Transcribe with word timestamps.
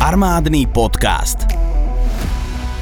Armádny 0.00 0.64
podcast. 0.72 1.44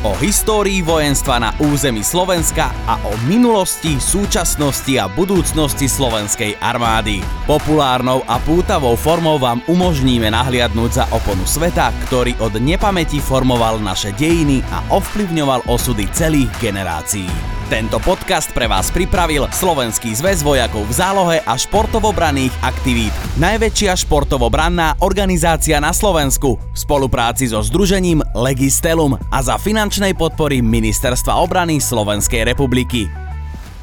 O 0.07 0.15
histórii 0.23 0.87
vojenstva 0.87 1.43
na 1.43 1.51
území 1.59 2.07
Slovenska 2.07 2.71
a 2.87 2.95
o 3.03 3.11
minulosti, 3.27 3.99
súčasnosti 3.99 4.95
a 4.95 5.11
budúcnosti 5.11 5.91
slovenskej 5.91 6.55
armády. 6.63 7.19
Populárnou 7.43 8.23
a 8.23 8.39
pútavou 8.39 8.95
formou 8.95 9.35
vám 9.35 9.59
umožníme 9.67 10.31
nahliadnúť 10.31 10.91
za 10.95 11.05
oponu 11.11 11.43
sveta, 11.43 11.91
ktorý 12.07 12.39
od 12.39 12.55
nepamäti 12.63 13.19
formoval 13.19 13.83
naše 13.83 14.15
dejiny 14.15 14.63
a 14.71 14.87
ovplyvňoval 14.95 15.67
osudy 15.67 16.07
celých 16.15 16.55
generácií. 16.63 17.58
Tento 17.69 18.01
podcast 18.01 18.49
pre 18.57 18.65
vás 18.65 18.89
pripravil 18.89 19.45
Slovenský 19.53 20.17
zväz 20.17 20.41
vojakov 20.41 20.89
v 20.89 20.95
zálohe 21.05 21.37
a 21.45 21.53
športovobranných 21.53 22.65
aktivít. 22.65 23.13
Najväčšia 23.37 23.93
športovobranná 23.93 24.97
organizácia 25.05 25.77
na 25.77 25.93
Slovensku 25.93 26.57
v 26.57 26.73
spolupráci 26.73 27.53
so 27.53 27.61
združením 27.61 28.25
Legistelum 28.33 29.21
a 29.21 29.39
za 29.45 29.61
finančnej 29.61 30.17
podpory 30.17 30.65
Ministerstva 30.65 31.37
obrany 31.45 31.77
Slovenskej 31.77 32.49
republiky. 32.49 33.05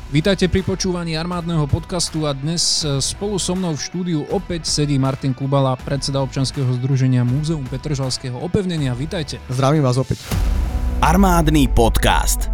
Vítajte 0.10 0.50
pri 0.50 0.66
počúvaní 0.66 1.14
armádneho 1.14 1.70
podcastu 1.70 2.26
a 2.26 2.34
dnes 2.34 2.82
e, 2.82 2.98
spolu 2.98 3.38
so 3.38 3.54
mnou 3.54 3.78
v 3.78 3.86
štúdiu 3.86 4.26
opäť 4.34 4.66
sedí 4.66 4.98
Martin 4.98 5.38
Kubala, 5.38 5.78
predseda 5.78 6.26
občanského 6.26 6.74
združenia 6.82 7.22
Múzeum 7.22 7.70
Petržalského 7.70 8.42
opevnenia. 8.42 8.98
Vítajte. 8.98 9.38
Zdravím 9.46 9.86
vás 9.86 10.02
opäť. 10.02 10.26
Armádny 11.06 11.70
podcast. 11.70 12.50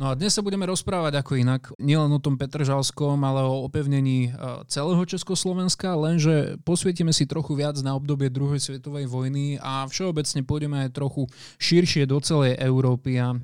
No 0.00 0.08
a 0.08 0.16
dnes 0.16 0.32
sa 0.32 0.40
budeme 0.40 0.64
rozprávať 0.64 1.20
ako 1.20 1.32
inak, 1.36 1.76
nielen 1.76 2.08
o 2.08 2.24
tom 2.24 2.40
Petržalskom, 2.40 3.20
ale 3.20 3.44
o 3.44 3.68
opevnení 3.68 4.32
e, 4.32 4.64
celého 4.64 5.04
Československa, 5.04 5.92
lenže 5.92 6.56
posvietime 6.64 7.12
si 7.12 7.28
trochu 7.28 7.52
viac 7.52 7.76
na 7.84 7.92
obdobie 7.92 8.32
druhej 8.32 8.64
svetovej 8.64 9.04
vojny 9.04 9.60
a 9.60 9.84
všeobecne 9.84 10.40
pôjdeme 10.40 10.88
aj 10.88 10.96
trochu 10.96 11.28
širšie 11.60 12.08
do 12.08 12.16
celej 12.24 12.56
Európy 12.56 13.20
a 13.20 13.36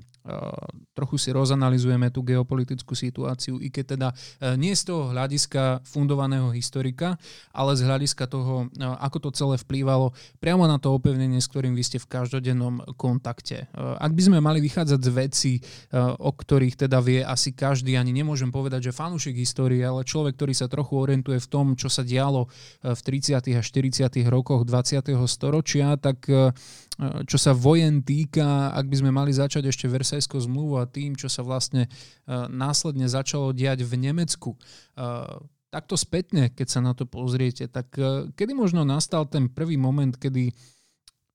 trochu 0.97 1.17
si 1.21 1.31
rozanalizujeme 1.31 2.09
tú 2.11 2.25
geopolitickú 2.25 2.97
situáciu, 2.97 3.61
i 3.61 3.69
keď 3.69 3.85
teda 3.97 4.09
e, 4.11 4.15
nie 4.57 4.73
z 4.73 4.89
toho 4.89 5.13
hľadiska 5.13 5.85
fundovaného 5.85 6.51
historika, 6.51 7.21
ale 7.53 7.77
z 7.77 7.85
hľadiska 7.85 8.25
toho, 8.27 8.67
e, 8.73 8.83
ako 8.83 9.29
to 9.29 9.31
celé 9.37 9.55
vplývalo 9.61 10.17
priamo 10.41 10.65
na 10.65 10.81
to 10.81 10.91
opevnenie, 10.97 11.39
s 11.39 11.51
ktorým 11.53 11.77
vy 11.77 11.85
ste 11.85 11.99
v 12.01 12.09
každodennom 12.11 12.97
kontakte. 12.97 13.69
Ak 13.77 14.13
by 14.13 14.23
sme 14.23 14.39
mali 14.41 14.59
vychádzať 14.65 15.01
z 15.01 15.11
vecí, 15.13 15.53
o 16.21 16.33
ktorých 16.33 16.87
teda 16.87 16.99
vie 17.05 17.21
asi 17.21 17.53
každý, 17.53 17.95
ani 17.97 18.13
nemôžem 18.13 18.49
povedať, 18.49 18.91
že 18.91 18.97
fanúšik 18.97 19.37
histórie, 19.37 19.85
ale 19.85 20.07
človek, 20.07 20.37
ktorý 20.39 20.55
sa 20.57 20.71
trochu 20.71 20.97
orientuje 20.97 21.39
v 21.39 21.49
tom, 21.51 21.67
čo 21.77 21.93
sa 21.93 22.03
dialo 22.07 22.49
v 22.83 23.01
30. 23.01 23.37
a 23.57 23.63
40. 23.63 24.09
rokoch 24.27 24.65
20. 24.65 25.13
storočia, 25.29 25.97
tak 26.01 26.25
čo 27.29 27.37
sa 27.37 27.53
vojen 27.53 28.01
týka, 28.01 28.73
ak 28.73 28.89
by 28.89 28.97
sme 29.05 29.11
mali 29.13 29.29
začať 29.29 29.69
ešte 29.69 29.85
Versajskou 29.85 30.41
zmluvu 30.41 30.81
a 30.81 30.89
tým, 30.89 31.13
čo 31.13 31.29
sa 31.29 31.45
vlastne 31.45 31.85
e, 31.85 31.89
následne 32.49 33.05
začalo 33.05 33.53
diať 33.53 33.85
v 33.85 34.01
Nemecku, 34.01 34.57
e, 34.57 34.59
takto 35.69 35.95
spätne, 36.01 36.49
keď 36.49 36.67
sa 36.73 36.81
na 36.81 36.97
to 36.97 37.05
pozriete, 37.05 37.69
tak 37.69 37.93
e, 38.01 38.33
kedy 38.33 38.57
možno 38.57 38.89
nastal 38.89 39.29
ten 39.29 39.53
prvý 39.53 39.77
moment, 39.77 40.17
kedy 40.17 40.57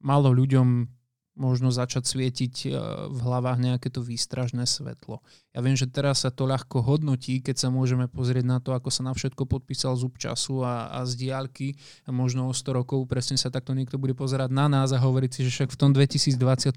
malo 0.01 0.33
ľuďom 0.33 0.89
možno 1.35 1.71
začať 1.71 2.03
svietiť 2.11 2.55
e, 2.67 2.69
v 3.07 3.19
hlavách 3.23 3.59
nejaké 3.59 3.87
to 3.87 4.03
výstražné 4.03 4.67
svetlo. 4.67 5.23
Ja 5.51 5.59
viem, 5.59 5.75
že 5.75 5.88
teraz 5.88 6.23
sa 6.23 6.31
to 6.31 6.47
ľahko 6.47 6.83
hodnotí, 6.83 7.39
keď 7.43 7.67
sa 7.67 7.67
môžeme 7.67 8.07
pozrieť 8.07 8.47
na 8.47 8.59
to, 8.63 8.71
ako 8.71 8.88
sa 8.88 9.03
na 9.03 9.11
všetko 9.15 9.47
podpísal 9.47 9.95
zub 9.99 10.15
času 10.15 10.63
a, 10.63 10.91
a 10.91 10.99
z 11.07 11.27
diálky. 11.27 11.75
Možno 12.07 12.47
o 12.47 12.53
100 12.55 12.71
rokov 12.83 13.03
presne 13.07 13.35
sa 13.35 13.51
takto 13.51 13.75
niekto 13.75 13.99
bude 13.99 14.15
pozerať 14.15 14.51
na 14.51 14.71
nás 14.71 14.91
a 14.95 14.99
hovoriť 14.99 15.31
si, 15.31 15.39
že 15.47 15.51
však 15.51 15.69
v 15.75 15.79
tom 15.79 15.91
2021 15.95 16.71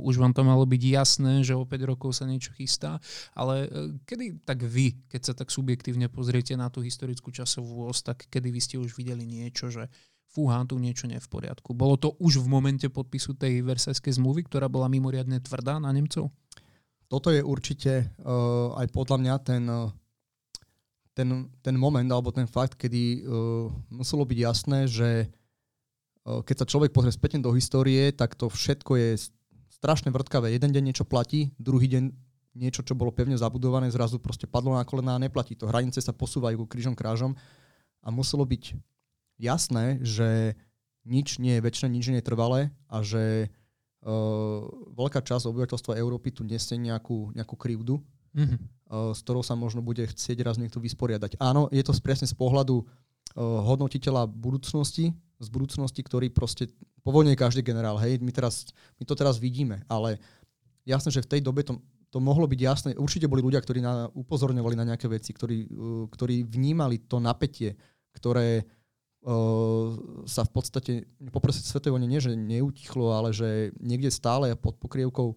už 0.00 0.14
vám 0.16 0.32
to 0.32 0.42
malo 0.44 0.64
byť 0.64 0.82
jasné, 0.84 1.44
že 1.44 1.56
o 1.56 1.64
5 1.64 1.90
rokov 1.90 2.16
sa 2.16 2.24
niečo 2.28 2.52
chystá. 2.56 3.00
Ale 3.32 3.68
e, 3.68 3.68
kedy 4.04 4.44
tak 4.44 4.64
vy, 4.64 5.00
keď 5.08 5.20
sa 5.20 5.34
tak 5.36 5.48
subjektívne 5.48 6.08
pozriete 6.12 6.56
na 6.56 6.68
tú 6.68 6.84
historickú 6.84 7.32
časovú 7.32 7.88
os, 7.88 8.04
tak 8.04 8.28
kedy 8.28 8.48
vy 8.52 8.60
ste 8.60 8.76
už 8.80 8.96
videli 8.96 9.24
niečo, 9.24 9.68
že 9.68 9.88
fúha, 10.34 10.66
tu 10.66 10.82
niečo 10.82 11.06
nie 11.06 11.22
je 11.22 11.24
v 11.24 11.30
poriadku. 11.30 11.70
Bolo 11.78 11.94
to 11.94 12.18
už 12.18 12.42
v 12.42 12.50
momente 12.50 12.90
podpisu 12.90 13.38
tej 13.38 13.62
Versajskej 13.62 14.18
zmluvy, 14.18 14.50
ktorá 14.50 14.66
bola 14.66 14.90
mimoriadne 14.90 15.38
tvrdá 15.38 15.78
na 15.78 15.94
Nemcov? 15.94 16.34
Toto 17.06 17.30
je 17.30 17.38
určite 17.38 18.10
uh, 18.26 18.74
aj 18.74 18.90
podľa 18.90 19.16
mňa 19.22 19.34
ten, 19.46 19.62
uh, 19.70 19.94
ten, 21.14 21.46
ten 21.62 21.76
moment 21.78 22.10
alebo 22.10 22.34
ten 22.34 22.50
fakt, 22.50 22.74
kedy 22.74 23.22
uh, 23.22 23.70
muselo 23.94 24.26
byť 24.26 24.38
jasné, 24.42 24.90
že 24.90 25.30
uh, 26.26 26.42
keď 26.42 26.66
sa 26.66 26.66
človek 26.66 26.90
pozrie 26.90 27.14
späť 27.14 27.38
do 27.38 27.54
histórie, 27.54 28.10
tak 28.10 28.34
to 28.34 28.50
všetko 28.50 28.98
je 28.98 29.10
strašne 29.70 30.10
vrtkavé. 30.10 30.50
Jeden 30.50 30.74
deň 30.74 30.90
niečo 30.90 31.06
platí, 31.06 31.54
druhý 31.60 31.86
deň 31.86 32.10
niečo, 32.58 32.82
čo 32.82 32.98
bolo 32.98 33.14
pevne 33.14 33.38
zabudované, 33.38 33.90
zrazu 33.90 34.18
proste 34.18 34.50
padlo 34.50 34.74
na 34.74 34.82
kolená 34.82 35.18
a 35.18 35.22
neplatí 35.22 35.54
to. 35.54 35.70
Hranice 35.70 36.02
sa 36.02 36.14
posúvajú 36.14 36.66
krížom 36.66 36.94
krážom 36.94 37.34
a 38.02 38.08
muselo 38.10 38.46
byť 38.46 38.93
jasné, 39.38 39.98
že 40.02 40.54
nič 41.04 41.36
nie 41.36 41.60
je 41.60 41.64
väčšie, 41.64 41.86
nič 41.92 42.04
nie 42.08 42.18
je 42.20 42.28
trvalé 42.28 42.72
a 42.88 43.04
že 43.04 43.48
uh, 43.48 44.60
veľká 44.96 45.20
časť 45.20 45.52
obyvateľstva 45.52 46.00
Európy 46.00 46.32
tu 46.32 46.42
nesie 46.42 46.80
nejakú, 46.80 47.36
nejakú 47.36 47.54
krivdu, 47.60 48.00
mm-hmm. 48.32 48.58
uh, 48.88 49.12
s 49.12 49.20
ktorou 49.20 49.44
sa 49.44 49.52
možno 49.52 49.84
bude 49.84 50.00
chcieť 50.08 50.38
raz 50.40 50.56
niekto 50.56 50.80
vysporiadať. 50.80 51.36
Áno, 51.38 51.68
je 51.68 51.84
to 51.84 51.92
presne 52.00 52.24
z 52.24 52.32
pohľadu 52.32 52.80
uh, 52.80 52.86
hodnotiteľa 53.68 54.24
budúcnosti, 54.32 55.12
z 55.36 55.48
budúcnosti, 55.52 56.00
ktorý 56.00 56.32
proste 56.32 56.72
po 57.04 57.12
vojne 57.12 57.36
je 57.36 57.42
každý 57.42 57.60
generál. 57.60 58.00
Hej, 58.00 58.24
my, 58.24 58.32
teraz, 58.32 58.72
my 58.96 59.04
to 59.04 59.12
teraz 59.12 59.36
vidíme, 59.36 59.84
ale 59.92 60.16
jasné, 60.88 61.12
že 61.12 61.20
v 61.20 61.36
tej 61.36 61.40
dobe 61.44 61.60
to, 61.60 61.76
to 62.08 62.16
mohlo 62.16 62.48
byť 62.48 62.60
jasné. 62.64 62.90
Určite 62.96 63.28
boli 63.28 63.44
ľudia, 63.44 63.60
ktorí 63.60 63.84
na, 63.84 64.08
upozorňovali 64.16 64.72
na 64.72 64.88
nejaké 64.88 65.04
veci, 65.04 65.36
ktorí, 65.36 65.68
uh, 65.68 66.08
ktorí 66.08 66.48
vnímali 66.48 67.04
to 67.04 67.20
napätie, 67.20 67.76
ktoré 68.16 68.64
sa 70.28 70.42
v 70.44 70.50
podstate 70.52 71.08
po 71.32 71.40
svetovej 71.48 71.96
vojne 71.96 72.08
nie, 72.12 72.20
že 72.20 72.36
neutichlo, 72.36 73.16
ale 73.16 73.32
že 73.32 73.72
niekde 73.80 74.12
stále 74.12 74.52
pod 74.52 74.76
pokrievkou 74.76 75.32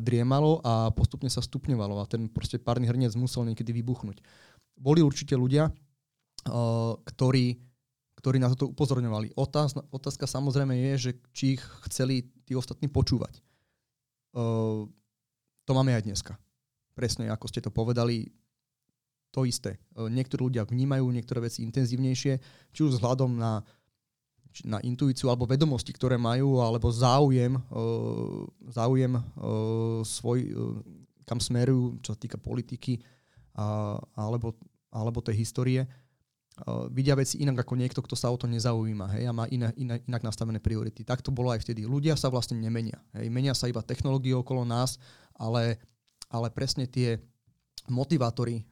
driemalo 0.00 0.64
a 0.64 0.88
postupne 0.92 1.28
sa 1.28 1.44
stupňovalo 1.44 2.00
a 2.00 2.08
ten 2.08 2.32
proste 2.32 2.56
párny 2.56 2.88
hrniec 2.88 3.12
musel 3.16 3.44
niekedy 3.44 3.76
vybuchnúť. 3.76 4.24
Boli 4.76 5.04
určite 5.04 5.36
ľudia, 5.36 5.68
ktorí, 7.04 7.46
ktorí 8.16 8.36
na 8.40 8.48
toto 8.52 8.72
upozorňovali. 8.72 9.36
Otázka, 9.36 9.84
otázka 9.92 10.24
samozrejme 10.24 10.72
je, 10.72 10.92
že 10.96 11.10
či 11.36 11.60
ich 11.60 11.64
chceli 11.88 12.28
tí 12.48 12.56
ostatní 12.56 12.88
počúvať. 12.88 13.40
To 15.68 15.72
máme 15.72 15.92
aj 15.92 16.08
dneska. 16.08 16.40
Presne 16.96 17.28
ako 17.28 17.48
ste 17.48 17.60
to 17.60 17.68
povedali, 17.68 18.32
to 19.30 19.46
isté. 19.46 19.78
E, 19.94 20.06
niektorí 20.10 20.50
ľudia 20.50 20.66
vnímajú 20.66 21.06
niektoré 21.10 21.46
veci 21.46 21.62
intenzívnejšie, 21.66 22.32
či 22.74 22.80
už 22.82 22.98
vzhľadom 22.98 23.38
na, 23.38 23.62
na 24.66 24.78
intuíciu 24.82 25.30
alebo 25.30 25.46
vedomosti, 25.46 25.94
ktoré 25.94 26.18
majú, 26.18 26.58
alebo 26.58 26.90
záujem, 26.90 27.54
e, 27.56 27.62
záujem 28.74 29.12
e, 29.16 29.22
svoj, 30.02 30.38
kam 31.24 31.38
smerujú, 31.38 32.02
čo 32.02 32.10
sa 32.14 32.18
týka 32.18 32.38
politiky 32.42 32.98
alebo, 34.16 34.56
alebo 34.90 35.18
tej 35.20 35.42
histórie. 35.42 35.82
Vidia 36.92 37.16
veci 37.16 37.40
inak 37.40 37.64
ako 37.64 37.74
niekto, 37.76 38.00
kto 38.02 38.18
sa 38.18 38.28
o 38.28 38.36
to 38.36 38.44
nezaujíma 38.44 39.16
hej, 39.16 39.24
a 39.28 39.32
má 39.32 39.48
iné, 39.48 39.72
iné, 39.80 40.02
inak 40.04 40.20
nastavené 40.20 40.60
priority. 40.60 41.06
Tak 41.06 41.24
to 41.24 41.32
bolo 41.32 41.54
aj 41.54 41.64
vtedy. 41.64 41.88
Ľudia 41.88 42.18
sa 42.20 42.28
vlastne 42.28 42.58
nemenia. 42.60 43.00
Hej. 43.16 43.32
Menia 43.32 43.56
sa 43.56 43.70
iba 43.70 43.80
technológie 43.80 44.36
okolo 44.36 44.66
nás, 44.66 45.00
ale, 45.38 45.80
ale 46.28 46.52
presne 46.52 46.84
tie, 46.84 47.16
motivátory 47.90 48.64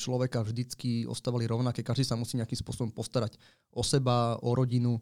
človeka 0.00 0.42
vždycky 0.42 1.04
ostávali 1.04 1.44
rovnaké. 1.46 1.84
Každý 1.84 2.08
sa 2.08 2.18
musí 2.18 2.40
nejakým 2.40 2.58
spôsobom 2.58 2.90
postarať 2.90 3.36
o 3.70 3.84
seba, 3.84 4.40
o 4.40 4.56
rodinu, 4.56 4.98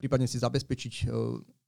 prípadne 0.00 0.24
si 0.24 0.40
zabezpečiť, 0.40 1.08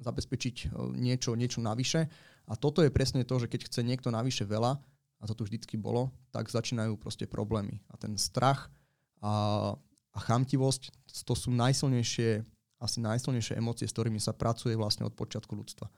zabezpečiť 0.00 0.74
niečo, 0.96 1.36
niečo 1.36 1.60
navyše. 1.60 2.08
A 2.48 2.56
toto 2.56 2.80
je 2.80 2.88
presne 2.88 3.28
to, 3.28 3.36
že 3.36 3.48
keď 3.48 3.68
chce 3.68 3.80
niekto 3.84 4.08
navyše 4.08 4.48
veľa, 4.48 4.80
a 5.18 5.24
to 5.26 5.34
tu 5.34 5.42
vždycky 5.44 5.74
bolo, 5.74 6.14
tak 6.30 6.46
začínajú 6.46 6.94
proste 6.96 7.26
problémy. 7.26 7.82
A 7.90 7.98
ten 7.98 8.14
strach 8.14 8.70
a, 9.18 9.74
a 10.14 10.18
chamtivosť, 10.22 10.94
to 11.26 11.34
sú 11.34 11.50
najsilnejšie, 11.50 12.46
asi 12.78 12.98
najsilnejšie 13.02 13.58
emócie, 13.58 13.90
s 13.90 13.94
ktorými 13.98 14.22
sa 14.22 14.30
pracuje 14.30 14.78
vlastne 14.78 15.02
od 15.04 15.12
počiatku 15.18 15.50
ľudstva. 15.58 15.90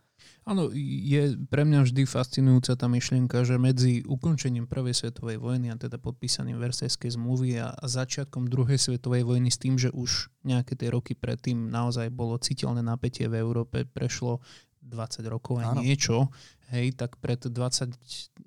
Áno, 0.49 0.72
je 0.75 1.37
pre 1.46 1.62
mňa 1.69 1.87
vždy 1.87 2.02
fascinujúca 2.08 2.75
tá 2.75 2.87
myšlienka, 2.88 3.44
že 3.44 3.61
medzi 3.61 4.00
ukončením 4.08 4.64
Prvej 4.64 4.96
svetovej 4.96 5.38
vojny 5.38 5.70
a 5.70 5.76
teda 5.76 6.00
podpísaním 6.00 6.58
Versajskej 6.58 7.14
zmluvy 7.14 7.61
a, 7.61 7.70
a 7.70 7.84
začiatkom 7.84 8.49
Druhej 8.49 8.81
svetovej 8.81 9.22
vojny 9.28 9.52
s 9.52 9.61
tým, 9.61 9.76
že 9.76 9.93
už 9.93 10.32
nejaké 10.43 10.75
tie 10.75 10.88
roky 10.90 11.12
predtým 11.12 11.69
naozaj 11.69 12.08
bolo 12.11 12.40
citeľné 12.40 12.81
napätie 12.81 13.28
v 13.28 13.38
Európe, 13.38 13.84
prešlo 13.84 14.40
20 14.81 15.22
rokov 15.28 15.61
Áno. 15.61 15.84
niečo, 15.84 16.32
hej, 16.72 16.96
tak 16.96 17.20
pred 17.20 17.38
20, 17.38 17.52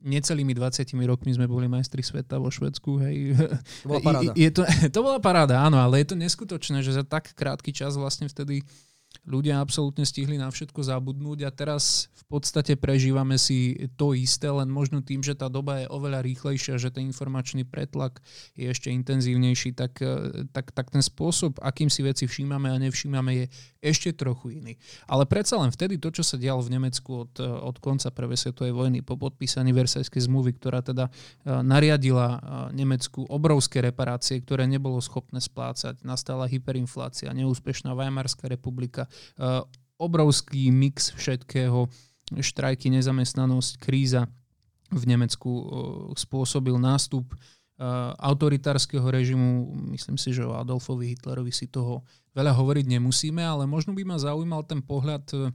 necelými 0.01 0.51
20 0.57 0.89
rokmi 1.05 1.31
sme 1.31 1.45
boli 1.45 1.69
majstri 1.69 2.01
sveta 2.01 2.41
vo 2.41 2.49
Švedsku, 2.49 2.99
hej. 3.05 3.37
To 3.85 3.87
bola 3.87 4.01
paráda. 4.01 4.31
Je, 4.33 4.41
je 4.45 4.49
to, 4.51 4.61
to 4.95 4.99
bola 4.99 5.19
paráda, 5.21 5.61
áno, 5.61 5.77
ale 5.77 6.01
je 6.01 6.13
to 6.13 6.15
neskutočné, 6.17 6.81
že 6.81 6.97
za 6.97 7.05
tak 7.05 7.31
krátky 7.37 7.69
čas 7.69 7.95
vlastne 7.95 8.25
vtedy 8.25 8.65
ľudia 9.23 9.63
absolútne 9.63 10.03
stihli 10.03 10.35
na 10.35 10.51
všetko 10.51 10.83
zabudnúť 10.83 11.47
a 11.47 11.51
teraz 11.51 12.11
v 12.11 12.23
podstate 12.27 12.75
prežívame 12.75 13.39
si 13.39 13.87
to 13.95 14.11
isté, 14.11 14.51
len 14.51 14.67
možno 14.67 14.99
tým, 14.99 15.23
že 15.23 15.31
tá 15.31 15.47
doba 15.47 15.83
je 15.83 15.87
oveľa 15.87 16.19
rýchlejšia, 16.27 16.75
že 16.75 16.91
ten 16.91 17.07
informačný 17.07 17.63
pretlak 17.63 18.19
je 18.59 18.67
ešte 18.67 18.91
intenzívnejší, 18.91 19.79
tak, 19.79 20.03
eh, 20.03 20.43
tak, 20.51 20.75
tak 20.75 20.91
ten 20.91 20.99
spôsob, 20.99 21.63
akým 21.63 21.87
si 21.87 22.03
veci 22.03 22.27
všímame 22.27 22.67
a 22.67 22.81
nevšímame, 22.83 23.31
je 23.31 23.45
ešte 23.83 24.11
trochu 24.11 24.59
iný. 24.59 24.75
Ale 25.07 25.23
predsa 25.23 25.55
len 25.59 25.71
vtedy 25.71 25.99
to, 25.99 26.11
čo 26.11 26.23
sa 26.23 26.35
dialo 26.35 26.59
v 26.59 26.75
Nemecku 26.75 27.27
od, 27.27 27.33
eh, 27.39 27.47
od 27.47 27.79
konca 27.79 28.11
Prvej 28.11 28.39
svetovej 28.39 28.75
vojny 28.75 28.99
po 29.07 29.15
podpísaní 29.15 29.71
Versajskej 29.71 30.27
zmluvy, 30.27 30.59
ktorá 30.59 30.83
teda 30.83 31.07
eh, 31.07 31.63
nariadila 31.63 32.35
Nemecku 32.75 33.23
obrovské 33.29 33.79
reparácie, 33.79 34.43
ktoré 34.43 34.67
nebolo 34.67 34.99
schopné 34.99 35.39
splácať, 35.39 36.03
nastala 36.03 36.49
hyperinflácia, 36.49 37.31
neúspešná 37.31 37.95
Weimarská 37.95 38.51
republika, 38.51 39.07
obrovský 39.97 40.73
mix 40.73 41.13
všetkého, 41.15 41.87
štrajky, 42.33 42.89
nezamestnanosť, 42.89 43.79
kríza 43.79 44.25
v 44.93 45.03
Nemecku 45.09 45.49
eh, 45.49 45.65
spôsobil 46.17 46.75
nástup 46.77 47.33
eh, 47.33 47.39
autoritárskeho 48.17 49.05
režimu. 49.05 49.73
Myslím 49.93 50.17
si, 50.17 50.33
že 50.33 50.45
o 50.45 50.57
Adolfovi 50.57 51.13
Hitlerovi 51.13 51.53
si 51.53 51.69
toho 51.69 52.05
veľa 52.33 52.53
hovoriť 52.53 52.85
nemusíme, 52.97 53.41
ale 53.41 53.69
možno 53.69 53.93
by 53.93 54.03
ma 54.05 54.17
zaujímal 54.17 54.65
ten 54.65 54.81
pohľad 54.81 55.53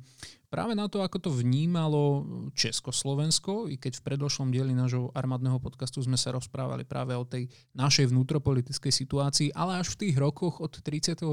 práve 0.49 0.72
na 0.72 0.88
to, 0.88 1.04
ako 1.04 1.19
to 1.19 1.31
vnímalo 1.34 2.25
Československo, 2.56 3.69
i 3.69 3.76
keď 3.76 4.00
v 4.00 4.04
predošlom 4.06 4.49
dieli 4.49 4.72
nášho 4.72 5.12
armádneho 5.12 5.61
podcastu 5.61 6.00
sme 6.00 6.16
sa 6.16 6.32
rozprávali 6.32 6.88
práve 6.88 7.19
o 7.19 7.26
tej 7.26 7.50
našej 7.76 8.14
vnútropolitickej 8.14 8.93
situácii, 8.94 9.49
ale 9.52 9.82
až 9.82 9.93
v 9.94 10.08
tých 10.08 10.16
rokoch 10.16 10.62
od 10.62 10.72
35. 10.72 11.26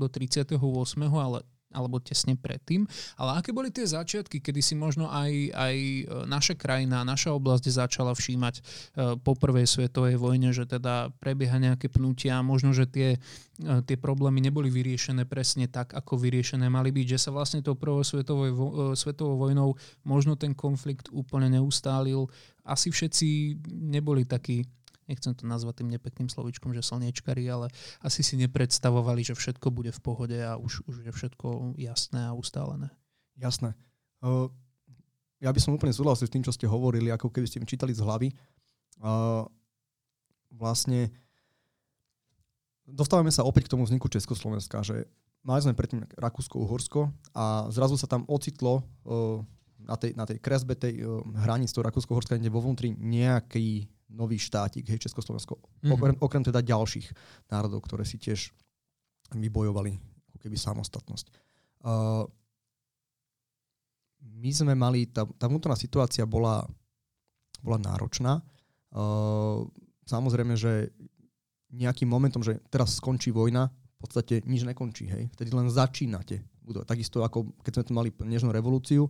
do 0.00 0.06
38. 0.08 0.56
ale 1.12 1.44
alebo 1.72 1.98
tesne 1.98 2.38
predtým. 2.38 2.84
Ale 3.18 3.40
aké 3.40 3.50
boli 3.50 3.72
tie 3.72 3.88
začiatky, 3.88 4.38
kedy 4.38 4.60
si 4.60 4.74
možno 4.76 5.08
aj, 5.08 5.32
aj 5.52 5.76
e, 5.76 6.02
naša 6.28 6.54
krajina, 6.54 7.02
naša 7.02 7.34
oblasť 7.34 7.72
začala 7.72 8.12
všímať 8.12 8.54
e, 8.56 8.62
po 9.20 9.32
prvej 9.34 9.66
svetovej 9.66 10.20
vojne, 10.20 10.52
že 10.52 10.68
teda 10.68 11.10
prebieha 11.18 11.56
nejaké 11.58 11.88
pnutia, 11.88 12.44
možno, 12.44 12.70
že 12.76 12.84
tie, 12.86 13.08
e, 13.16 13.68
tie 13.88 13.96
problémy 13.96 14.44
neboli 14.44 14.68
vyriešené 14.68 15.24
presne 15.24 15.66
tak, 15.66 15.96
ako 15.96 16.20
vyriešené 16.20 16.68
mali 16.68 16.92
byť, 16.92 17.06
že 17.16 17.18
sa 17.18 17.30
vlastne 17.34 17.64
tou 17.64 17.74
prvou 17.74 18.04
svetovou 18.04 19.34
vojnou 19.36 19.74
možno 20.04 20.36
ten 20.36 20.52
konflikt 20.52 21.08
úplne 21.10 21.48
neustálil. 21.48 22.28
Asi 22.62 22.94
všetci 22.94 23.58
neboli 23.72 24.22
takí 24.22 24.62
nechcem 25.10 25.34
to 25.34 25.46
nazvať 25.46 25.82
tým 25.82 25.90
nepekným 25.90 26.28
slovičkom, 26.30 26.70
že 26.76 26.84
slniečkari, 26.84 27.44
ale 27.50 27.70
asi 28.02 28.22
si 28.22 28.38
nepredstavovali, 28.38 29.22
že 29.26 29.34
všetko 29.34 29.68
bude 29.74 29.90
v 29.90 30.00
pohode 30.00 30.38
a 30.38 30.54
už, 30.58 30.86
už 30.86 31.06
je 31.06 31.12
všetko 31.12 31.76
jasné 31.78 32.30
a 32.30 32.36
ustálené. 32.36 32.90
Jasné. 33.38 33.74
Uh, 34.22 34.46
ja 35.42 35.50
by 35.50 35.58
som 35.58 35.74
úplne 35.74 35.90
súhlasil 35.90 36.30
s 36.30 36.32
tým, 36.32 36.46
čo 36.46 36.54
ste 36.54 36.70
hovorili, 36.70 37.10
ako 37.10 37.34
keby 37.34 37.50
ste 37.50 37.58
mi 37.58 37.66
čítali 37.66 37.90
z 37.90 38.04
hlavy. 38.04 38.30
Uh, 39.02 39.42
vlastne 40.54 41.10
dostávame 42.86 43.34
sa 43.34 43.42
opäť 43.42 43.66
k 43.66 43.72
tomu 43.74 43.82
vzniku 43.82 44.06
Československa, 44.06 44.86
že 44.86 45.10
mali 45.42 45.58
sme 45.64 45.74
predtým 45.74 46.06
Rakúsko-Uhorsko 46.14 47.10
a 47.34 47.66
zrazu 47.74 47.98
sa 47.98 48.06
tam 48.06 48.22
ocitlo 48.30 48.86
uh, 49.02 49.42
na 49.82 49.98
tej, 49.98 50.14
na 50.14 50.22
tej 50.22 50.38
kresbe 50.38 50.78
tej 50.78 51.02
uh, 51.02 51.26
hranic 51.42 51.74
toho 51.74 51.82
Rakúsko-Uhorska 51.82 52.38
vo 52.46 52.62
vnútri 52.62 52.94
nejaký 52.94 53.90
nový 54.12 54.36
štátik, 54.36 54.84
hej, 54.86 55.00
Československo, 55.08 55.56
mm-hmm. 55.56 55.92
okrem, 55.92 56.14
okrem 56.20 56.44
teda 56.44 56.60
ďalších 56.60 57.08
národov, 57.48 57.84
ktoré 57.88 58.04
si 58.04 58.20
tiež 58.20 58.52
vybojovali 59.32 59.96
ako 60.28 60.38
keby 60.38 60.56
samostatnosť. 60.56 61.26
Uh, 61.82 62.28
my 64.22 64.50
sme 64.52 64.76
mali, 64.76 65.08
tá, 65.10 65.24
tá 65.24 65.48
vnútorná 65.50 65.74
situácia 65.74 66.22
bola, 66.28 66.62
bola 67.64 67.78
náročná. 67.80 68.38
Uh, 68.92 69.66
samozrejme, 70.06 70.54
že 70.54 70.92
nejakým 71.72 72.06
momentom, 72.06 72.44
že 72.44 72.60
teraz 72.68 73.00
skončí 73.00 73.32
vojna, 73.32 73.72
v 73.72 73.98
podstate 73.98 74.44
nič 74.44 74.66
nekončí, 74.68 75.08
hej. 75.08 75.24
Vtedy 75.32 75.50
len 75.54 75.72
začínate. 75.72 76.44
Takisto 76.86 77.24
ako 77.24 77.56
keď 77.64 77.72
sme 77.80 77.86
tu 77.86 77.92
mali 77.94 78.10
nežnú 78.12 78.52
revolúciu, 78.52 79.08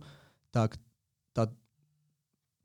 tak 0.53 0.77
tá 1.33 1.49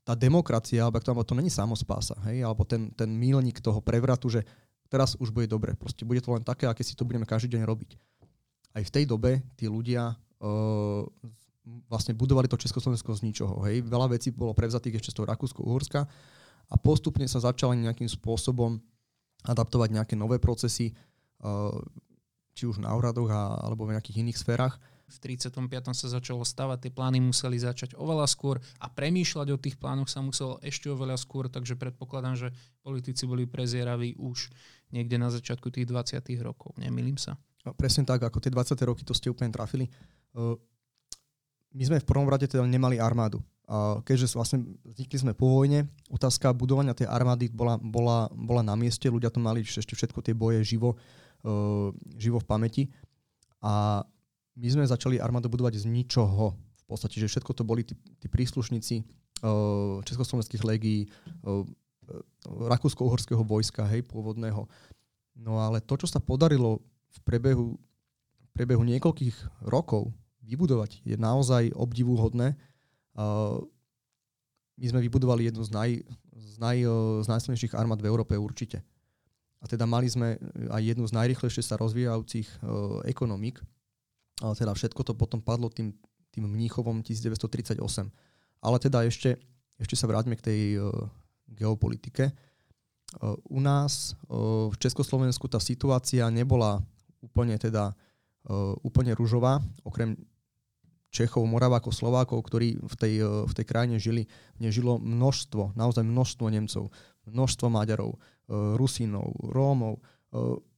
tá 0.08 0.16
demokracia, 0.16 0.80
alebo 0.80 1.04
to, 1.04 1.12
to 1.12 1.36
není 1.36 1.52
samospása, 1.52 2.16
hej, 2.32 2.40
alebo 2.40 2.64
ten, 2.64 2.88
ten 2.96 3.12
mílnik 3.12 3.60
toho 3.60 3.84
prevratu, 3.84 4.32
že 4.32 4.40
teraz 4.88 5.12
už 5.20 5.28
bude 5.28 5.44
dobre. 5.44 5.76
Proste 5.76 6.08
bude 6.08 6.24
to 6.24 6.32
len 6.32 6.40
také, 6.40 6.64
aké 6.64 6.80
si 6.80 6.96
to 6.96 7.04
budeme 7.04 7.28
každý 7.28 7.60
deň 7.60 7.68
robiť. 7.68 7.90
Aj 8.72 8.80
v 8.80 8.94
tej 8.96 9.04
dobe 9.04 9.44
tí 9.60 9.68
ľudia 9.68 10.16
uh, 10.16 11.04
vlastne 11.92 12.16
budovali 12.16 12.48
to 12.48 12.56
Československo 12.56 13.20
z 13.20 13.28
ničoho. 13.28 13.60
Hej. 13.68 13.84
Veľa 13.84 14.16
vecí 14.16 14.32
bolo 14.32 14.56
prevzatých 14.56 14.96
ešte 14.96 15.12
z 15.12 15.16
toho 15.20 15.28
Rakúsko-Uhorska 15.28 16.00
a 16.72 16.74
postupne 16.80 17.28
sa 17.28 17.44
začali 17.44 17.76
nejakým 17.76 18.08
spôsobom 18.08 18.80
adaptovať 19.44 19.92
nejaké 19.92 20.16
nové 20.16 20.40
procesy, 20.40 20.96
uh, 21.44 21.76
či 22.56 22.64
už 22.64 22.80
na 22.80 22.96
úradoch 22.96 23.28
alebo 23.28 23.84
v 23.84 23.92
nejakých 23.92 24.24
iných 24.24 24.40
sférach 24.40 24.80
v 25.08 25.16
35. 25.24 25.64
sa 25.96 26.06
začalo 26.12 26.44
stavať, 26.44 26.78
tie 26.84 26.92
plány 26.92 27.18
museli 27.24 27.56
začať 27.56 27.96
oveľa 27.96 28.28
skôr 28.28 28.60
a 28.78 28.86
premýšľať 28.92 29.48
o 29.50 29.58
tých 29.58 29.80
plánoch 29.80 30.12
sa 30.12 30.20
muselo 30.20 30.60
ešte 30.60 30.92
oveľa 30.92 31.16
skôr, 31.16 31.48
takže 31.48 31.80
predpokladám, 31.80 32.36
že 32.36 32.48
politici 32.84 33.24
boli 33.24 33.48
prezieraví 33.48 34.20
už 34.20 34.52
niekde 34.92 35.16
na 35.16 35.32
začiatku 35.32 35.72
tých 35.72 35.88
20. 35.88 36.20
rokov. 36.44 36.76
Nemýlim 36.76 37.16
sa? 37.16 37.40
No, 37.64 37.72
presne 37.72 38.04
tak, 38.04 38.22
ako 38.22 38.38
tie 38.38 38.52
20. 38.52 38.76
roky, 38.84 39.02
to 39.02 39.16
ste 39.16 39.32
úplne 39.32 39.50
trafili. 39.50 39.88
My 41.72 41.82
sme 41.84 42.00
v 42.00 42.08
prvom 42.08 42.28
rade 42.28 42.48
teda 42.48 42.64
nemali 42.64 42.96
armádu. 42.96 43.40
Keďže 44.08 44.32
vlastne 44.32 44.64
vznikli 44.80 45.18
sme 45.20 45.32
po 45.36 45.52
vojne, 45.52 45.92
otázka 46.08 46.56
budovania 46.56 46.96
tej 46.96 47.04
armády 47.04 47.52
bola, 47.52 47.76
bola, 47.76 48.32
bola 48.32 48.64
na 48.64 48.72
mieste, 48.72 49.12
ľudia 49.12 49.28
to 49.28 49.44
mali 49.44 49.60
ešte 49.60 49.92
všetko 49.92 50.24
tie 50.24 50.32
boje 50.32 50.64
živo, 50.64 50.96
živo 52.16 52.40
v 52.40 52.48
pamäti. 52.48 52.82
A 53.60 54.00
my 54.58 54.66
sme 54.66 54.82
začali 54.82 55.22
armádu 55.22 55.46
budovať 55.46 55.78
z 55.78 55.84
ničoho. 55.86 56.58
V 56.58 56.84
podstate, 56.90 57.22
že 57.22 57.30
všetko 57.30 57.54
to 57.54 57.62
boli 57.62 57.86
tí, 57.86 57.94
tí 58.18 58.26
príslušníci 58.26 59.06
uh, 59.46 60.02
československých 60.02 60.66
legií, 60.66 61.06
uh, 61.46 61.62
rakúsko-uhorského 62.66 63.44
vojska, 63.44 63.86
hej, 63.86 64.02
pôvodného. 64.08 64.66
No 65.38 65.62
ale 65.62 65.78
to, 65.78 65.94
čo 65.94 66.10
sa 66.10 66.18
podarilo 66.18 66.82
v 67.12 67.18
priebehu, 67.22 67.66
v 67.78 68.48
priebehu 68.50 68.82
niekoľkých 68.82 69.68
rokov 69.68 70.10
vybudovať, 70.42 71.04
je 71.04 71.14
naozaj 71.14 71.70
obdivuhodné. 71.76 72.58
Uh, 73.14 73.62
my 74.80 74.86
sme 74.90 75.04
vybudovali 75.04 75.46
jednu 75.50 75.62
z, 75.62 75.70
naj, 75.70 75.90
z, 76.34 76.54
naj, 76.58 76.76
z 77.22 77.26
najsilnejších 77.28 77.76
armád 77.76 78.02
v 78.02 78.10
Európe 78.10 78.34
určite. 78.34 78.82
A 79.58 79.66
teda 79.66 79.90
mali 79.90 80.06
sme 80.06 80.38
aj 80.70 80.82
jednu 80.82 81.04
z 81.06 81.12
najrychlejšie 81.18 81.62
sa 81.62 81.78
rozvíjajúcich 81.78 82.62
uh, 82.62 83.02
ekonomík 83.06 83.58
ale 84.38 84.54
teda 84.54 84.72
všetko 84.74 85.02
to 85.02 85.12
potom 85.18 85.42
padlo 85.42 85.66
tým, 85.70 85.94
tým 86.30 86.44
Mníchovom 86.46 87.02
1938. 87.02 87.82
Ale 88.62 88.76
teda 88.78 89.02
ešte, 89.06 89.38
ešte 89.78 89.94
sa 89.98 90.06
vráťme 90.06 90.38
k 90.38 90.46
tej 90.46 90.60
uh, 90.78 90.90
geopolitike. 91.50 92.30
Uh, 92.30 93.34
u 93.50 93.58
nás 93.58 94.14
uh, 94.28 94.70
v 94.70 94.76
Československu 94.78 95.50
tá 95.50 95.58
situácia 95.58 96.26
nebola 96.30 96.82
úplne 97.18 97.58
teda 97.58 97.94
uh, 97.94 98.74
úplne 98.86 99.14
ružová, 99.18 99.58
okrem 99.82 100.14
Čechov, 101.08 101.48
Moravákov, 101.48 101.96
Slovákov, 101.96 102.44
ktorí 102.52 102.76
v 102.84 102.94
tej, 103.00 103.14
v 103.24 103.52
tej 103.56 103.64
krajine 103.64 103.96
žili, 103.96 104.28
nežilo 104.60 105.00
množstvo, 105.00 105.72
naozaj 105.72 106.04
množstvo 106.04 106.44
Nemcov, 106.52 106.92
množstvo 107.24 107.66
Maďarov, 107.72 108.20
Rusínov, 108.76 109.32
Rómov, 109.40 110.04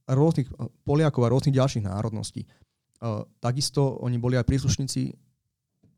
rôznych 0.07 0.47
Poliakov 0.87 1.27
a 1.27 1.31
rôznych 1.35 1.59
ďalších 1.59 1.83
národností. 1.83 2.47
Uh, 3.01 3.25
takisto 3.41 3.97
oni 4.05 4.21
boli 4.21 4.37
aj 4.37 4.45
príslušníci 4.45 5.09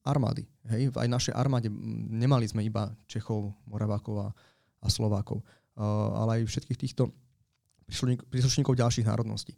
armády. 0.07 0.48
Hej? 0.72 0.95
Aj 0.95 1.07
naše 1.12 1.36
armáde 1.36 1.67
nemali 2.07 2.48
sme 2.48 2.63
iba 2.63 2.95
Čechov, 3.07 3.51
Moravákov 3.67 4.15
a, 4.24 4.27
a 4.83 4.88
Slovákov, 4.88 5.43
uh, 5.43 5.83
ale 6.24 6.39
aj 6.39 6.48
všetkých 6.48 6.79
týchto 6.79 7.12
príslušníkov 8.31 8.79
ďalších 8.79 9.07
národností. 9.07 9.55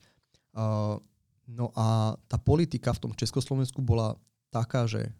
Uh, 0.57 0.97
no 1.45 1.69
a 1.77 2.17
tá 2.25 2.41
politika 2.41 2.93
v 2.97 3.09
tom 3.09 3.11
Československu 3.13 3.81
bola 3.85 4.17
taká, 4.49 4.89
že 4.89 5.13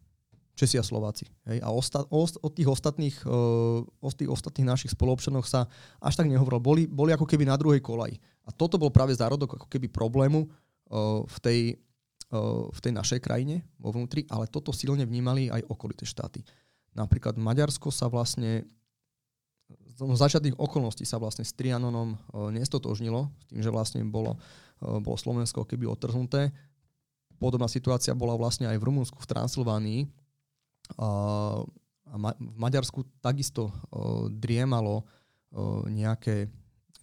Česi 0.55 0.79
a 0.79 0.85
Slováci. 0.87 1.27
Hej? 1.51 1.59
A 1.59 1.67
osta- 1.67 2.07
o, 2.07 2.23
o, 2.23 2.49
tých 2.49 2.65
ostatných, 2.71 3.27
uh, 3.27 3.83
o 3.83 4.09
tých 4.09 4.31
ostatných 4.31 4.65
našich 4.71 4.91
spoluobčanoch 4.95 5.43
sa 5.43 5.67
až 5.99 6.15
tak 6.15 6.31
nehovorilo. 6.31 6.63
Boli, 6.63 6.83
boli 6.87 7.11
ako 7.11 7.27
keby 7.27 7.43
na 7.43 7.59
druhej 7.59 7.83
kolaji. 7.83 8.15
A 8.47 8.55
toto 8.55 8.79
bol 8.79 8.87
práve 8.87 9.11
zárodok 9.11 9.59
ako 9.59 9.67
keby 9.67 9.91
problému 9.91 10.47
uh, 10.47 11.27
v 11.27 11.37
tej 11.43 11.59
v 12.33 12.79
tej 12.81 12.91
našej 12.91 13.19
krajine 13.21 13.61
vo 13.77 13.93
vnútri, 13.93 14.25
ale 14.33 14.49
toto 14.49 14.73
silne 14.73 15.05
vnímali 15.05 15.47
aj 15.53 15.65
okolité 15.69 16.09
štáty. 16.09 16.41
Napríklad 16.97 17.37
Maďarsko 17.37 17.93
sa 17.93 18.09
vlastne 18.09 18.65
z 19.95 20.01
začiatných 20.03 20.59
okolností 20.59 21.07
sa 21.07 21.17
vlastne 21.17 21.47
s 21.47 21.55
Trianonom 21.55 22.19
nestotožnilo, 22.51 23.31
s 23.31 23.45
tým, 23.47 23.61
že 23.63 23.71
vlastne 23.71 24.03
bolo, 24.03 24.35
bolo 24.81 25.15
Slovensko 25.15 25.63
keby 25.63 25.87
otrhnuté. 25.87 26.51
Podobná 27.39 27.71
situácia 27.71 28.11
bola 28.11 28.35
vlastne 28.35 28.67
aj 28.67 28.77
v 28.77 28.85
Rumunsku, 28.91 29.17
v 29.17 29.29
Transylvánii. 29.31 30.01
A 30.99 31.07
v 32.11 32.55
Maďarsku 32.59 33.07
takisto 33.23 33.71
driemalo 34.35 35.07
nejaké 35.87 36.51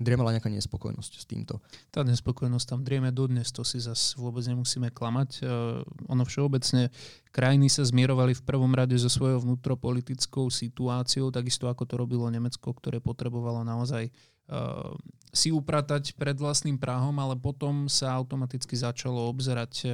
driemala 0.03 0.35
nejaká 0.37 0.51
nespokojnosť 0.51 1.13
s 1.19 1.25
týmto. 1.25 1.59
Tá 1.89 2.05
nespokojnosť 2.05 2.67
tam 2.67 2.81
drieme 2.85 3.15
dodnes, 3.15 3.49
to 3.55 3.63
si 3.63 3.81
zase 3.81 4.19
vôbec 4.19 4.45
nemusíme 4.45 4.91
klamať. 4.93 5.31
Uh, 5.43 5.81
ono 6.11 6.23
všeobecne, 6.27 6.93
krajiny 7.33 7.67
sa 7.73 7.87
zmierovali 7.87 8.37
v 8.37 8.43
prvom 8.45 8.71
rade 8.75 8.95
so 8.99 9.09
svojou 9.09 9.43
vnútropolitickou 9.43 10.53
situáciou, 10.53 11.33
takisto 11.33 11.67
ako 11.67 11.89
to 11.89 11.95
robilo 11.97 12.29
Nemecko, 12.29 12.75
ktoré 12.75 13.01
potrebovalo 13.01 13.65
naozaj 13.65 14.11
uh, 14.53 14.93
si 15.33 15.49
upratať 15.49 16.13
pred 16.13 16.37
vlastným 16.37 16.77
práhom, 16.77 17.17
ale 17.17 17.41
potom 17.41 17.89
sa 17.89 18.13
automaticky 18.21 18.77
začalo 18.77 19.33
obzerať, 19.33 19.73
uh, 19.89 19.93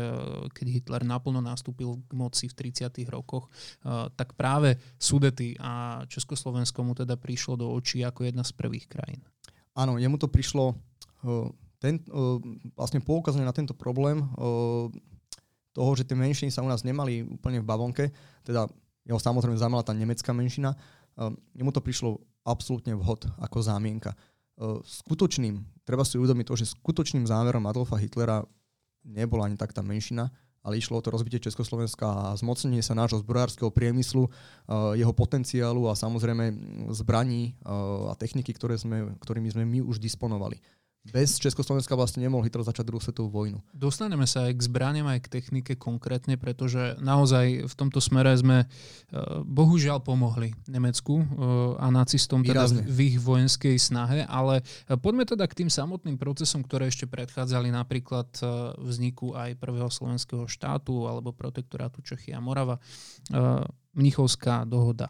keď 0.51 0.67
Hitler 0.67 1.03
naplno 1.07 1.39
nastúpil 1.39 2.03
k 2.05 2.13
moci 2.19 2.51
v 2.51 2.75
30. 2.75 2.91
rokoch, 3.07 3.47
tak 4.19 4.35
práve 4.35 4.77
Sudety 4.99 5.55
a 5.63 6.03
Československo 6.11 6.83
mu 6.83 6.93
teda 6.99 7.15
prišlo 7.15 7.55
do 7.55 7.67
očí 7.71 8.03
ako 8.03 8.27
jedna 8.27 8.43
z 8.43 8.53
prvých 8.55 8.91
krajín. 8.91 9.23
Áno, 9.79 9.95
jemu 9.95 10.19
to 10.19 10.27
prišlo 10.27 10.75
ten, 11.79 12.03
vlastne 12.75 12.99
poukazuje 12.99 13.47
na 13.47 13.55
tento 13.55 13.71
problém 13.79 14.27
toho, 15.71 15.91
že 15.95 16.03
tie 16.03 16.19
menšiny 16.19 16.51
sa 16.51 16.67
u 16.67 16.69
nás 16.69 16.83
nemali 16.83 17.23
úplne 17.23 17.63
v 17.63 17.69
bavonke, 17.71 18.11
teda 18.43 18.67
jeho 19.07 19.21
samozrejme 19.23 19.55
zaujímala 19.55 19.87
tá 19.87 19.95
nemecká 19.95 20.35
menšina, 20.35 20.75
jemu 21.55 21.71
to 21.71 21.79
prišlo 21.79 22.19
absolútne 22.43 22.99
vhod 22.99 23.31
ako 23.39 23.63
zámienka. 23.63 24.19
Skutočným, 24.83 25.63
treba 25.87 26.03
si 26.03 26.19
uvedomiť 26.19 26.47
to, 26.51 26.55
že 26.59 26.75
skutočným 26.75 27.31
zámerom 27.31 27.63
Adolfa 27.71 28.03
Hitlera 28.03 28.43
nebola 29.07 29.47
ani 29.47 29.55
tak 29.55 29.71
tá 29.71 29.87
menšina, 29.87 30.27
ale 30.63 30.79
išlo 30.79 30.99
o 30.99 31.05
to 31.05 31.11
rozbitie 31.11 31.43
Československa 31.43 32.33
a 32.33 32.37
zmocnenie 32.39 32.83
sa 32.83 32.97
nášho 32.97 33.23
zbrojárskeho 33.23 33.71
priemyslu, 33.73 34.29
eh, 34.29 35.03
jeho 35.03 35.13
potenciálu 35.13 35.91
a 35.91 35.99
samozrejme 35.99 36.55
zbraní 36.95 37.53
eh, 37.53 38.11
a 38.11 38.15
techniky, 38.15 38.55
ktoré 38.55 38.79
sme, 38.79 39.19
ktorými 39.21 39.49
sme 39.51 39.65
my 39.67 39.83
už 39.83 39.99
disponovali 39.99 40.59
bez 41.09 41.41
Československa 41.41 41.97
vlastne 41.97 42.21
nemohol 42.21 42.45
Hitler 42.45 42.61
začať 42.67 42.85
druhú 42.85 43.01
svetovú 43.01 43.33
vojnu. 43.33 43.65
Dostaneme 43.73 44.29
sa 44.29 44.51
aj 44.51 44.61
k 44.61 44.67
zbraniam, 44.67 45.09
aj 45.09 45.25
k 45.25 45.41
technike 45.41 45.73
konkrétne, 45.79 46.37
pretože 46.37 47.01
naozaj 47.01 47.65
v 47.65 47.75
tomto 47.79 47.97
smere 48.03 48.37
sme 48.37 48.69
uh, 48.69 49.41
bohužiaľ 49.41 50.05
pomohli 50.05 50.53
Nemecku 50.69 51.17
uh, 51.17 51.25
a 51.81 51.89
nacistom 51.89 52.45
teda 52.45 52.69
v 52.69 52.99
ich 53.09 53.17
vojenskej 53.17 53.81
snahe, 53.81 54.29
ale 54.29 54.61
uh, 54.61 55.01
poďme 55.01 55.25
teda 55.25 55.49
k 55.49 55.65
tým 55.65 55.71
samotným 55.73 56.21
procesom, 56.21 56.61
ktoré 56.61 56.93
ešte 56.93 57.09
predchádzali 57.09 57.73
napríklad 57.73 58.29
vzniku 58.77 59.33
aj 59.33 59.57
prvého 59.57 59.89
slovenského 59.89 60.45
štátu 60.45 61.09
alebo 61.09 61.33
protektorátu 61.33 62.05
Čechy 62.05 62.37
a 62.37 62.41
Morava, 62.41 62.77
Mnichovská 63.97 64.69
dohoda. 64.69 65.09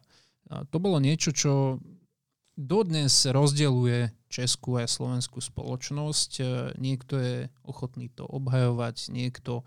To 0.49 0.76
bolo 0.80 0.97
niečo, 0.97 1.35
čo 1.35 1.83
dodnes 2.58 3.22
rozdeluje 3.30 4.10
Českú 4.26 4.82
a 4.82 4.90
slovenskú 4.90 5.38
spoločnosť. 5.38 6.30
E, 6.38 6.44
niekto 6.82 7.14
je 7.22 7.46
ochotný 7.62 8.10
to 8.10 8.26
obhajovať, 8.26 9.14
niekto 9.14 9.62
e, 9.62 9.64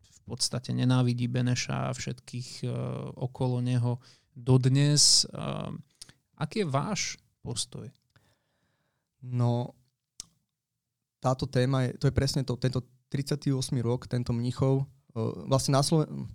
v 0.00 0.20
podstate 0.24 0.72
nenávidí 0.72 1.28
Beneša 1.28 1.92
a 1.92 1.94
všetkých 1.94 2.64
e, 2.64 2.66
okolo 3.20 3.60
neho 3.60 4.00
dodnes. 4.32 5.28
Aký 6.40 6.64
je 6.64 6.72
váš 6.72 7.20
postoj? 7.44 7.92
No, 9.20 9.76
táto 11.20 11.44
téma, 11.44 11.84
je, 11.84 12.00
to 12.00 12.08
je 12.08 12.16
presne 12.16 12.42
to, 12.48 12.56
tento 12.56 12.80
38. 13.12 13.52
rok, 13.84 14.08
tento 14.08 14.32
Mnichov, 14.32 14.88
vlastne 15.44 15.76
na 15.76 15.84
Sloven- 15.84 16.32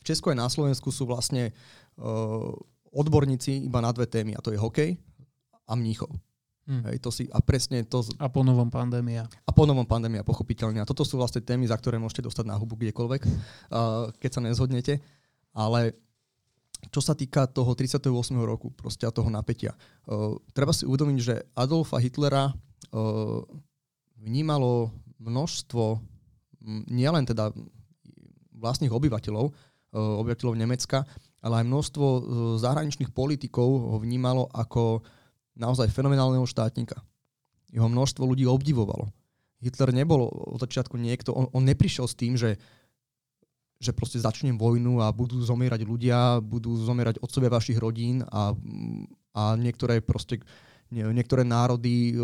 v 0.00 0.04
Česku 0.08 0.32
aj 0.32 0.40
na 0.40 0.48
Slovensku 0.48 0.88
sú 0.88 1.04
vlastne 1.04 1.52
odborníci 2.94 3.66
iba 3.66 3.82
na 3.82 3.90
dve 3.90 4.06
témy, 4.06 4.38
a 4.38 4.40
to 4.40 4.54
je 4.54 4.58
hokej 4.58 4.96
a 5.66 5.72
mníchov. 5.74 6.14
Hmm. 6.64 6.80
Hej, 6.88 7.04
to 7.04 7.12
si, 7.12 7.28
a 7.28 7.44
presne 7.44 7.84
to... 7.84 8.00
A 8.16 8.32
po 8.32 8.40
novom 8.40 8.72
pandémia. 8.72 9.28
A 9.44 9.50
po 9.52 9.68
novom 9.68 9.84
pandémia, 9.84 10.24
pochopiteľne. 10.24 10.80
A 10.80 10.88
toto 10.88 11.04
sú 11.04 11.20
vlastne 11.20 11.44
témy, 11.44 11.68
za 11.68 11.76
ktoré 11.76 12.00
môžete 12.00 12.24
dostať 12.24 12.48
na 12.48 12.56
hubu 12.56 12.80
kdekoľvek, 12.80 13.22
uh, 13.28 14.08
keď 14.16 14.30
sa 14.32 14.40
nezhodnete. 14.40 15.04
Ale 15.52 15.92
čo 16.88 17.04
sa 17.04 17.12
týka 17.12 17.44
toho 17.52 17.76
38. 17.76 18.08
roku, 18.40 18.72
proste 18.72 19.04
a 19.04 19.12
toho 19.12 19.28
napätia, 19.28 19.76
uh, 20.08 20.40
treba 20.56 20.72
si 20.72 20.88
uvedomiť, 20.88 21.18
že 21.20 21.44
Adolfa 21.52 22.00
Hitlera 22.00 22.48
uh, 22.48 23.44
vnímalo 24.24 24.88
množstvo 25.20 26.00
nielen 26.88 27.28
teda 27.28 27.52
vlastných 28.56 28.92
obyvateľov, 28.92 29.52
uh, 29.52 30.20
obyvateľov 30.24 30.56
Nemecka, 30.56 31.04
ale 31.44 31.60
aj 31.60 31.68
množstvo 31.68 32.06
e, 32.08 32.20
zahraničných 32.56 33.12
politikov 33.12 33.68
ho 33.68 33.96
vnímalo 34.00 34.48
ako 34.48 35.04
naozaj 35.60 35.92
fenomenálneho 35.92 36.48
štátnika. 36.48 36.96
Jeho 37.68 37.86
množstvo 37.92 38.24
ľudí 38.24 38.48
obdivovalo. 38.48 39.12
Hitler 39.60 39.92
nebol 39.92 40.24
od 40.32 40.60
začiatku 40.60 40.96
niekto, 40.96 41.36
on, 41.36 41.52
on 41.52 41.68
neprišiel 41.68 42.08
s 42.08 42.16
tým, 42.16 42.40
že, 42.40 42.56
že 43.76 43.92
proste 43.92 44.16
začnem 44.20 44.56
vojnu 44.56 45.04
a 45.04 45.12
budú 45.12 45.36
zomierať 45.44 45.84
ľudia, 45.84 46.40
budú 46.40 46.80
zomierať 46.80 47.20
otcovia 47.20 47.52
vašich 47.52 47.76
rodín 47.76 48.24
a, 48.24 48.56
a 49.36 49.42
niektoré 49.60 50.00
proste 50.00 50.40
niektoré 50.94 51.42
národy 51.42 52.12
e, 52.12 52.14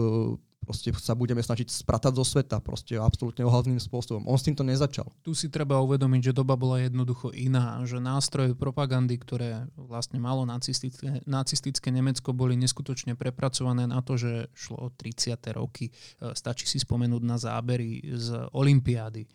proste 0.60 0.92
sa 1.00 1.16
budeme 1.16 1.40
snažiť 1.40 1.72
spratať 1.72 2.12
zo 2.14 2.24
sveta 2.24 2.60
proste 2.60 3.00
absolútne 3.00 3.42
ohavným 3.42 3.80
spôsobom. 3.80 4.28
On 4.28 4.36
s 4.36 4.44
týmto 4.44 4.60
nezačal. 4.62 5.08
Tu 5.24 5.32
si 5.32 5.48
treba 5.48 5.80
uvedomiť, 5.80 6.30
že 6.30 6.36
doba 6.36 6.54
bola 6.54 6.84
jednoducho 6.84 7.32
iná, 7.32 7.80
že 7.88 7.98
nástroje 7.98 8.52
propagandy, 8.52 9.16
ktoré 9.16 9.66
vlastne 9.74 10.20
malo 10.20 10.44
nacistické, 10.44 11.24
nacistické 11.24 11.88
Nemecko, 11.88 12.36
boli 12.36 12.54
neskutočne 12.60 13.16
prepracované 13.16 13.88
na 13.88 14.04
to, 14.04 14.20
že 14.20 14.52
šlo 14.52 14.76
o 14.78 14.88
30. 14.92 15.40
roky. 15.56 15.88
E, 15.88 15.92
stačí 16.36 16.68
si 16.68 16.78
spomenúť 16.78 17.22
na 17.24 17.40
zábery 17.40 18.04
z 18.14 18.52
Olympiády 18.52 19.24
e, 19.24 19.28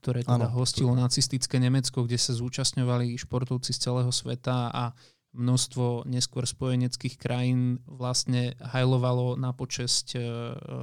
ktoré 0.00 0.24
teda 0.24 0.48
ano. 0.48 0.56
hostilo 0.58 0.96
nacistické 0.96 1.60
Nemecko, 1.60 2.08
kde 2.08 2.16
sa 2.16 2.32
zúčastňovali 2.32 3.14
športovci 3.20 3.70
z 3.76 3.78
celého 3.78 4.10
sveta 4.10 4.72
a 4.72 4.84
množstvo 5.32 6.04
neskôr 6.04 6.44
spojeneckých 6.44 7.16
krajín 7.16 7.80
vlastne 7.88 8.52
hajlovalo 8.60 9.40
na 9.40 9.56
počesť 9.56 10.06
e, 10.16 10.18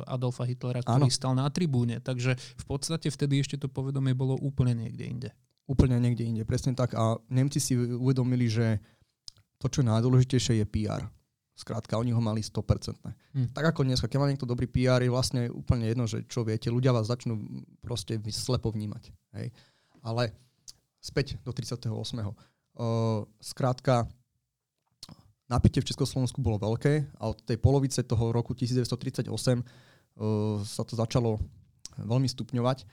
Adolfa 0.10 0.50
Hitlera, 0.50 0.82
ktorý 0.82 1.10
ano. 1.10 1.14
stal 1.14 1.34
na 1.38 1.46
tribúne. 1.54 2.02
Takže 2.02 2.34
v 2.36 2.66
podstate 2.66 3.14
vtedy 3.14 3.46
ešte 3.46 3.62
to 3.62 3.70
povedomie 3.70 4.18
bolo 4.18 4.34
úplne 4.42 4.74
niekde 4.74 5.06
inde. 5.06 5.30
Úplne 5.70 6.02
niekde 6.02 6.26
inde, 6.26 6.44
presne 6.50 6.74
tak. 6.74 6.98
A 6.98 7.22
Nemci 7.30 7.62
si 7.62 7.78
uvedomili, 7.78 8.50
že 8.50 8.82
to, 9.62 9.70
čo 9.70 9.86
je 9.86 9.90
najdôležitejšie, 9.94 10.66
je 10.66 10.66
PR. 10.66 11.06
Skrátka, 11.54 12.00
oni 12.00 12.10
ho 12.10 12.24
mali 12.24 12.42
100%. 12.42 13.06
Hm. 13.36 13.54
Tak 13.54 13.76
ako 13.76 13.86
dnes, 13.86 14.02
keď 14.02 14.18
má 14.18 14.26
niekto 14.32 14.50
dobrý 14.50 14.66
PR, 14.66 15.04
je 15.04 15.14
vlastne 15.14 15.52
úplne 15.52 15.86
jedno, 15.92 16.10
že 16.10 16.26
čo 16.26 16.42
viete, 16.42 16.74
ľudia 16.74 16.90
vás 16.96 17.12
začnú 17.12 17.38
proste 17.86 18.18
slepo 18.34 18.74
vnímať. 18.74 19.14
Hej. 19.38 19.54
Ale 20.02 20.34
späť 21.04 21.38
do 21.46 21.52
38. 21.54 21.92
Uh, 21.92 23.28
skrátka, 23.44 24.08
napätie 25.50 25.82
v 25.82 25.90
Československu 25.90 26.40
bolo 26.40 26.62
veľké 26.62 27.18
a 27.18 27.34
od 27.34 27.42
tej 27.42 27.58
polovice 27.58 28.06
toho 28.06 28.30
roku 28.30 28.54
1938 28.54 29.28
uh, 29.28 30.62
sa 30.62 30.86
to 30.86 30.94
začalo 30.94 31.42
veľmi 31.98 32.30
stupňovať. 32.30 32.86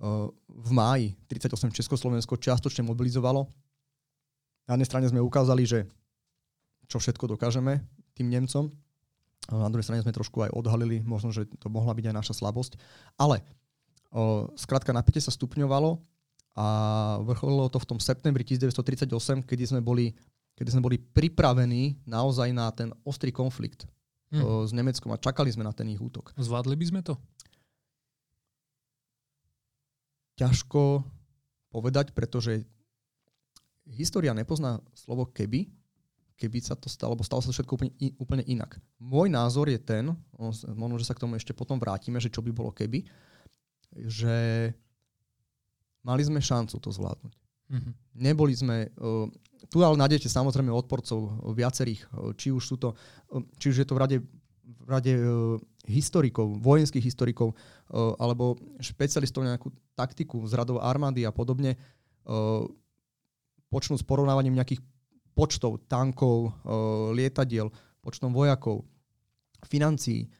Uh, 0.00 0.32
v 0.48 0.70
máji 0.72 1.06
38 1.28 1.76
Československo 1.76 2.40
čiastočne 2.40 2.88
mobilizovalo. 2.88 3.44
Na 4.64 4.74
jednej 4.74 4.88
strane 4.88 5.06
sme 5.12 5.20
ukázali, 5.20 5.68
že 5.68 5.84
čo 6.88 6.98
všetko 6.98 7.36
dokážeme 7.36 7.84
tým 8.16 8.32
Nemcom. 8.32 8.72
Na 9.50 9.68
druhej 9.68 9.86
strane 9.86 10.02
sme 10.02 10.14
trošku 10.14 10.42
aj 10.46 10.54
odhalili, 10.56 11.04
možno, 11.04 11.30
že 11.30 11.46
to 11.58 11.68
mohla 11.68 11.92
byť 11.92 12.10
aj 12.10 12.16
naša 12.16 12.34
slabosť. 12.40 12.80
Ale 13.20 13.44
uh, 13.44 14.48
skrátka 14.56 14.96
napätie 14.96 15.20
sa 15.20 15.30
stupňovalo 15.30 16.00
a 16.58 16.66
vrcholilo 17.22 17.70
to 17.70 17.78
v 17.78 17.88
tom 17.94 17.98
septembri 18.02 18.42
1938, 18.42 19.46
kedy 19.46 19.62
sme 19.70 19.80
boli 19.84 20.16
kedy 20.60 20.76
sme 20.76 20.84
boli 20.84 21.00
pripravení 21.00 22.04
naozaj 22.04 22.52
na 22.52 22.68
ten 22.68 22.92
ostrý 23.08 23.32
konflikt 23.32 23.88
hmm. 24.28 24.44
o, 24.44 24.68
s 24.68 24.76
Nemeckom 24.76 25.08
a 25.08 25.16
čakali 25.16 25.48
sme 25.48 25.64
na 25.64 25.72
ten 25.72 25.88
ich 25.88 25.96
útok. 25.96 26.36
Zvládli 26.36 26.76
by 26.76 26.84
sme 26.84 27.00
to? 27.00 27.16
Ťažko 30.36 31.00
povedať, 31.72 32.12
pretože 32.12 32.68
história 33.88 34.36
nepozná 34.36 34.84
slovo 34.92 35.24
keby, 35.32 35.72
keby 36.36 36.60
sa 36.60 36.76
to 36.76 36.92
stalo, 36.92 37.16
lebo 37.16 37.24
stalo 37.24 37.40
sa 37.40 37.48
to 37.48 37.56
všetko 37.56 37.80
úplne, 37.80 37.92
úplne 38.20 38.44
inak. 38.44 38.76
Môj 39.00 39.32
názor 39.32 39.64
je 39.72 39.80
ten, 39.80 40.12
možno, 40.76 41.00
že 41.00 41.08
sa 41.08 41.16
k 41.16 41.24
tomu 41.24 41.40
ešte 41.40 41.56
potom 41.56 41.80
vrátime, 41.80 42.20
že 42.20 42.28
čo 42.28 42.44
by 42.44 42.52
bolo 42.52 42.68
keby, 42.68 43.08
že 43.96 44.36
mali 46.04 46.20
sme 46.20 46.40
šancu 46.40 46.76
to 46.76 46.92
zvládnuť. 46.92 47.32
Mm-hmm. 47.72 47.92
Neboli 48.20 48.52
sme... 48.52 48.92
Uh, 49.00 49.24
tu 49.68 49.84
ale 49.84 49.98
nájdete 50.00 50.32
samozrejme 50.32 50.72
odporcov 50.72 51.44
viacerých, 51.52 52.08
či 52.40 52.48
už 52.54 52.62
sú 52.64 52.80
to, 52.80 52.96
či 53.60 53.74
už 53.74 53.76
je 53.82 53.86
to 53.86 53.92
v 53.92 54.00
rade, 54.00 54.16
v 54.64 54.88
rade 54.88 55.12
historikov, 55.84 56.56
vojenských 56.62 57.04
historikov, 57.04 57.52
alebo 57.92 58.56
špecialistov 58.80 59.44
nejakú 59.44 59.68
taktiku 59.92 60.40
z 60.48 60.56
radov 60.56 60.80
armády 60.80 61.28
a 61.28 61.34
podobne, 61.34 61.76
počnú 63.68 64.00
s 64.00 64.06
porovnávaním 64.06 64.56
nejakých 64.56 64.80
počtov 65.36 65.84
tankov, 65.90 66.56
lietadiel, 67.12 67.68
počtom 68.00 68.32
vojakov, 68.32 68.88
financií. 69.68 70.30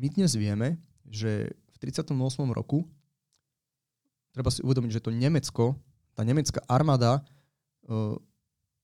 My 0.00 0.06
dnes 0.10 0.34
vieme, 0.34 0.80
že 1.06 1.52
v 1.52 1.76
38. 1.78 2.16
roku 2.50 2.88
treba 4.30 4.50
si 4.52 4.62
uvedomiť, 4.62 4.90
že 4.94 5.04
to 5.04 5.10
Nemecko, 5.10 5.74
tá 6.14 6.22
nemecká 6.26 6.60
armáda 6.66 7.22
uh, 7.88 8.18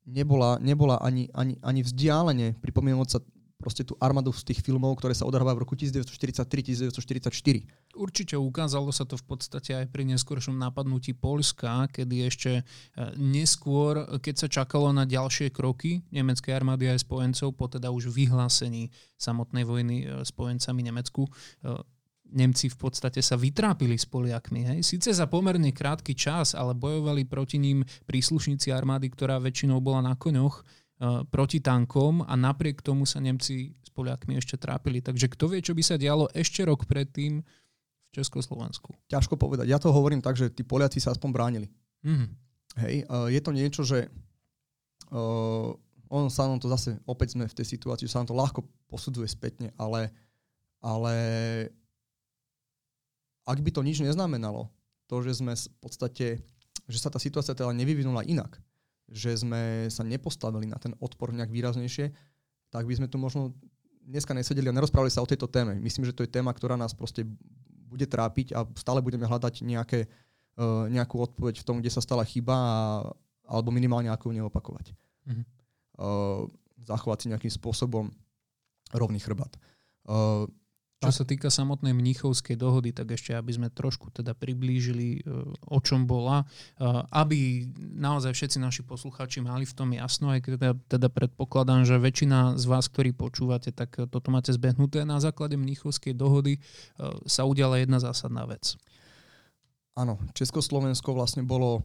nebola, 0.06 0.58
nebola 0.62 0.96
ani, 1.02 1.28
ani, 1.34 1.58
ani 1.60 1.82
vzdialene 1.82 2.54
pripomínať 2.62 3.08
sa 3.10 3.18
proste 3.56 3.88
tú 3.88 3.96
armádu 3.98 4.30
z 4.36 4.52
tých 4.52 4.60
filmov, 4.60 5.00
ktoré 5.00 5.16
sa 5.16 5.24
odohrávajú 5.24 5.56
v 5.56 5.62
roku 5.64 5.74
1943-1944. 5.80 7.96
Určite 7.96 8.36
ukázalo 8.36 8.92
sa 8.92 9.08
to 9.08 9.16
v 9.16 9.24
podstate 9.24 9.72
aj 9.72 9.88
pri 9.88 10.04
neskôršom 10.12 10.54
napadnutí 10.54 11.16
Polska, 11.16 11.88
kedy 11.88 12.28
ešte 12.28 12.60
e, 12.60 12.62
neskôr, 13.16 14.20
keď 14.20 14.46
sa 14.46 14.48
čakalo 14.52 14.92
na 14.92 15.08
ďalšie 15.08 15.48
kroky 15.48 16.04
nemeckej 16.12 16.52
armády 16.52 16.92
aj 16.92 17.08
spojencov, 17.08 17.56
po 17.56 17.72
teda 17.72 17.88
už 17.88 18.12
vyhlásení 18.12 18.92
samotnej 19.16 19.64
vojny 19.64 20.04
e, 20.04 20.20
spojencami 20.22 20.84
Nemecku, 20.84 21.24
Nemci 22.32 22.66
v 22.66 22.76
podstate 22.76 23.22
sa 23.22 23.38
vytrápili 23.38 23.94
s 23.94 24.08
Poliakmi. 24.08 24.66
Hej. 24.66 24.80
Sice 24.82 25.14
za 25.14 25.30
pomerne 25.30 25.70
krátky 25.70 26.12
čas, 26.18 26.58
ale 26.58 26.74
bojovali 26.74 27.22
proti 27.26 27.56
ním 27.60 27.86
príslušníci 28.06 28.74
armády, 28.74 29.06
ktorá 29.12 29.38
väčšinou 29.38 29.78
bola 29.78 30.02
na 30.02 30.14
koňoch, 30.18 30.60
e, 30.60 30.62
proti 31.30 31.62
tankom 31.62 32.26
a 32.26 32.34
napriek 32.34 32.82
tomu 32.82 33.06
sa 33.06 33.22
Nemci 33.22 33.78
s 33.78 33.88
Poliakmi 33.94 34.36
ešte 34.36 34.58
trápili. 34.58 34.98
Takže 34.98 35.30
kto 35.30 35.54
vie, 35.54 35.62
čo 35.62 35.72
by 35.72 35.82
sa 35.86 35.96
dialo 35.96 36.26
ešte 36.34 36.66
rok 36.66 36.84
predtým 36.90 37.40
v 37.42 38.10
Československu. 38.10 38.90
Ťažko 39.06 39.38
povedať. 39.38 39.70
Ja 39.70 39.78
to 39.78 39.94
hovorím 39.94 40.20
tak, 40.20 40.34
že 40.34 40.50
tí 40.50 40.66
Poliaci 40.66 40.98
sa 40.98 41.14
aspoň 41.14 41.30
bránili. 41.30 41.68
Mm-hmm. 42.02 42.28
Hej, 42.76 42.94
uh, 43.08 43.28
je 43.32 43.40
to 43.40 43.50
niečo, 43.56 43.82
že 43.88 44.12
uh, 45.08 45.72
on 46.12 46.30
sa 46.30 46.46
nám 46.46 46.62
to 46.62 46.68
zase, 46.70 46.98
opäť 47.08 47.34
sme 47.34 47.48
v 47.48 47.56
tej 47.56 47.66
situácii, 47.76 48.06
že 48.06 48.12
sa 48.14 48.20
nám 48.22 48.30
to 48.30 48.36
ľahko 48.36 48.60
posudzuje 48.86 49.26
spätne, 49.26 49.74
ale, 49.74 50.12
ale 50.84 51.14
ak 53.46 53.58
by 53.62 53.70
to 53.70 53.86
nič 53.86 54.02
neznamenalo, 54.02 54.68
to, 55.06 55.22
že 55.22 55.38
sme 55.38 55.54
v 55.54 55.78
podstate, 55.78 56.26
že 56.90 56.98
sa 56.98 57.08
tá 57.08 57.22
situácia 57.22 57.54
teda 57.54 57.70
nevyvinula 57.70 58.26
inak, 58.26 58.58
že 59.06 59.30
sme 59.38 59.86
sa 59.86 60.02
nepostavili 60.02 60.66
na 60.66 60.82
ten 60.82 60.90
odpor 60.98 61.30
nejak 61.30 61.54
výraznejšie, 61.54 62.10
tak 62.74 62.90
by 62.90 62.94
sme 62.98 63.06
tu 63.06 63.22
možno 63.22 63.54
dneska 64.02 64.34
nesedeli 64.34 64.66
a 64.70 64.74
nerozprávali 64.74 65.10
sa 65.14 65.22
o 65.22 65.30
tejto 65.30 65.46
téme. 65.46 65.78
Myslím, 65.78 66.10
že 66.10 66.14
to 66.14 66.26
je 66.26 66.30
téma, 66.30 66.50
ktorá 66.50 66.74
nás 66.74 66.90
proste 66.90 67.22
bude 67.86 68.06
trápiť 68.06 68.54
a 68.54 68.66
stále 68.74 68.98
budeme 68.98 69.26
hľadať 69.26 69.62
nejaké, 69.62 70.10
uh, 70.58 70.90
nejakú 70.90 71.22
odpoveď 71.22 71.62
v 71.62 71.66
tom, 71.66 71.78
kde 71.78 71.90
sa 71.94 72.02
stala 72.02 72.26
chyba 72.26 72.54
a, 72.54 72.70
alebo 73.46 73.70
minimálne 73.70 74.10
ako 74.10 74.30
ju 74.30 74.42
neopakovať. 74.42 74.86
Mm-hmm. 75.26 75.44
Uh, 75.96 76.50
zachovať 76.82 77.18
si 77.22 77.26
nejakým 77.30 77.52
spôsobom 77.54 78.10
rovný 78.90 79.22
chrbát. 79.22 79.54
Uh, 80.06 80.50
čo 81.06 81.22
sa 81.22 81.24
týka 81.24 81.48
samotnej 81.48 81.94
mníchovskej 81.94 82.58
dohody, 82.58 82.90
tak 82.90 83.14
ešte 83.14 83.32
aby 83.32 83.52
sme 83.54 83.68
trošku 83.70 84.10
teda 84.10 84.34
priblížili, 84.34 85.22
e, 85.22 85.44
o 85.70 85.78
čom 85.78 86.04
bola, 86.04 86.42
e, 86.42 86.84
aby 87.14 87.70
naozaj 87.78 88.34
všetci 88.34 88.58
naši 88.58 88.82
poslucháči 88.82 89.38
mali 89.40 89.62
v 89.62 89.74
tom 89.76 89.94
jasno, 89.94 90.34
aj 90.34 90.42
keď 90.42 90.52
teda, 90.58 90.72
teda 90.90 91.08
predpokladám, 91.08 91.86
že 91.86 92.02
väčšina 92.02 92.58
z 92.58 92.64
vás, 92.66 92.90
ktorí 92.90 93.14
počúvate, 93.14 93.70
tak 93.70 93.94
toto 94.10 94.28
máte 94.34 94.50
zbehnuté. 94.50 95.06
Na 95.06 95.22
základe 95.22 95.54
mníchovskej 95.54 96.12
dohody 96.12 96.58
e, 96.58 96.60
sa 97.30 97.46
udiala 97.46 97.78
jedna 97.78 98.02
zásadná 98.02 98.44
vec. 98.44 98.74
Áno, 99.96 100.20
Československo 100.36 101.16
vlastne 101.16 101.40
bolo 101.40 101.80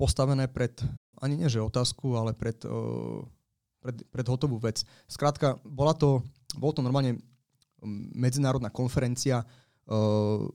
postavené 0.00 0.48
pred, 0.48 0.72
ani 1.20 1.36
nie 1.36 1.52
že 1.52 1.60
otázku, 1.60 2.16
ale 2.16 2.32
pred, 2.32 2.56
pred, 3.84 3.96
pred 4.08 4.26
hotovú 4.26 4.56
vec. 4.56 4.80
Skrátka, 5.04 5.60
bola 5.60 5.92
to, 5.92 6.24
bolo 6.56 6.72
to 6.72 6.80
normálne 6.80 7.20
medzinárodná 8.16 8.72
konferencia 8.72 9.44
uh, 9.44 10.48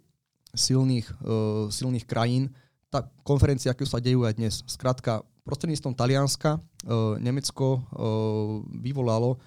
silných, 0.51 1.07
uh, 1.23 1.69
silných 1.69 2.05
krajín. 2.09 2.51
Tá 2.89 3.05
konferencia, 3.21 3.71
ako 3.71 3.85
sa 3.85 4.01
dejú 4.01 4.25
aj 4.25 4.33
dnes. 4.35 4.65
Skrátka, 4.65 5.21
prostredníctvom 5.45 5.93
Talianska 5.93 6.57
uh, 6.57 7.17
Nemecko 7.21 7.85
vyvolalo 8.81 9.37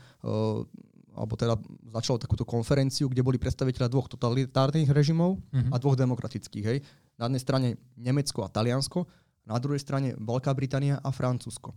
alebo 1.12 1.34
teda 1.36 1.60
začalo 1.92 2.16
takúto 2.16 2.48
konferenciu, 2.48 3.10
kde 3.10 3.20
boli 3.20 3.36
predstaviteľa 3.36 3.92
dvoch 3.92 4.08
totalitárnych 4.08 4.88
režimov 4.88 5.36
uh-huh. 5.36 5.68
a 5.68 5.76
dvoch 5.76 5.98
demokratických. 5.98 6.64
Hej. 6.64 6.78
Na 7.20 7.28
jednej 7.28 7.42
strane 7.42 7.68
Nemecko 8.00 8.46
a 8.46 8.48
Taliansko, 8.48 9.04
na 9.44 9.60
druhej 9.60 9.82
strane 9.82 10.16
Veľká 10.16 10.54
Británia 10.56 11.02
a 11.02 11.12
Francúzsko 11.12 11.76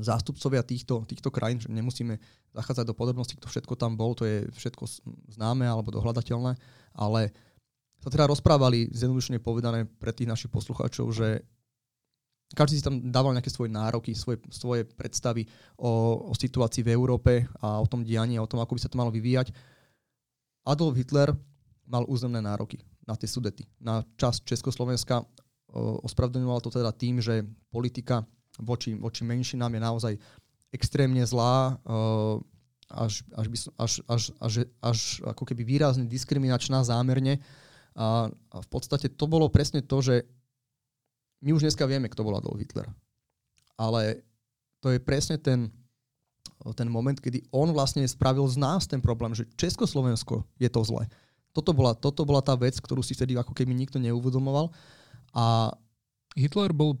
zástupcovia 0.00 0.64
týchto, 0.64 1.04
týchto 1.04 1.28
krajín, 1.28 1.60
že 1.60 1.68
nemusíme 1.68 2.16
zachádzať 2.56 2.84
do 2.88 2.96
podrobností, 2.96 3.36
kto 3.36 3.48
všetko 3.52 3.76
tam 3.76 4.00
bol, 4.00 4.16
to 4.16 4.24
je 4.24 4.48
všetko 4.56 4.88
známe 5.36 5.68
alebo 5.68 5.92
dohľadateľné, 5.92 6.56
ale 6.96 7.32
sa 8.00 8.08
teda 8.08 8.26
rozprávali, 8.26 8.90
zjednodušene 8.90 9.38
povedané 9.38 9.84
pre 9.84 10.10
tých 10.10 10.26
našich 10.26 10.50
poslucháčov, 10.50 11.12
že 11.12 11.44
každý 12.52 12.80
si 12.80 12.84
tam 12.84 13.00
dával 13.08 13.32
nejaké 13.32 13.48
svoje 13.48 13.72
nároky, 13.72 14.12
svoje, 14.12 14.40
svoje 14.52 14.84
predstavy 14.84 15.48
o, 15.80 16.28
o 16.28 16.32
situácii 16.36 16.84
v 16.84 16.92
Európe 16.92 17.32
a 17.64 17.80
o 17.80 17.86
tom 17.88 18.04
dianí 18.04 18.36
o 18.36 18.48
tom, 18.48 18.60
ako 18.60 18.76
by 18.76 18.80
sa 18.80 18.90
to 18.92 19.00
malo 19.00 19.08
vyvíjať. 19.08 19.52
Adolf 20.68 21.00
Hitler 21.00 21.32
mal 21.88 22.04
územné 22.06 22.44
nároky 22.44 22.80
na 23.08 23.16
tie 23.16 23.26
sudety. 23.26 23.64
Na 23.80 24.04
časť 24.04 24.44
Československa 24.44 25.24
ospravedlňoval 26.04 26.60
to 26.60 26.70
teda 26.70 26.92
tým, 26.92 27.24
že 27.24 27.42
politika 27.72 28.22
voči, 28.60 28.92
voči 28.98 29.22
menšinám 29.24 29.72
je 29.72 29.80
naozaj 29.80 30.14
extrémne 30.72 31.22
zlá, 31.24 31.76
uh, 31.84 32.40
až, 32.92 33.24
až, 33.32 33.46
by, 33.48 33.56
až, 33.80 33.92
až, 34.04 34.22
až, 34.36 34.52
až 34.84 34.98
ako 35.24 35.48
keby 35.48 35.64
výrazne 35.64 36.04
diskriminačná 36.04 36.84
zámerne. 36.84 37.40
A, 37.96 38.28
a 38.28 38.56
v 38.60 38.68
podstate 38.68 39.08
to 39.08 39.24
bolo 39.24 39.48
presne 39.48 39.80
to, 39.80 40.00
že 40.04 40.24
my 41.42 41.56
už 41.56 41.64
dneska 41.68 41.84
vieme, 41.88 42.08
kto 42.08 42.24
bol 42.24 42.36
Adolf 42.36 42.60
Hitler. 42.60 42.88
Ale 43.80 44.22
to 44.78 44.92
je 44.92 45.00
presne 45.02 45.40
ten, 45.40 45.72
ten 46.76 46.88
moment, 46.88 47.18
kedy 47.18 47.42
on 47.50 47.72
vlastne 47.74 48.04
spravil 48.06 48.46
z 48.46 48.60
nás 48.60 48.86
ten 48.86 49.02
problém, 49.02 49.34
že 49.34 49.48
Československo 49.58 50.46
je 50.60 50.68
to 50.70 50.80
zle. 50.86 51.08
Toto 51.52 51.76
bola, 51.76 51.92
toto 51.92 52.24
bola 52.24 52.40
tá 52.40 52.56
vec, 52.56 52.78
ktorú 52.80 53.04
si 53.04 53.12
vtedy 53.12 53.36
ako 53.36 53.52
keby 53.52 53.76
nikto 53.76 54.00
neuvedomoval. 54.00 54.72
A 55.36 55.74
Hitler 56.32 56.72
bol 56.72 56.96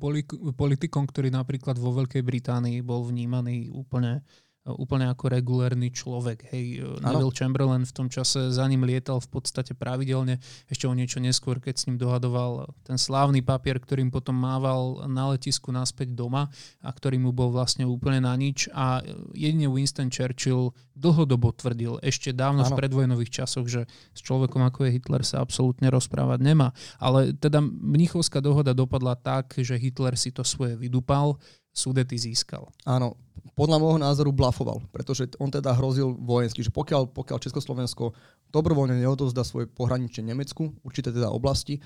politikom, 0.52 1.08
ktorý 1.08 1.32
napríklad 1.32 1.80
vo 1.80 1.96
Veľkej 1.96 2.20
Británii 2.20 2.84
bol 2.84 3.08
vnímaný 3.08 3.72
úplne 3.72 4.20
úplne 4.62 5.10
ako 5.10 5.26
regulérny 5.26 5.90
človek. 5.90 6.46
Hej, 6.54 6.86
Neville 7.02 7.34
Chamberlain 7.34 7.82
v 7.82 7.94
tom 7.94 8.06
čase 8.06 8.54
za 8.54 8.62
ním 8.70 8.86
lietal 8.86 9.18
v 9.18 9.28
podstate 9.38 9.74
pravidelne, 9.74 10.38
ešte 10.70 10.86
o 10.86 10.94
niečo 10.94 11.18
neskôr, 11.18 11.58
keď 11.58 11.74
s 11.82 11.86
ním 11.90 11.98
dohadoval 11.98 12.70
ten 12.86 12.94
slávny 12.94 13.42
papier, 13.42 13.82
ktorým 13.82 14.14
potom 14.14 14.38
mával 14.38 15.02
na 15.10 15.34
letisku 15.34 15.74
naspäť 15.74 16.14
doma 16.14 16.46
a 16.78 16.90
ktorý 16.94 17.18
mu 17.18 17.34
bol 17.34 17.50
vlastne 17.50 17.82
úplne 17.82 18.22
na 18.22 18.34
nič 18.38 18.70
a 18.70 19.02
jedine 19.34 19.66
Winston 19.66 20.14
Churchill 20.14 20.70
dlhodobo 20.94 21.50
tvrdil, 21.56 21.98
ešte 22.04 22.30
dávno 22.30 22.62
ano. 22.62 22.70
v 22.70 22.78
predvojnových 22.78 23.42
časoch, 23.42 23.66
že 23.66 23.88
s 24.14 24.20
človekom 24.22 24.62
ako 24.62 24.86
je 24.86 24.94
Hitler 25.00 25.24
sa 25.26 25.40
absolútne 25.42 25.88
rozprávať 25.88 26.38
nemá. 26.44 26.70
Ale 27.02 27.34
teda 27.34 27.64
Mnichovská 27.64 28.38
dohoda 28.38 28.76
dopadla 28.76 29.16
tak, 29.18 29.56
že 29.58 29.80
Hitler 29.80 30.14
si 30.14 30.30
to 30.30 30.44
svoje 30.44 30.76
vydupal, 30.76 31.40
Sudety 31.72 32.20
získal. 32.20 32.68
Áno, 32.84 33.16
podľa 33.56 33.80
môjho 33.80 34.00
názoru 34.00 34.28
blafoval, 34.28 34.84
pretože 34.92 35.28
on 35.40 35.48
teda 35.48 35.72
hrozil 35.72 36.12
vojensky, 36.20 36.60
že 36.60 36.68
pokiaľ, 36.68 37.08
pokiaľ 37.16 37.38
Československo 37.40 38.12
dobrovoľne 38.52 39.00
neodovzdá 39.00 39.40
svoje 39.40 39.72
pohraničie 39.72 40.20
Nemecku, 40.20 40.68
určité 40.84 41.08
teda 41.08 41.32
oblasti, 41.32 41.80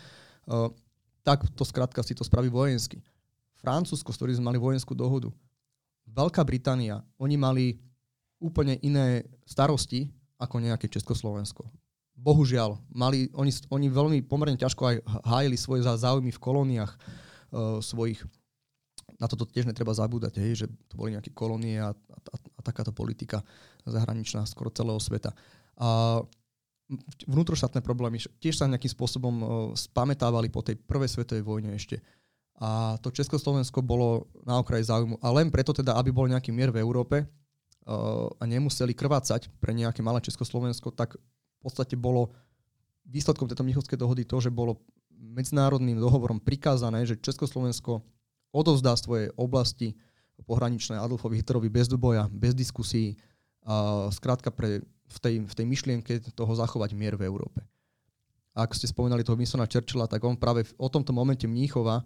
uh, 0.51 0.67
tak 1.23 1.47
to 1.55 1.63
skrátka 1.63 2.03
si 2.03 2.19
to 2.19 2.27
spraví 2.27 2.51
vojensky. 2.51 2.99
Francúzsko, 3.63 4.11
s 4.11 4.19
ktorým 4.19 4.37
sme 4.39 4.49
mali 4.51 4.59
vojenskú 4.59 4.95
dohodu, 4.95 5.31
Veľká 6.07 6.47
Británia, 6.47 7.03
oni 7.19 7.35
mali 7.35 7.65
úplne 8.39 8.79
iné 8.87 9.27
starosti 9.43 10.07
ako 10.39 10.63
nejaké 10.63 10.87
Československo. 10.87 11.67
Bohužiaľ, 12.17 12.79
mali, 12.95 13.29
oni, 13.35 13.53
oni 13.69 13.87
veľmi 13.91 14.19
pomerne 14.25 14.57
ťažko 14.57 14.83
aj 14.87 14.97
hájili 15.27 15.59
svoje 15.59 15.85
záujmy 15.85 16.31
v 16.31 16.43
kolóniách 16.43 16.93
uh, 16.95 17.83
svojich 17.83 18.23
na 19.17 19.27
toto 19.27 19.49
tiež 19.49 19.65
netreba 19.65 19.97
zabúdať, 19.97 20.41
hej, 20.41 20.65
že 20.65 20.67
to 20.89 20.95
boli 21.01 21.17
nejaké 21.17 21.33
kolónie 21.33 21.81
a, 21.81 21.93
a, 21.93 22.37
a 22.37 22.61
takáto 22.61 22.93
politika 22.93 23.41
zahraničná 23.89 24.45
skoro 24.45 24.69
celého 24.69 25.01
sveta. 25.01 25.33
A 25.81 26.21
vnútroštátne 27.27 27.83
problémy 27.83 28.23
tiež 28.39 28.63
sa 28.63 28.71
nejakým 28.71 28.93
spôsobom 28.93 29.35
spametávali 29.75 30.53
po 30.53 30.63
tej 30.63 30.79
prvej 30.79 31.11
svetovej 31.11 31.43
vojne 31.43 31.75
ešte. 31.75 31.99
a 32.63 32.97
to 33.03 33.11
Československo 33.11 33.83
bolo 33.83 34.31
na 34.47 34.63
okraji 34.63 34.87
záujmu. 34.87 35.19
A 35.21 35.29
len 35.35 35.51
preto 35.51 35.75
teda, 35.75 35.99
aby 35.99 36.15
bol 36.15 36.31
nejaký 36.31 36.55
mier 36.55 36.71
v 36.71 36.81
Európe 36.81 37.27
uh, 37.27 38.31
a 38.39 38.45
nemuseli 38.47 38.95
krvácať 38.95 39.51
pre 39.59 39.75
nejaké 39.75 40.01
malé 40.01 40.23
Československo, 40.23 40.95
tak 40.95 41.19
v 41.19 41.61
podstate 41.61 41.99
bolo 41.99 42.31
výsledkom 43.07 43.51
tejto 43.51 43.67
Mnichovskej 43.67 43.99
dohody 43.99 44.23
to, 44.23 44.39
že 44.39 44.55
bolo 44.55 44.79
medzinárodným 45.17 45.99
dohovorom 45.99 46.39
prikázané, 46.39 47.03
že 47.03 47.19
Československo 47.19 48.05
odovzdá 48.57 48.97
svoje 48.97 49.29
oblasti 49.37 49.93
pohraničné 50.49 50.97
Adolfovi 50.97 51.45
Hitlerovi 51.45 51.69
bez 51.69 51.93
duboja, 51.93 52.25
bez 52.33 52.57
diskusí, 52.57 53.21
a 53.69 54.09
skrátka 54.15 54.49
pre, 54.49 54.81
v, 55.11 55.19
tej, 55.21 55.35
v 55.45 55.53
tej 55.53 55.67
myšlienke 55.69 56.13
toho 56.33 56.53
zachovať 56.57 56.97
mier 56.97 57.21
v 57.21 57.29
Európe. 57.29 57.61
A 58.57 58.65
ak 58.65 58.73
ste 58.73 58.89
spomínali 58.89 59.21
toho 59.21 59.37
Winstona 59.37 59.69
Churchilla, 59.69 60.09
tak 60.09 60.25
on 60.25 60.41
práve 60.41 60.65
o 60.81 60.89
tomto 60.89 61.13
momente 61.13 61.45
Mníchova 61.45 62.01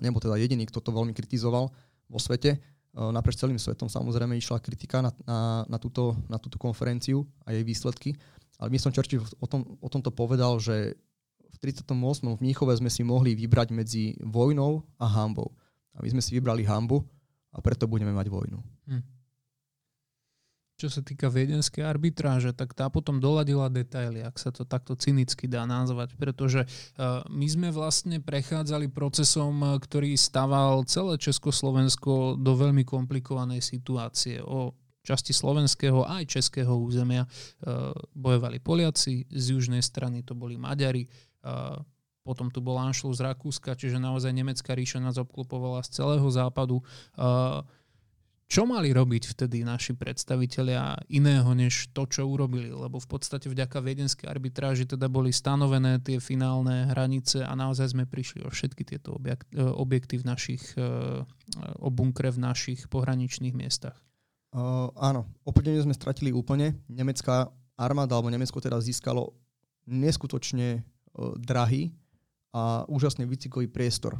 nebo 0.00 0.16
teda 0.16 0.40
jediný, 0.40 0.64
kto 0.66 0.80
to 0.80 0.90
veľmi 0.90 1.12
kritizoval 1.12 1.68
vo 2.08 2.18
svete. 2.18 2.56
Naprieč 2.96 3.38
celým 3.38 3.60
svetom 3.60 3.86
samozrejme 3.86 4.34
išla 4.34 4.58
kritika 4.58 5.04
na, 5.04 5.12
na, 5.22 5.38
na, 5.68 5.78
túto, 5.78 6.16
na 6.26 6.40
túto 6.40 6.58
konferenciu 6.58 7.22
a 7.46 7.54
jej 7.54 7.62
výsledky. 7.62 8.16
Ale 8.58 8.72
Winston 8.72 8.92
Churchill 8.92 9.22
o, 9.38 9.46
tom, 9.46 9.78
o 9.78 9.88
tomto 9.88 10.10
povedal, 10.10 10.58
že 10.58 10.98
v 11.50 11.56
38. 11.58 11.92
v 12.24 12.40
Mníchove 12.40 12.72
sme 12.78 12.90
si 12.90 13.02
mohli 13.02 13.34
vybrať 13.34 13.68
medzi 13.74 14.16
vojnou 14.22 14.86
a 14.96 15.06
hambou. 15.06 15.52
A 15.94 16.02
my 16.02 16.08
sme 16.08 16.22
si 16.22 16.32
vybrali 16.32 16.62
hambu 16.64 17.02
a 17.50 17.58
preto 17.58 17.90
budeme 17.90 18.14
mať 18.14 18.26
vojnu. 18.30 18.58
Hm 18.88 19.20
čo 20.80 20.88
sa 20.88 21.04
týka 21.04 21.28
viedenskej 21.28 21.84
arbitráže, 21.84 22.56
tak 22.56 22.72
tá 22.72 22.88
potom 22.88 23.20
doladila 23.20 23.68
detaily, 23.68 24.24
ak 24.24 24.40
sa 24.40 24.48
to 24.48 24.64
takto 24.64 24.96
cynicky 24.96 25.44
dá 25.44 25.68
nazvať, 25.68 26.16
pretože 26.16 26.64
uh, 26.64 27.20
my 27.28 27.44
sme 27.44 27.68
vlastne 27.68 28.16
prechádzali 28.24 28.88
procesom, 28.88 29.60
uh, 29.60 29.76
ktorý 29.76 30.16
staval 30.16 30.88
celé 30.88 31.20
Československo 31.20 32.40
do 32.40 32.56
veľmi 32.56 32.88
komplikovanej 32.88 33.60
situácie. 33.60 34.40
O 34.40 34.72
časti 35.04 35.36
slovenského 35.36 36.08
aj 36.08 36.40
českého 36.40 36.72
územia 36.72 37.28
uh, 37.28 37.92
bojovali 38.16 38.64
Poliaci, 38.64 39.28
z 39.28 39.44
južnej 39.52 39.84
strany 39.84 40.24
to 40.24 40.32
boli 40.32 40.56
Maďari, 40.56 41.04
potom 42.20 42.52
tu 42.52 42.60
bol 42.60 42.76
Anšlus 42.76 43.18
z 43.18 43.26
Rakúska, 43.26 43.74
čiže 43.74 43.96
naozaj 43.96 44.30
nemecká 44.30 44.76
ríša 44.76 45.00
nás 45.00 45.16
obklopovala 45.16 45.80
z 45.82 46.00
celého 46.00 46.28
západu. 46.28 46.84
Čo 48.50 48.66
mali 48.66 48.90
robiť 48.90 49.30
vtedy 49.30 49.62
naši 49.62 49.94
predstavitelia 49.94 50.98
iného, 51.06 51.54
než 51.54 51.86
to, 51.94 52.02
čo 52.10 52.26
urobili? 52.26 52.66
Lebo 52.66 52.98
v 52.98 53.06
podstate 53.06 53.46
vďaka 53.46 53.78
viedenskej 53.78 54.26
arbitráži 54.26 54.90
teda 54.90 55.06
boli 55.06 55.30
stanovené 55.30 56.02
tie 56.02 56.18
finálne 56.18 56.90
hranice 56.90 57.46
a 57.46 57.54
naozaj 57.54 57.94
sme 57.94 58.10
prišli 58.10 58.42
o 58.42 58.50
všetky 58.50 58.82
tieto 58.82 59.14
e, 59.22 59.38
objekty 59.54 60.18
v 60.18 60.26
našich, 60.26 60.74
o 61.78 61.88
bunkre 61.94 62.34
v 62.34 62.42
našich 62.42 62.90
pohraničných 62.90 63.54
miestach. 63.54 63.94
Uh, 64.50 64.90
áno, 64.98 65.30
opäť 65.46 65.86
sme 65.86 65.94
stratili 65.94 66.34
úplne. 66.34 66.74
Nemecká 66.90 67.46
armáda, 67.78 68.18
alebo 68.18 68.34
Nemecko 68.34 68.58
teda 68.58 68.82
získalo 68.82 69.30
neskutočne 69.86 70.82
drahý 71.16 71.90
a 72.50 72.82
úžasne 72.90 73.26
výcikový 73.26 73.70
priestor 73.70 74.18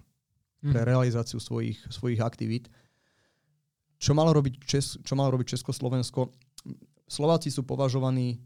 pre 0.60 0.80
mhm. 0.84 0.88
realizáciu 0.88 1.40
svojich, 1.40 1.80
svojich 1.88 2.20
aktivít. 2.20 2.68
Čo 4.00 4.16
malo 4.16 4.32
robiť, 4.32 4.64
Čes, 4.64 4.96
čo 5.00 5.12
malo 5.16 5.36
robiť 5.36 5.56
Československo? 5.56 6.32
Slováci 7.04 7.52
sú 7.52 7.68
považovaní 7.68 8.40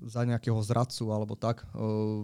za 0.00 0.24
nejakého 0.24 0.58
zradcu 0.64 1.04
alebo 1.12 1.34
tak 1.36 1.62
e, 1.62 1.66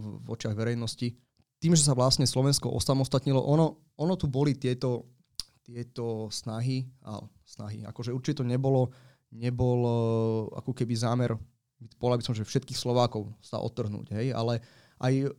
v 0.01 0.29
očiach 0.29 0.57
verejnosti. 0.57 1.13
Tým, 1.61 1.77
že 1.77 1.85
sa 1.85 1.93
vlastne 1.93 2.25
Slovensko 2.25 2.73
osamostatnilo, 2.73 3.37
ono, 3.37 3.85
ono 4.01 4.15
tu 4.17 4.33
boli 4.33 4.57
tieto, 4.57 5.13
tieto 5.61 6.33
snahy, 6.33 6.89
a 7.05 7.21
snahy, 7.45 7.85
akože 7.85 8.17
určite 8.17 8.41
to 8.41 8.49
nebolo, 8.49 8.89
nebol 9.29 9.79
e, 9.85 9.93
ako 10.57 10.73
keby 10.73 10.95
zámer, 10.97 11.37
povedal 12.01 12.19
by 12.21 12.27
som, 12.33 12.37
že 12.37 12.49
všetkých 12.49 12.81
Slovákov 12.81 13.29
sa 13.45 13.61
odtrhnúť, 13.61 14.17
hej, 14.17 14.33
ale 14.33 14.65
aj 15.05 15.33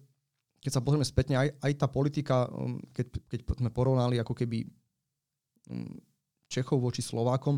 keď 0.61 0.71
sa 0.77 0.83
pozrieme 0.85 1.03
spätne, 1.03 1.35
aj, 1.41 1.49
aj 1.57 1.71
tá 1.73 1.87
politika, 1.89 2.45
keď, 2.93 3.07
keď 3.25 3.39
sme 3.57 3.73
porovnali 3.73 4.21
ako 4.21 4.37
keby 4.37 4.69
Čechov 6.45 6.77
voči 6.77 7.01
Slovákom, 7.01 7.57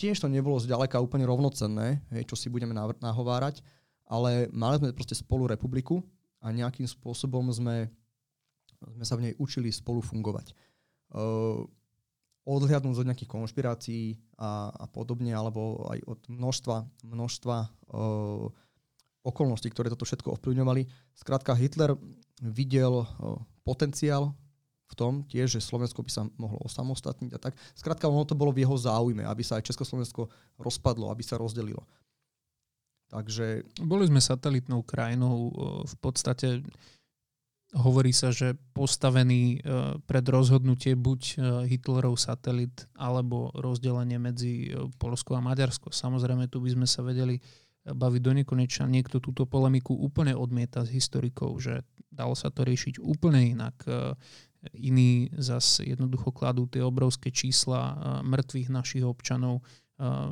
tiež 0.00 0.16
to 0.22 0.32
nebolo 0.32 0.56
zďaleka 0.56 0.96
úplne 0.96 1.28
rovnocenné, 1.28 2.00
hej, 2.14 2.24
čo 2.24 2.38
si 2.38 2.48
budeme 2.48 2.72
nahovárať, 2.72 3.60
ale 4.08 4.48
mali 4.54 4.80
sme 4.80 4.96
proste 4.96 5.12
spolu 5.12 5.44
republiku 5.44 6.00
a 6.40 6.48
nejakým 6.54 6.88
spôsobom 6.88 7.44
sme, 7.52 7.92
sme 8.80 9.04
sa 9.04 9.18
v 9.18 9.28
nej 9.28 9.34
učili 9.36 9.68
spolu 9.68 10.00
fungovať. 10.00 10.56
Uh, 11.12 11.68
odhľadnúť 12.48 13.04
od 13.04 13.08
nejakých 13.12 13.28
konšpirácií 13.28 14.16
a, 14.40 14.72
a 14.72 14.86
podobne, 14.88 15.36
alebo 15.36 15.84
aj 15.92 16.00
od 16.08 16.20
množstva, 16.32 16.76
množstva 17.04 17.56
uh, 17.92 18.48
okolností, 19.20 19.68
ktoré 19.68 19.92
toto 19.92 20.08
všetko 20.08 20.40
ovplyvňovali. 20.40 20.88
Skrátka, 21.12 21.52
Hitler 21.52 21.92
videl 22.42 23.02
uh, 23.02 23.38
potenciál 23.66 24.34
v 24.88 24.94
tom 24.96 25.20
tiež, 25.28 25.60
že 25.60 25.60
Slovensko 25.60 26.00
by 26.00 26.10
sa 26.10 26.22
mohlo 26.40 26.64
osamostatniť 26.64 27.30
a 27.36 27.38
tak. 27.38 27.52
Skrátka, 27.76 28.08
ono 28.08 28.24
to 28.24 28.32
bolo 28.32 28.56
v 28.56 28.64
jeho 28.64 28.72
záujme, 28.72 29.20
aby 29.20 29.44
sa 29.44 29.60
aj 29.60 29.68
Československo 29.68 30.32
rozpadlo, 30.56 31.12
aby 31.12 31.20
sa 31.20 31.36
rozdelilo. 31.36 31.84
Takže... 33.12 33.68
Boli 33.84 34.08
sme 34.08 34.20
satelitnou 34.20 34.84
krajinou, 34.84 35.52
v 35.84 35.96
podstate 36.00 36.64
hovorí 37.76 38.16
sa, 38.16 38.32
že 38.32 38.56
postavený 38.72 39.60
pred 40.08 40.24
rozhodnutie 40.24 40.96
buď 40.96 41.20
Hitlerov 41.68 42.16
satelit 42.16 42.88
alebo 42.96 43.52
rozdelenie 43.60 44.16
medzi 44.16 44.72
Polsko 44.96 45.36
a 45.36 45.44
Maďarsko. 45.44 45.92
Samozrejme, 45.92 46.48
tu 46.48 46.64
by 46.64 46.72
sme 46.72 46.86
sa 46.88 47.04
vedeli 47.04 47.36
baviť 47.84 48.20
do 48.24 48.32
nekonečna. 48.40 48.88
Niekto 48.88 49.20
túto 49.20 49.44
polemiku 49.44 49.92
úplne 49.92 50.32
odmieta 50.32 50.84
z 50.84 50.96
historikov, 50.96 51.60
že 51.60 51.84
dalo 52.08 52.34
sa 52.34 52.48
to 52.50 52.64
riešiť 52.64 53.00
úplne 53.00 53.54
inak. 53.54 53.76
Iní 54.74 55.30
zas 55.38 55.78
jednoducho 55.78 56.34
kladú 56.34 56.66
tie 56.66 56.82
obrovské 56.82 57.30
čísla 57.30 57.94
mŕtvych 58.26 58.68
našich 58.74 59.04
občanov 59.06 59.62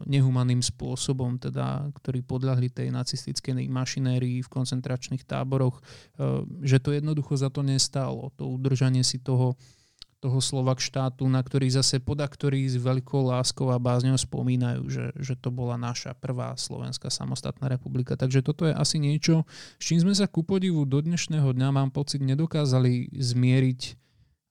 nehumaným 0.07 0.63
spôsobom, 0.63 1.43
teda, 1.43 1.91
ktorí 1.91 2.23
podľahli 2.23 2.71
tej 2.71 2.95
nacistickej 2.95 3.67
mašinérii 3.67 4.39
v 4.39 4.53
koncentračných 4.53 5.27
táboroch, 5.27 5.83
že 6.63 6.79
to 6.79 6.95
jednoducho 6.95 7.35
za 7.35 7.51
to 7.51 7.67
nestalo. 7.67 8.31
To 8.39 8.47
udržanie 8.55 9.03
si 9.03 9.19
toho, 9.19 9.59
toho 10.17 10.41
Slovak 10.41 10.81
štátu, 10.81 11.29
na 11.29 11.45
ktorý 11.45 11.69
zase 11.69 12.01
podaktorí 12.01 12.65
s 12.65 12.81
veľkou 12.81 13.29
láskou 13.29 13.69
a 13.69 13.77
bázňou 13.77 14.17
spomínajú, 14.17 14.83
že, 14.89 15.05
že 15.21 15.35
to 15.37 15.53
bola 15.53 15.77
naša 15.77 16.17
prvá 16.17 16.57
slovenská 16.57 17.13
samostatná 17.13 17.69
republika. 17.69 18.17
Takže 18.17 18.41
toto 18.41 18.65
je 18.65 18.73
asi 18.73 18.97
niečo, 18.97 19.45
s 19.77 19.85
čím 19.93 20.01
sme 20.01 20.17
sa 20.17 20.25
ku 20.25 20.41
podivu 20.41 20.89
do 20.89 21.05
dnešného 21.05 21.53
dňa, 21.53 21.69
mám 21.69 21.91
pocit, 21.93 22.25
nedokázali 22.25 23.13
zmieriť 23.13 23.81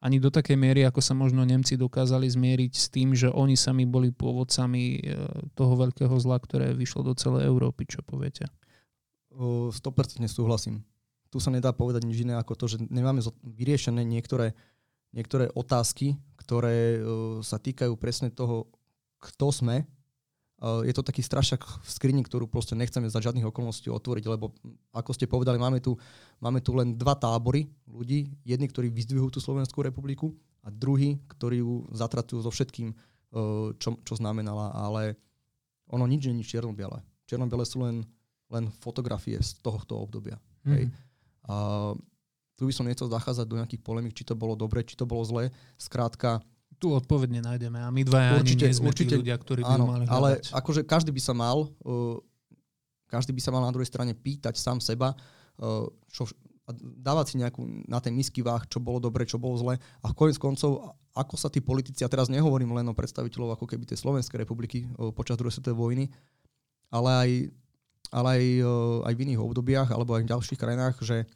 ani 0.06 0.21
do 0.21 0.30
takej 0.30 0.54
miery, 0.54 0.86
ako 0.86 1.01
sa 1.01 1.17
možno 1.17 1.41
Nemci 1.41 1.82
dokázali 1.82 2.30
zmieriť 2.30 2.73
s 2.78 2.86
tým, 2.93 3.17
že 3.17 3.34
oni 3.34 3.58
sami 3.58 3.89
boli 3.89 4.13
pôvodcami 4.13 4.84
e, 4.86 5.17
toho 5.58 5.73
veľkého 5.73 6.13
zla, 6.21 6.38
ktoré 6.38 6.78
vyšlo 6.78 7.10
do 7.10 7.13
celej 7.17 7.49
Európy. 7.49 7.89
Čo 7.89 8.06
poviete? 8.06 8.45
100% 9.34 9.73
súhlasím. 10.30 10.86
Tu 11.34 11.41
sa 11.41 11.49
nedá 11.49 11.73
povedať 11.73 12.06
nič 12.06 12.21
iné 12.21 12.38
ako 12.38 12.54
to, 12.54 12.65
že 12.69 12.78
nemáme 12.88 13.19
vyriešené 13.43 14.06
niektoré, 14.06 14.54
niektoré 15.15 15.47
otázky, 15.56 16.19
ktoré 16.43 16.99
sa 17.41 17.58
týkajú 17.58 17.95
presne 17.95 18.30
toho, 18.30 18.67
kto 19.17 19.49
sme 19.49 19.88
je 20.88 20.93
to 20.95 21.04
taký 21.04 21.19
strašak 21.19 21.62
v 21.62 21.89
skrini, 21.91 22.23
ktorú 22.23 22.47
proste 22.47 22.80
nechceme 22.80 23.12
za 23.12 23.19
žiadnych 23.19 23.43
okolností 23.43 23.91
otvoriť, 23.91 24.25
lebo 24.32 24.56
ako 24.95 25.12
ste 25.12 25.28
povedali, 25.28 25.60
máme 25.60 25.84
tu, 25.84 25.99
máme 26.39 26.63
tu 26.63 26.71
len 26.71 26.95
dva 26.95 27.12
tábory 27.12 27.67
ľudí. 27.84 28.32
Jedni, 28.47 28.71
ktorí 28.71 28.88
vyzdvihujú 28.88 29.36
tú 29.36 29.39
Slovenskú 29.43 29.84
republiku 29.84 30.32
a 30.63 30.71
druhý, 30.71 31.19
ktorí 31.28 31.60
ju 31.60 31.86
zatracujú 31.91 32.39
so 32.39 32.49
všetkým, 32.56 32.95
čo, 33.78 33.99
čo 33.99 34.13
znamenala. 34.15 34.71
Ale 34.73 35.19
ono 35.91 36.08
nič 36.08 36.32
je 36.32 36.34
čierno-biele. 36.39 37.04
Čierno-biele 37.28 37.67
sú 37.67 37.84
len, 37.84 38.08
len 38.47 38.71
fotografie 38.80 39.36
z 39.43 39.60
tohoto 39.60 39.99
obdobia. 39.99 40.39
Mm. 40.63 40.71
Hej. 40.71 40.84
A 41.51 41.56
tu 42.55 42.67
by 42.67 42.73
som 42.73 42.87
nechcel 42.87 43.11
zachádzať 43.11 43.45
do 43.47 43.59
nejakých 43.59 43.81
polemik, 43.83 44.15
či 44.15 44.23
to 44.23 44.35
bolo 44.35 44.55
dobre, 44.55 44.83
či 44.87 44.95
to 44.95 45.03
bolo 45.03 45.23
zlé. 45.27 45.51
Skrátka, 45.75 46.39
tu 46.79 46.91
odpovedne 46.91 47.39
nájdeme 47.43 47.79
a 47.79 47.87
my 47.91 48.01
dva 48.03 48.39
určite, 48.39 48.67
ani 48.67 48.83
určite, 48.83 49.15
ľudia, 49.15 49.35
ktorí 49.39 49.61
by 49.63 49.75
áno, 49.75 49.85
mali 49.87 50.03
hľadať. 50.07 50.15
Ale 50.15 50.29
akože 50.59 50.81
každý 50.83 51.11
by 51.15 51.21
sa 51.23 51.33
mal 51.35 51.71
uh, 51.87 52.19
každý 53.07 53.31
by 53.31 53.41
sa 53.41 53.53
mal 53.53 53.63
na 53.63 53.71
druhej 53.71 53.87
strane 53.87 54.11
pýtať 54.11 54.59
sám 54.59 54.83
seba, 54.83 55.13
uh, 55.15 55.87
čo, 56.11 56.27
a 56.65 56.73
dávať 56.75 57.25
si 57.31 57.35
nejakú 57.39 57.61
na 57.85 58.01
tej 58.01 58.11
misky 58.11 58.41
váh, 58.41 58.65
čo 58.65 58.81
bolo 58.81 58.97
dobre, 58.97 59.23
čo 59.23 59.37
bolo 59.37 59.55
zle. 59.55 59.77
A 60.01 60.07
konec 60.11 60.35
koncov, 60.41 60.97
ako 61.13 61.35
sa 61.37 61.47
tí 61.47 61.61
politici, 61.61 62.01
a 62.01 62.09
teraz 62.09 62.27
nehovorím 62.27 62.73
len 62.73 62.89
o 62.89 62.97
predstaviteľov 62.97 63.55
ako 63.55 63.69
keby 63.69 63.85
tej 63.85 64.01
Slovenskej 64.01 64.41
republiky 64.41 64.89
uh, 64.97 65.13
počas 65.13 65.37
druhej 65.37 65.55
svetovej 65.55 65.77
vojny, 65.77 66.05
ale 66.89 67.09
aj, 67.13 67.29
ale 68.11 68.27
aj, 68.35 68.43
uh, 68.65 69.07
aj 69.07 69.13
v 69.13 69.21
iných 69.29 69.41
obdobiach 69.41 69.89
alebo 69.93 70.17
aj 70.17 70.25
v 70.25 70.31
ďalších 70.33 70.59
krajinách, 70.59 70.97
že 71.05 71.29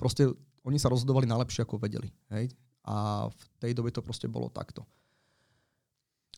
proste 0.00 0.32
oni 0.64 0.80
sa 0.80 0.88
rozhodovali 0.88 1.28
najlepšie, 1.28 1.68
ako 1.68 1.76
vedeli. 1.76 2.08
Hej? 2.32 2.48
A 2.88 3.28
v 3.28 3.44
tej 3.60 3.72
dobe 3.76 3.92
to 3.92 4.00
proste 4.00 4.24
bolo 4.32 4.48
takto. 4.48 4.88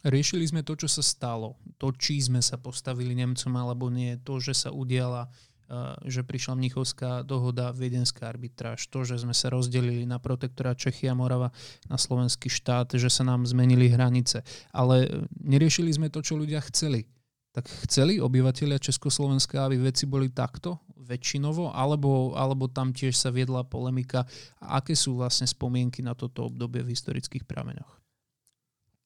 Riešili 0.03 0.42
sme 0.42 0.66
to, 0.66 0.75
čo 0.75 0.90
sa 0.90 0.98
stalo. 0.98 1.55
To, 1.79 1.94
či 1.94 2.18
sme 2.18 2.42
sa 2.42 2.59
postavili 2.59 3.14
Nemcom 3.14 3.55
alebo 3.55 3.87
nie. 3.87 4.18
To, 4.27 4.42
že 4.42 4.51
sa 4.51 4.75
udiala, 4.75 5.31
uh, 5.70 5.94
že 6.03 6.27
prišla 6.27 6.59
Mnichovská 6.59 7.22
dohoda, 7.22 7.70
viedenská 7.70 8.27
arbitráž. 8.27 8.90
To, 8.90 9.07
že 9.07 9.22
sme 9.22 9.31
sa 9.31 9.55
rozdelili 9.55 10.03
na 10.03 10.18
protektorát 10.18 10.75
Čechy 10.75 11.07
a 11.07 11.14
Morava 11.14 11.55
na 11.87 11.94
slovenský 11.94 12.51
štát, 12.51 12.98
že 12.98 13.07
sa 13.07 13.22
nám 13.22 13.46
zmenili 13.46 13.94
hranice. 13.94 14.42
Ale 14.75 15.07
neriešili 15.38 15.94
sme 15.94 16.11
to, 16.11 16.18
čo 16.18 16.35
ľudia 16.35 16.59
chceli. 16.66 17.07
Tak 17.55 17.70
chceli 17.87 18.18
obyvateľia 18.18 18.83
Československa, 18.83 19.70
aby 19.70 19.79
veci 19.79 20.11
boli 20.11 20.35
takto 20.35 20.83
väčšinovo, 21.03 21.75
alebo, 21.75 22.38
alebo 22.38 22.71
tam 22.71 22.95
tiež 22.95 23.19
sa 23.19 23.35
viedla 23.35 23.67
polemika. 23.67 24.23
Aké 24.62 24.95
sú 24.95 25.19
vlastne 25.19 25.51
spomienky 25.51 26.01
na 26.01 26.15
toto 26.15 26.47
obdobie 26.47 26.87
v 26.87 26.95
historických 26.95 27.43
prameňoch? 27.43 28.03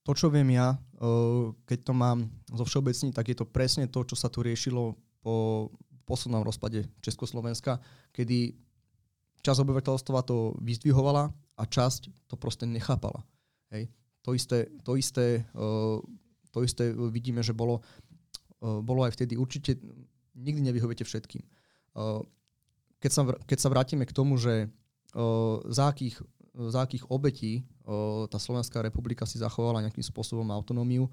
to, 0.06 0.14
čo 0.14 0.30
viem 0.30 0.54
ja, 0.54 0.78
keď 1.66 1.78
to 1.82 1.90
mám 1.90 2.30
zo 2.46 2.62
všeobecní, 2.62 3.10
tak 3.10 3.26
je 3.26 3.36
to 3.42 3.42
presne 3.42 3.90
to, 3.90 4.06
čo 4.06 4.14
sa 4.14 4.30
tu 4.30 4.38
riešilo 4.38 4.94
po 5.18 5.66
poslednom 6.06 6.46
rozpade 6.46 6.86
Československa, 7.02 7.82
kedy 8.14 8.54
časť 9.42 9.58
obyvateľstva 9.66 10.22
to 10.22 10.54
vyzdvihovala 10.62 11.34
a 11.58 11.62
časť 11.66 12.30
to 12.30 12.38
proste 12.38 12.70
nechápala. 12.70 13.26
Hej. 13.74 13.90
To, 14.22 14.30
isté, 14.30 14.70
to, 14.86 14.94
isté, 14.94 15.42
to 16.54 16.58
isté 16.62 16.94
vidíme, 17.10 17.42
že 17.42 17.50
bolo, 17.50 17.82
bolo 18.62 19.02
aj 19.02 19.18
vtedy. 19.18 19.34
Určite 19.34 19.74
nikdy 20.38 20.70
nevyhoviete 20.70 21.02
všetkým. 21.02 21.42
Keď 23.00 23.10
sa, 23.10 23.22
keď 23.48 23.58
sa 23.58 23.72
vrátime 23.72 24.04
k 24.04 24.12
tomu, 24.12 24.36
že 24.36 24.68
za 25.72 25.88
akých 25.88 26.20
za 26.56 26.88
akých 26.88 27.04
obetí 27.12 27.68
tá 28.32 28.40
Slovenská 28.40 28.80
republika 28.80 29.28
si 29.28 29.36
zachovala 29.36 29.84
nejakým 29.84 30.00
spôsobom 30.00 30.48
autonómiu. 30.48 31.04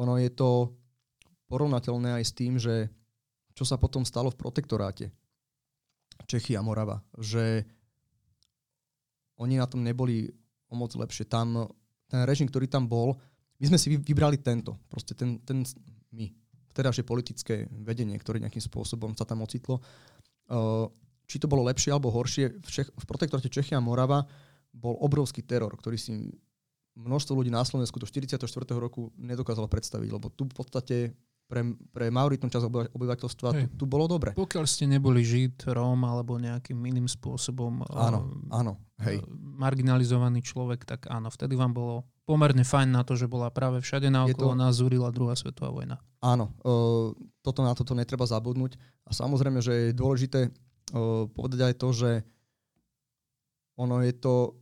Ono 0.00 0.14
je 0.16 0.30
to 0.32 0.72
porovnateľné 1.52 2.16
aj 2.16 2.24
s 2.24 2.32
tým, 2.32 2.56
že 2.56 2.88
čo 3.52 3.68
sa 3.68 3.76
potom 3.76 4.02
stalo 4.02 4.32
v 4.32 4.40
protektoráte 4.40 5.12
Čechy 6.24 6.56
a 6.56 6.64
Morava, 6.64 7.04
že 7.20 7.68
oni 9.36 9.60
na 9.60 9.68
tom 9.68 9.84
neboli 9.84 10.32
o 10.72 10.74
moc 10.74 10.90
lepšie. 10.96 11.28
Tam 11.28 11.68
ten 12.08 12.24
režim, 12.24 12.48
ktorý 12.48 12.64
tam 12.64 12.88
bol, 12.88 13.20
my 13.60 13.64
sme 13.68 13.78
si 13.78 13.92
vybrali 13.94 14.40
tento, 14.40 14.80
proste 14.88 15.12
ten, 15.12 15.38
ten 15.44 15.62
my, 16.10 16.32
vtedajšie 16.74 17.06
politické 17.06 17.70
vedenie, 17.70 18.18
ktoré 18.18 18.42
nejakým 18.42 18.60
spôsobom 18.60 19.14
sa 19.14 19.22
tam 19.22 19.46
ocitlo 19.46 19.78
či 21.24 21.36
to 21.40 21.48
bolo 21.48 21.64
lepšie 21.68 21.92
alebo 21.92 22.12
horšie, 22.12 22.60
v, 22.60 22.68
Čech, 22.68 22.88
v 22.92 23.04
protektorate 23.08 23.48
Čechy 23.48 23.72
a 23.72 23.80
Morava 23.80 24.24
bol 24.74 24.98
obrovský 25.00 25.40
teror, 25.46 25.72
ktorý 25.72 25.96
si 25.96 26.12
množstvo 26.94 27.32
ľudí 27.34 27.50
na 27.50 27.64
Slovensku 27.64 27.98
do 27.98 28.06
44. 28.06 28.44
roku 28.76 29.10
nedokázalo 29.18 29.66
predstaviť, 29.66 30.10
lebo 30.14 30.30
tu 30.30 30.46
v 30.46 30.54
podstate 30.54 30.96
pre, 31.54 31.62
pre 31.94 32.10
majoritnú 32.10 32.50
časť 32.50 32.66
obyvateľstva 32.90 33.48
tu, 33.54 33.62
tu 33.78 33.84
bolo 33.86 34.10
dobre. 34.10 34.34
Pokiaľ 34.34 34.66
ste 34.66 34.90
neboli 34.90 35.22
Žid, 35.22 35.70
Róm 35.70 36.02
alebo 36.02 36.34
nejakým 36.34 36.74
iným 36.82 37.06
spôsobom 37.06 37.86
áno, 37.94 38.34
uh, 38.50 38.58
áno, 38.58 38.82
hej. 39.06 39.22
marginalizovaný 39.54 40.42
človek, 40.42 40.82
tak 40.82 41.06
áno, 41.06 41.30
vtedy 41.30 41.54
vám 41.54 41.70
bolo 41.70 42.02
pomerne 42.26 42.66
fajn 42.66 42.90
na 42.90 43.06
to, 43.06 43.14
že 43.14 43.30
bola 43.30 43.54
práve 43.54 43.78
všade 43.78 44.10
na 44.10 44.26
okolo 44.26 44.58
to... 44.58 44.58
nás 44.58 44.82
zúrila 44.82 45.14
druhá 45.14 45.38
svetová 45.38 45.70
vojna. 45.70 46.02
Áno, 46.18 46.50
uh, 46.66 47.14
toto 47.46 47.62
na 47.62 47.70
toto 47.78 47.94
netreba 47.94 48.26
zabudnúť 48.26 48.74
a 49.06 49.14
samozrejme, 49.14 49.62
že 49.62 49.72
je 49.72 49.90
dôležité 49.94 50.50
povedať 51.34 51.60
aj 51.70 51.74
to, 51.80 51.88
že 51.96 52.10
ono 53.74 54.04
je 54.04 54.14
to 54.14 54.54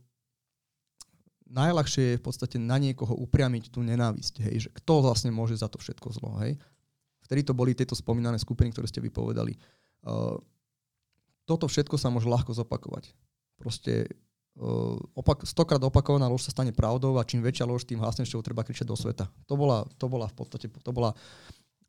najľahšie 1.53 2.03
je 2.15 2.19
v 2.19 2.25
podstate 2.25 2.57
na 2.57 2.81
niekoho 2.81 3.13
upriamiť 3.13 3.69
tú 3.69 3.85
nenávisť, 3.85 4.35
hej, 4.41 4.55
že 4.67 4.69
kto 4.81 5.05
vlastne 5.05 5.29
môže 5.29 5.53
za 5.53 5.69
to 5.69 5.77
všetko 5.77 6.09
zlo, 6.17 6.41
hej. 6.41 6.57
Vtedy 7.23 7.41
to 7.47 7.55
boli 7.55 7.71
tieto 7.73 7.95
spomínané 7.95 8.37
skupiny, 8.37 8.71
ktoré 8.75 8.87
ste 8.87 8.99
vypovedali. 8.99 9.55
Uh, 10.03 10.37
toto 11.43 11.67
všetko 11.67 11.95
sa 11.99 12.11
môže 12.11 12.27
ľahko 12.27 12.55
zopakovať. 12.55 13.11
Proste 13.59 14.07
uh, 14.59 14.95
opak, 15.15 15.47
stokrát 15.47 15.79
opakovaná 15.83 16.27
lož 16.27 16.47
sa 16.47 16.55
stane 16.55 16.75
pravdou 16.75 17.15
a 17.19 17.27
čím 17.27 17.43
väčšia 17.43 17.67
lož, 17.67 17.87
tým 17.87 17.99
hlasnejšou 17.99 18.43
treba 18.43 18.63
kričať 18.63 18.87
do 18.87 18.95
sveta. 18.95 19.27
To 19.47 19.55
bola, 19.55 19.87
to 19.99 20.05
bola 20.07 20.27
v 20.27 20.35
podstate, 20.35 20.67
to 20.71 20.91
bola 20.91 21.15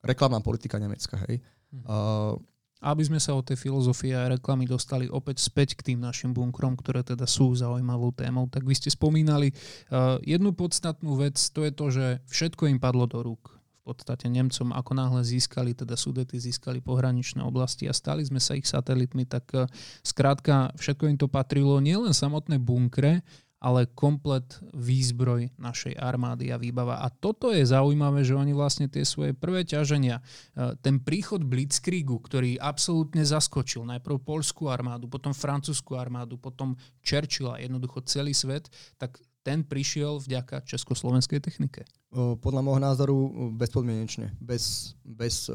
reklamná 0.04 0.38
politika 0.44 0.78
Nemecka, 0.78 1.18
hej. 1.26 1.42
Uh, 1.86 2.38
aby 2.84 3.00
sme 3.00 3.16
sa 3.16 3.32
od 3.32 3.48
tej 3.48 3.56
filozofie 3.56 4.12
a 4.12 4.28
reklamy 4.28 4.68
dostali 4.68 5.08
opäť 5.08 5.40
späť 5.40 5.72
k 5.80 5.92
tým 5.92 6.04
našim 6.04 6.36
bunkrom, 6.36 6.76
ktoré 6.76 7.00
teda 7.00 7.24
sú 7.24 7.56
zaujímavou 7.56 8.12
témou, 8.12 8.44
tak 8.52 8.68
vy 8.68 8.76
ste 8.76 8.92
spomínali 8.92 9.56
uh, 9.88 10.20
jednu 10.20 10.52
podstatnú 10.52 11.16
vec, 11.16 11.40
to 11.40 11.64
je 11.64 11.72
to, 11.72 11.86
že 11.88 12.06
všetko 12.28 12.68
im 12.68 12.76
padlo 12.76 13.08
do 13.08 13.24
rúk. 13.24 13.56
Podstate 13.84 14.32
Nemcom, 14.32 14.72
ako 14.72 14.92
náhle 14.96 15.20
získali, 15.20 15.76
teda 15.76 15.92
Sudety 15.94 16.40
získali 16.40 16.80
pohraničné 16.80 17.44
oblasti 17.44 17.84
a 17.84 17.92
stali 17.92 18.24
sme 18.24 18.40
sa 18.40 18.56
ich 18.56 18.64
satelitmi, 18.64 19.28
tak 19.28 19.44
uh, 19.52 19.68
skrátka 20.00 20.72
všetko 20.80 21.04
im 21.12 21.20
to 21.20 21.28
patrilo, 21.28 21.76
nielen 21.84 22.16
samotné 22.16 22.56
bunkre, 22.56 23.20
ale 23.64 23.88
komplet 23.96 24.60
výzbroj 24.76 25.56
našej 25.56 25.96
armády 25.96 26.52
a 26.52 26.60
výbava. 26.60 27.00
A 27.00 27.08
toto 27.08 27.48
je 27.48 27.64
zaujímavé, 27.64 28.20
že 28.20 28.36
oni 28.36 28.52
vlastne 28.52 28.92
tie 28.92 29.08
svoje 29.08 29.32
prvé 29.32 29.64
ťaženia, 29.64 30.20
e, 30.20 30.76
ten 30.84 31.00
príchod 31.00 31.40
Blitzkriegu, 31.40 32.20
ktorý 32.20 32.60
absolútne 32.60 33.24
zaskočil 33.24 33.88
najprv 33.88 34.20
polskú 34.20 34.68
armádu, 34.68 35.08
potom 35.08 35.32
francúzskú 35.32 35.96
armádu, 35.96 36.36
potom 36.36 36.76
Churchilla, 37.00 37.56
jednoducho 37.56 38.04
celý 38.04 38.36
svet, 38.36 38.68
tak 39.00 39.16
ten 39.44 39.60
prišiel 39.60 40.24
vďaka 40.24 40.64
československej 40.64 41.38
technike. 41.44 41.84
Podľa 42.16 42.60
môjho 42.64 42.80
názoru 42.80 43.16
bezpodmienečne. 43.52 44.32
Bez, 44.40 44.96
bez, 45.04 45.52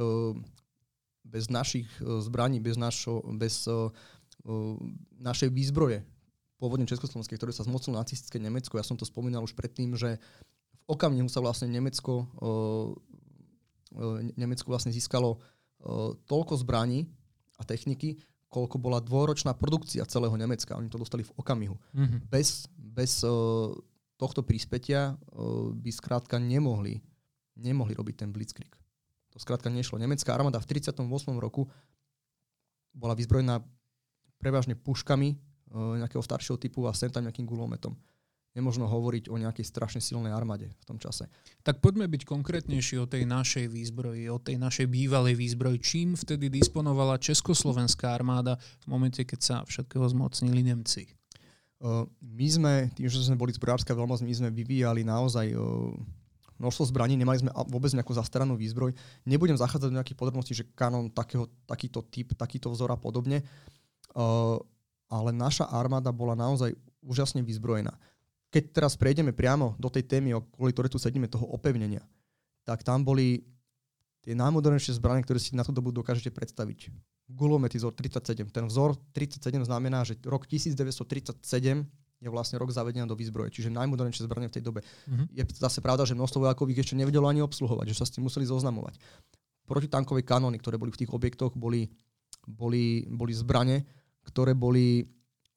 bez 1.26 1.44
našich 1.50 1.90
zbraní, 1.98 2.62
bez, 2.62 2.78
našo, 2.78 3.26
bez 3.34 3.66
našej 5.18 5.50
výzbroje, 5.50 6.06
pôvodne 6.62 6.86
Československej, 6.86 7.42
ktoré 7.42 7.52
sa 7.56 7.66
zmocnilo 7.66 7.98
nacistické 7.98 8.38
Nemecko. 8.38 8.78
Ja 8.78 8.86
som 8.86 9.00
to 9.00 9.10
spomínal 9.10 9.42
už 9.42 9.58
predtým, 9.58 9.98
že 9.98 10.22
v 10.86 10.86
okamihu 10.92 11.26
sa 11.32 11.42
vlastne 11.42 11.72
Nemecko, 11.72 12.30
Nemecko 14.38 14.68
vlastne 14.70 14.94
získalo 14.94 15.42
toľko 16.30 16.54
zbraní 16.62 17.10
a 17.58 17.66
techniky, 17.66 18.20
koľko 18.50 18.82
bola 18.82 19.00
dvoročná 19.00 19.54
produkcia 19.54 20.06
celého 20.10 20.34
Nemecka. 20.34 20.78
Oni 20.78 20.90
to 20.90 20.98
dostali 20.98 21.22
v 21.22 21.34
okamihu. 21.38 21.78
Mm-hmm. 21.94 22.20
Bez, 22.30 22.66
bez 22.74 23.22
uh, 23.22 23.74
tohto 24.18 24.42
príspetia 24.42 25.14
uh, 25.14 25.70
by 25.74 25.90
skrátka 25.94 26.42
nemohli, 26.42 27.02
nemohli 27.54 27.94
robiť 27.94 28.26
ten 28.26 28.30
blitzkrieg. 28.34 28.74
To 29.34 29.38
skrátka 29.38 29.70
nešlo. 29.70 30.02
Nemecká 30.02 30.34
armáda 30.34 30.58
v 30.58 30.66
38. 30.66 31.06
roku 31.38 31.70
bola 32.90 33.14
vyzbrojená 33.14 33.62
prevažne 34.42 34.74
puškami 34.74 35.38
nejakého 35.70 36.24
staršieho 36.26 36.58
typu 36.58 36.90
a 36.90 36.98
sem 36.98 37.14
tam 37.14 37.22
nejakým 37.30 37.46
gulometom. 37.46 37.94
Nemožno 38.58 38.90
hovoriť 38.90 39.30
o 39.30 39.38
nejakej 39.38 39.62
strašne 39.62 40.02
silnej 40.02 40.34
armáde 40.34 40.74
v 40.74 40.84
tom 40.86 40.98
čase. 40.98 41.30
Tak 41.62 41.86
poďme 41.86 42.10
byť 42.10 42.26
konkrétnejší 42.26 42.98
o 42.98 43.06
tej 43.06 43.30
našej 43.30 43.70
výzbroji, 43.70 44.26
o 44.28 44.42
tej 44.42 44.58
našej 44.58 44.90
bývalej 44.90 45.38
výzbroji. 45.38 45.78
Čím 45.80 46.18
vtedy 46.18 46.50
disponovala 46.50 47.22
Československá 47.22 48.10
armáda 48.10 48.58
v 48.82 48.86
momente, 48.90 49.22
keď 49.22 49.40
sa 49.40 49.56
všetkého 49.64 50.04
zmocnili 50.10 50.66
Nemci? 50.66 51.14
My 52.20 52.48
sme, 52.50 52.74
tým, 52.98 53.08
že 53.08 53.24
sme 53.24 53.40
boli 53.40 53.54
zbrojárska 53.56 53.94
veľmoc, 53.96 54.26
my 54.26 54.34
sme 54.34 54.50
vyvíjali 54.52 55.06
naozaj 55.06 55.54
množstvo 56.60 56.92
zbraní, 56.92 57.16
nemali 57.16 57.40
sme 57.40 57.56
vôbec 57.72 57.94
nejakú 57.96 58.12
zastaranú 58.12 58.60
výzbroj. 58.60 58.92
Nebudem 59.24 59.56
zachádzať 59.56 59.88
do 59.88 59.96
nejakých 59.96 60.20
podrobností, 60.20 60.52
že 60.58 60.68
kanon 60.76 61.08
takého, 61.08 61.48
takýto 61.64 62.04
typ, 62.04 62.36
takýto 62.36 62.68
vzor 62.68 62.92
a 62.92 63.00
podobne 63.00 63.46
ale 65.10 65.30
naša 65.34 65.66
armáda 65.70 66.14
bola 66.14 66.38
naozaj 66.38 66.74
úžasne 67.02 67.42
vyzbrojená. 67.42 67.92
Keď 68.50 68.64
teraz 68.74 68.98
prejdeme 68.98 69.30
priamo 69.30 69.78
do 69.78 69.94
tej 69.94 70.10
témy, 70.10 70.34
kvôli 70.54 70.74
ktorej 70.74 70.90
tu 70.90 70.98
sedíme, 70.98 71.30
toho 71.30 71.46
opevnenia, 71.54 72.02
tak 72.66 72.82
tam 72.82 73.06
boli 73.06 73.46
tie 74.26 74.34
najmodernejšie 74.34 74.98
zbranie, 74.98 75.22
ktoré 75.22 75.38
si 75.38 75.54
na 75.54 75.62
tú 75.62 75.70
dobu 75.70 75.94
dokážete 75.94 76.34
predstaviť. 76.34 76.90
Gulomety 77.30 77.78
vzor 77.78 77.94
37. 77.94 78.50
Ten 78.50 78.66
vzor 78.66 78.98
37 79.14 79.70
znamená, 79.70 80.02
že 80.02 80.18
rok 80.26 80.50
1937 80.50 81.46
je 82.20 82.28
vlastne 82.28 82.60
rok 82.60 82.74
zavedenia 82.74 83.08
do 83.08 83.16
výzbroje, 83.16 83.54
čiže 83.54 83.72
najmodernejšie 83.72 84.28
zbranie 84.28 84.52
v 84.52 84.56
tej 84.60 84.64
dobe. 84.66 84.84
Mm-hmm. 84.84 85.28
Je 85.40 85.44
zase 85.56 85.80
pravda, 85.80 86.04
že 86.04 86.20
množstvo 86.20 86.44
vojakov 86.44 86.68
ich 86.68 86.82
ešte 86.82 87.00
nevedelo 87.00 87.32
ani 87.32 87.40
obsluhovať, 87.40 87.96
že 87.96 87.96
sa 87.96 88.06
s 88.10 88.12
tým 88.18 88.28
museli 88.28 88.44
zoznamovať. 88.44 89.00
Protitankové 89.64 90.26
kanóny, 90.28 90.60
ktoré 90.60 90.76
boli 90.76 90.92
v 90.92 91.06
tých 91.06 91.14
objektoch, 91.16 91.56
boli, 91.56 91.88
boli, 92.44 93.08
boli 93.08 93.32
zbranie, 93.32 93.88
ktoré 94.28 94.52
boli 94.52 95.08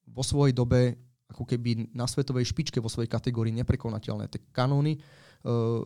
vo 0.07 0.23
svojej 0.23 0.55
dobe 0.55 0.95
ako 1.33 1.49
keby 1.49 1.91
na 1.97 2.05
svetovej 2.05 2.53
špičke 2.53 2.79
vo 2.79 2.93
svojej 2.93 3.09
kategórii 3.09 3.57
neprekonateľné. 3.57 4.29
Tie 4.29 4.45
kanóny, 4.53 5.01
uh, 5.49 5.83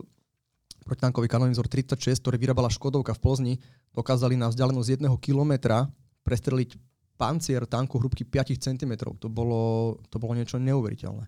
protitankový 0.83 1.31
kanóny 1.31 1.55
vzor 1.55 1.71
36, 1.71 2.19
ktoré 2.19 2.35
vyrábala 2.35 2.71
Škodovka 2.71 3.15
v 3.15 3.23
Plzni, 3.23 3.53
dokázali 3.95 4.35
na 4.35 4.51
vzdialenosť 4.51 4.99
jedného 4.99 5.17
kilometra 5.17 5.87
prestreliť 6.27 6.75
pancier 7.17 7.65
tanku 7.65 7.97
hrubky 7.97 8.23
5 8.23 8.59
cm. 8.59 8.93
To 9.17 9.27
bolo, 9.27 9.95
to 10.11 10.21
bolo 10.21 10.37
niečo 10.37 10.61
neuveriteľné. 10.61 11.25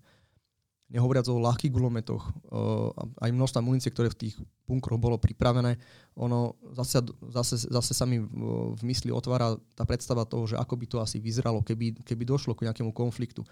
Nehovoriac 0.89 1.29
o 1.29 1.37
ľahkých 1.37 1.69
gulometoch, 1.69 2.33
uh, 2.49 2.89
aj 3.21 3.29
množstva 3.29 3.61
munície, 3.61 3.93
ktoré 3.93 4.09
v 4.09 4.25
tých 4.25 4.35
bunkroch 4.65 4.97
bolo 4.97 5.21
pripravené, 5.21 5.77
ono 6.17 6.57
zase, 6.73 7.05
zase, 7.29 7.69
zase 7.69 7.93
sa 7.93 8.05
mi 8.09 8.17
v 8.21 8.81
mysli 8.85 9.13
otvára 9.13 9.53
tá 9.77 9.85
predstava 9.85 10.25
toho, 10.25 10.49
že 10.49 10.57
ako 10.57 10.73
by 10.77 10.85
to 10.89 10.97
asi 10.97 11.21
vyzeralo, 11.21 11.61
keby, 11.61 12.01
keby 12.01 12.25
došlo 12.25 12.57
k 12.57 12.69
nejakému 12.69 12.89
konfliktu. 12.89 13.45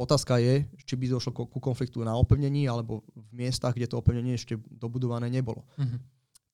Otázka 0.00 0.40
je, 0.40 0.64
či 0.80 0.96
by 0.96 1.12
došlo 1.12 1.36
ku 1.36 1.60
konfliktu 1.60 2.00
na 2.00 2.16
opevnení 2.16 2.64
alebo 2.64 3.04
v 3.12 3.30
miestach, 3.36 3.76
kde 3.76 3.84
to 3.84 4.00
opevnenie 4.00 4.32
ešte 4.32 4.56
dobudované 4.72 5.28
nebolo. 5.28 5.68
Mm-hmm. 5.76 6.00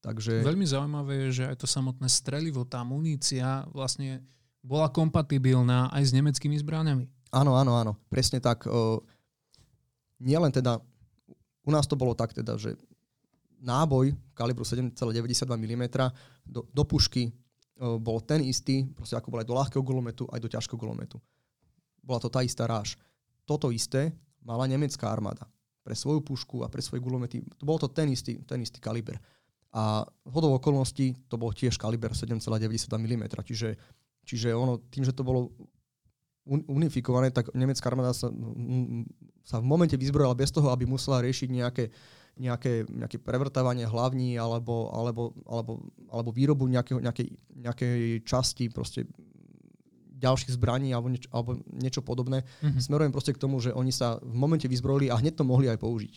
Takže... 0.02 0.42
Veľmi 0.42 0.66
zaujímavé 0.66 1.30
je, 1.30 1.42
že 1.42 1.44
aj 1.54 1.62
to 1.62 1.70
samotné 1.70 2.10
strelivo, 2.10 2.66
tá 2.66 2.82
munícia 2.82 3.62
vlastne 3.70 4.26
bola 4.66 4.90
kompatibilná 4.90 5.94
aj 5.94 6.10
s 6.10 6.14
nemeckými 6.14 6.58
zbraniami. 6.58 7.06
Áno, 7.30 7.54
áno, 7.54 7.78
áno. 7.78 7.92
Presne 8.10 8.42
tak. 8.42 8.66
Nielen 10.18 10.50
teda, 10.50 10.82
u 11.62 11.70
nás 11.70 11.86
to 11.86 11.94
bolo 11.94 12.18
tak 12.18 12.34
teda, 12.34 12.58
že 12.58 12.74
náboj 13.62 14.10
kalibru 14.34 14.66
7,92 14.66 15.46
mm 15.46 15.84
do, 16.42 16.66
do 16.66 16.82
pušky 16.82 17.30
bol 17.78 18.18
ten 18.26 18.42
istý, 18.42 18.90
proste 18.90 19.14
ako 19.14 19.30
bol 19.30 19.38
aj 19.38 19.48
do 19.48 19.54
ľahkého 19.54 19.82
gulometu, 19.86 20.26
aj 20.34 20.42
do 20.42 20.50
ťažkého 20.50 20.78
gulometu. 20.78 21.22
Bola 22.02 22.18
to 22.18 22.30
tá 22.30 22.42
istá 22.42 22.66
ráž. 22.66 22.98
Toto 23.46 23.70
isté 23.70 24.12
mala 24.42 24.66
nemecká 24.66 25.08
armáda 25.08 25.46
pre 25.86 25.94
svoju 25.94 26.18
pušku 26.20 26.66
a 26.66 26.68
pre 26.68 26.82
svoje 26.82 26.98
gulomety. 26.98 27.46
To 27.56 27.64
bol 27.64 27.78
to 27.78 27.86
ten 27.86 28.10
istý, 28.10 28.42
ten 28.42 28.58
istý 28.58 28.82
kaliber. 28.82 29.22
A 29.70 30.02
hodou 30.26 30.58
okolností 30.58 31.14
to 31.30 31.38
bol 31.38 31.54
tiež 31.54 31.78
kaliber 31.78 32.10
7,92 32.10 32.90
mm. 32.90 33.24
Čiže, 33.46 33.78
čiže 34.26 34.48
ono, 34.50 34.82
tým, 34.90 35.06
že 35.06 35.14
to 35.14 35.22
bolo 35.22 35.54
unifikované, 36.46 37.34
tak 37.34 37.50
nemecká 37.54 37.90
armáda 37.90 38.14
sa, 38.14 38.30
sa 39.42 39.58
v 39.58 39.66
momente 39.66 39.98
vyzbrojila 39.98 40.34
bez 40.38 40.54
toho, 40.54 40.70
aby 40.70 40.86
musela 40.86 41.22
riešiť 41.22 41.48
nejaké, 41.50 41.84
nejaké, 42.38 42.86
nejaké 42.86 43.18
prevrtávanie 43.18 43.86
hlavní 43.86 44.38
alebo, 44.38 44.90
alebo, 44.94 45.34
alebo, 45.46 45.72
alebo 46.06 46.30
výrobu 46.30 46.70
nejakého, 46.70 47.02
nejakej, 47.02 47.28
nejakej 47.50 47.98
časti 48.22 48.70
proste 48.70 49.10
ďalších 50.16 50.56
zbraní 50.56 50.90
alebo 50.96 51.12
niečo, 51.12 51.28
alebo 51.30 51.60
niečo 51.70 52.00
podobné. 52.00 52.42
Mm-hmm. 52.64 52.80
Smerujem 52.80 53.12
proste 53.12 53.36
k 53.36 53.42
tomu, 53.42 53.60
že 53.60 53.76
oni 53.76 53.92
sa 53.92 54.16
v 54.18 54.34
momente 54.34 54.64
vyzbrojili 54.66 55.12
a 55.12 55.20
hneď 55.20 55.40
to 55.40 55.44
mohli 55.44 55.68
aj 55.68 55.78
použiť. 55.78 56.14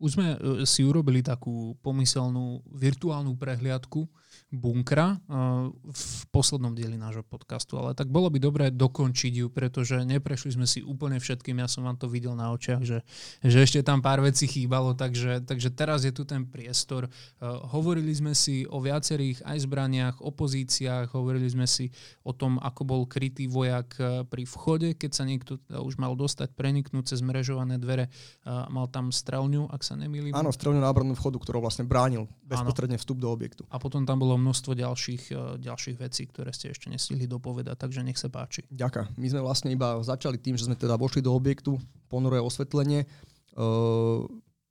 Už 0.00 0.16
sme 0.16 0.34
e, 0.34 0.36
si 0.64 0.80
urobili 0.82 1.20
takú 1.20 1.76
pomyselnú 1.84 2.64
virtuálnu 2.72 3.36
prehliadku 3.36 4.08
bunkra 4.50 5.14
uh, 5.14 5.70
v 5.70 6.04
poslednom 6.34 6.74
dieli 6.74 6.98
nášho 6.98 7.22
podcastu, 7.22 7.78
ale 7.78 7.94
tak 7.94 8.10
bolo 8.10 8.26
by 8.34 8.38
dobré 8.42 8.66
dokončiť 8.74 9.32
ju, 9.42 9.46
pretože 9.46 10.02
neprešli 10.02 10.58
sme 10.58 10.66
si 10.66 10.82
úplne 10.82 11.22
všetkým, 11.22 11.62
ja 11.62 11.70
som 11.70 11.86
vám 11.86 11.94
to 11.94 12.10
videl 12.10 12.34
na 12.34 12.50
očiach, 12.50 12.82
že, 12.82 13.06
že 13.46 13.58
ešte 13.62 13.86
tam 13.86 14.02
pár 14.02 14.18
vecí 14.18 14.50
chýbalo, 14.50 14.98
takže, 14.98 15.46
takže 15.46 15.70
teraz 15.70 16.02
je 16.02 16.10
tu 16.10 16.26
ten 16.26 16.42
priestor. 16.42 17.06
Uh, 17.38 17.62
hovorili 17.70 18.10
sme 18.10 18.34
si 18.34 18.66
o 18.66 18.82
viacerých 18.82 19.46
aj 19.46 19.58
zbraniach, 19.70 20.16
opozíciách, 20.18 21.14
hovorili 21.14 21.46
sme 21.46 21.70
si 21.70 21.94
o 22.26 22.34
tom, 22.34 22.58
ako 22.58 22.82
bol 22.82 23.02
krytý 23.06 23.46
vojak 23.46 23.94
pri 24.26 24.44
vchode, 24.46 24.98
keď 24.98 25.10
sa 25.14 25.24
niekto 25.26 25.62
už 25.70 25.94
mal 25.98 26.18
dostať, 26.18 26.58
preniknúť 26.58 27.14
cez 27.14 27.22
mrežované 27.22 27.78
dvere, 27.78 28.10
mal 28.44 28.90
tam 28.90 29.14
strelňu, 29.14 29.70
ak 29.70 29.82
sa 29.86 29.89
nemýlim. 29.94 30.34
Áno, 30.34 30.50
strelňu 30.50 30.82
na 30.82 30.90
obrannú 30.90 31.14
vchodu, 31.14 31.38
ktorou 31.38 31.64
vlastne 31.64 31.86
bránil 31.86 32.26
bezprostredne 32.42 32.98
vstup 32.98 33.22
do 33.22 33.30
objektu. 33.30 33.62
A 33.70 33.78
potom 33.78 34.02
tam 34.02 34.18
bolo 34.18 34.34
množstvo 34.36 34.74
ďalších, 34.74 35.22
e, 35.30 35.62
ďalších 35.62 35.96
vecí, 35.98 36.26
ktoré 36.28 36.50
ste 36.50 36.74
ešte 36.74 36.90
nestihli 36.90 37.30
dopovedať, 37.30 37.78
takže 37.78 38.02
nech 38.02 38.18
sa 38.18 38.28
páči. 38.28 38.66
Ďakujem. 38.70 39.18
My 39.18 39.26
sme 39.30 39.40
vlastne 39.40 39.70
iba 39.70 39.98
začali 40.02 40.36
tým, 40.36 40.58
že 40.58 40.66
sme 40.66 40.76
teda 40.76 40.98
vošli 40.98 41.22
do 41.22 41.30
objektu, 41.30 41.78
ponoré 42.10 42.42
osvetlenie, 42.42 43.04
e, 43.04 43.06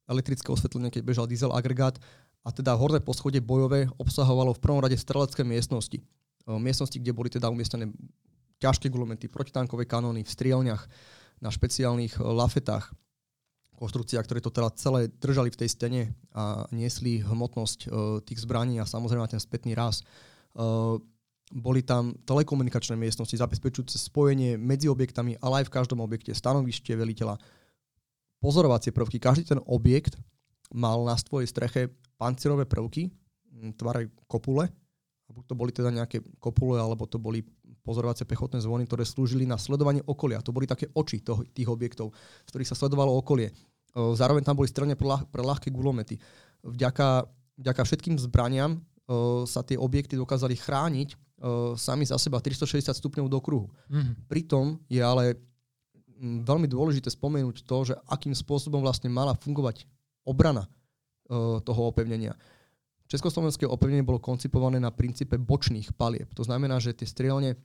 elektrické 0.09 0.49
osvetlenie, 0.51 0.91
keď 0.91 1.01
bežal 1.05 1.25
diesel 1.29 1.55
agregát 1.55 1.95
a 2.43 2.49
teda 2.51 2.73
horné 2.75 2.99
poschodie 2.99 3.43
bojové 3.43 3.87
obsahovalo 3.99 4.55
v 4.55 4.63
prvom 4.63 4.81
rade 4.81 4.97
strelecké 4.99 5.47
miestnosti. 5.47 5.99
E, 5.99 6.51
miestnosti, 6.59 6.97
kde 6.99 7.11
boli 7.15 7.31
teda 7.31 7.47
umiestnené 7.47 7.91
ťažké 8.59 8.91
gulomety, 8.91 9.31
protitankové 9.31 9.87
kanóny 9.87 10.27
v 10.27 10.33
strielniach, 10.33 10.83
na 11.39 11.49
špeciálnych 11.49 12.19
lafetách, 12.19 12.91
konštrukcia, 13.79 14.19
ktoré 14.19 14.43
to 14.43 14.51
teda 14.51 14.75
celé 14.75 15.07
držali 15.07 15.47
v 15.47 15.59
tej 15.63 15.69
stene 15.71 16.01
a 16.35 16.67
niesli 16.75 17.23
hmotnosť 17.23 17.79
uh, 17.87 18.19
tých 18.19 18.43
zbraní 18.43 18.83
a 18.83 18.85
samozrejme 18.85 19.31
ten 19.31 19.39
spätný 19.39 19.71
raz. 19.71 20.03
Uh, 20.51 20.99
boli 21.49 21.81
tam 21.81 22.13
telekomunikačné 22.27 22.93
miestnosti 22.93 23.33
zabezpečujúce 23.33 23.97
spojenie 23.97 24.59
medzi 24.59 24.85
objektami, 24.85 25.39
ale 25.41 25.63
aj 25.63 25.71
v 25.71 25.75
každom 25.81 26.03
objekte 26.03 26.35
stanovište 26.35 26.93
veliteľa. 26.93 27.41
Pozorovacie 28.37 28.93
prvky. 28.93 29.17
Každý 29.17 29.55
ten 29.55 29.59
objekt 29.65 30.19
mal 30.69 31.01
na 31.01 31.17
svojej 31.17 31.49
streche 31.49 31.89
pancierové 32.21 32.69
prvky, 32.69 33.09
tvare 33.75 34.13
kopule. 34.29 34.69
Buď 35.29 35.45
to 35.45 35.55
boli 35.57 35.71
teda 35.73 35.89
nejaké 35.93 36.21
kopule, 36.41 36.77
alebo 36.77 37.05
to 37.05 37.17
boli 37.17 37.45
pozorovacie 37.85 38.25
pechotné 38.25 38.61
zvony, 38.61 38.85
ktoré 38.85 39.05
slúžili 39.05 39.45
na 39.45 39.57
sledovanie 39.57 40.05
okolia. 40.05 40.41
To 40.45 40.53
boli 40.53 40.69
také 40.69 40.89
oči 40.93 41.21
toho, 41.21 41.41
tých 41.49 41.69
objektov, 41.69 42.13
z 42.45 42.49
ktorých 42.53 42.69
sa 42.69 42.77
sledovalo 42.77 43.13
okolie. 43.17 43.49
Zároveň 43.95 44.45
tam 44.45 44.57
boli 44.57 44.69
strelne 44.69 44.93
pre, 44.93 45.07
ľah, 45.07 45.25
pre 45.29 45.41
ľahké 45.41 45.73
gulomety. 45.73 46.21
Vďaka, 46.61 47.25
vďaka 47.57 47.81
všetkým 47.83 48.19
zbraniam 48.21 48.83
sa 49.49 49.65
tie 49.65 49.79
objekty 49.79 50.13
dokázali 50.13 50.53
chrániť 50.53 51.17
sami 51.79 52.03
za 52.05 52.19
seba 52.19 52.43
360 52.43 52.93
stupňov 52.93 53.25
do 53.31 53.39
kruhu. 53.41 53.67
Mm-hmm. 53.89 54.29
Pritom 54.29 54.77
je 54.91 55.01
ale 55.01 55.39
veľmi 56.19 56.67
dôležité 56.67 57.07
spomenúť 57.09 57.63
to, 57.63 57.77
že 57.89 57.93
akým 58.11 58.35
spôsobom 58.35 58.83
vlastne 58.83 59.07
mala 59.07 59.33
fungovať 59.39 59.87
obrana 60.27 60.67
toho 61.63 61.81
opevnenia. 61.87 62.35
Československé 63.09 63.65
opevnenie 63.65 64.05
bolo 64.05 64.21
koncipované 64.21 64.77
na 64.77 64.93
princípe 64.93 65.39
bočných 65.39 65.95
palieb. 65.97 66.29
To 66.37 66.45
znamená, 66.45 66.77
že 66.77 66.93
tie 66.93 67.09
strelne 67.09 67.57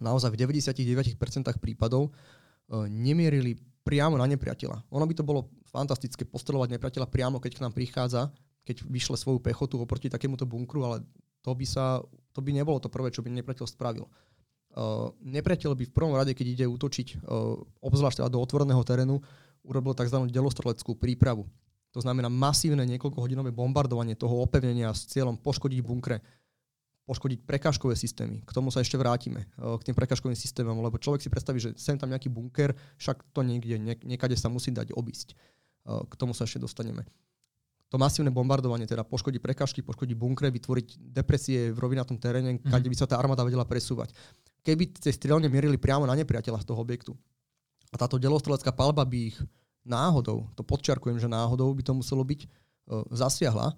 naozaj 0.00 0.34
v 0.34 0.50
99% 0.58 1.14
prípadov 1.62 2.10
nemierili 2.88 3.60
priamo 3.82 4.14
na 4.18 4.26
nepriateľa. 4.30 4.88
Ono 4.90 5.04
by 5.04 5.14
to 5.14 5.26
bolo 5.26 5.50
fantastické 5.68 6.22
postrelovať 6.22 6.78
nepriateľa 6.78 7.06
priamo, 7.10 7.42
keď 7.42 7.58
k 7.58 7.62
nám 7.66 7.74
prichádza, 7.74 8.30
keď 8.62 8.86
vyšle 8.86 9.18
svoju 9.18 9.42
pechotu 9.42 9.78
oproti 9.82 10.06
takémuto 10.06 10.46
bunkru, 10.46 10.86
ale 10.86 10.96
to 11.42 11.50
by, 11.50 11.66
sa, 11.66 11.98
to 12.30 12.38
by 12.38 12.54
nebolo 12.54 12.78
to 12.78 12.86
prvé, 12.86 13.10
čo 13.10 13.20
by 13.26 13.30
nepriateľ 13.34 13.66
spravil. 13.66 14.06
Uh, 14.72 15.12
nepriateľ 15.20 15.74
by 15.76 15.84
v 15.90 15.94
prvom 15.94 16.14
rade, 16.14 16.32
keď 16.32 16.46
ide 16.46 16.66
útočiť, 16.70 17.26
uh, 17.26 17.58
obzvlášť 17.82 18.22
teda 18.22 18.30
do 18.30 18.40
otvoreného 18.40 18.80
terénu, 18.86 19.20
urobil 19.66 19.92
tzv. 19.92 20.16
delostreleckú 20.30 20.96
prípravu. 20.96 21.44
To 21.92 22.00
znamená 22.00 22.32
masívne 22.32 22.88
niekoľkohodinové 22.88 23.52
bombardovanie 23.52 24.16
toho 24.16 24.40
opevnenia 24.40 24.96
s 24.96 25.04
cieľom 25.12 25.36
poškodiť 25.36 25.80
bunkre, 25.84 26.24
poškodiť 27.02 27.42
prekážkové 27.42 27.98
systémy. 27.98 28.46
K 28.46 28.54
tomu 28.54 28.70
sa 28.70 28.78
ešte 28.78 28.94
vrátime, 28.94 29.46
eh, 29.46 29.76
k 29.78 29.90
tým 29.90 29.96
prekážkovým 29.98 30.38
systémom, 30.38 30.78
lebo 30.78 30.98
človek 30.98 31.22
si 31.22 31.30
predstaví, 31.30 31.58
že 31.58 31.74
sem 31.74 31.98
tam 31.98 32.10
nejaký 32.10 32.30
bunker, 32.30 32.74
však 32.98 33.34
to 33.34 33.40
niekde, 33.42 33.78
niekade 34.06 34.38
sa 34.38 34.46
musí 34.46 34.70
dať 34.70 34.94
obísť. 34.94 35.34
Eh, 35.34 36.02
k 36.06 36.14
tomu 36.14 36.32
sa 36.32 36.46
ešte 36.46 36.62
dostaneme. 36.62 37.02
To 37.92 38.00
masívne 38.00 38.32
bombardovanie 38.32 38.88
teda 38.88 39.04
poškodí 39.04 39.36
prekážky, 39.36 39.84
poškodí 39.84 40.16
bunkre, 40.16 40.48
vytvoriť 40.48 41.12
depresie 41.12 41.76
v 41.76 41.78
rovinatom 41.78 42.16
teréne, 42.16 42.56
mm-hmm. 42.56 42.72
kde 42.72 42.88
by 42.88 42.96
sa 42.96 43.04
tá 43.04 43.20
armáda 43.20 43.44
vedela 43.44 43.68
presúvať. 43.68 44.16
Keby 44.64 44.96
tie 44.96 45.12
strelne 45.12 45.44
mierili 45.52 45.76
priamo 45.76 46.08
na 46.08 46.16
nepriateľa 46.16 46.64
z 46.64 46.68
toho 46.72 46.80
objektu 46.80 47.12
a 47.92 48.00
táto 48.00 48.16
delostrelecká 48.16 48.72
palba 48.72 49.04
by 49.04 49.18
ich 49.28 49.36
náhodou, 49.84 50.48
to 50.56 50.64
podčiarkujem, 50.64 51.20
že 51.20 51.28
náhodou 51.28 51.68
by 51.76 51.84
to 51.84 51.92
muselo 51.92 52.24
byť, 52.24 52.40
uh, 52.48 53.04
zasiahla, 53.12 53.76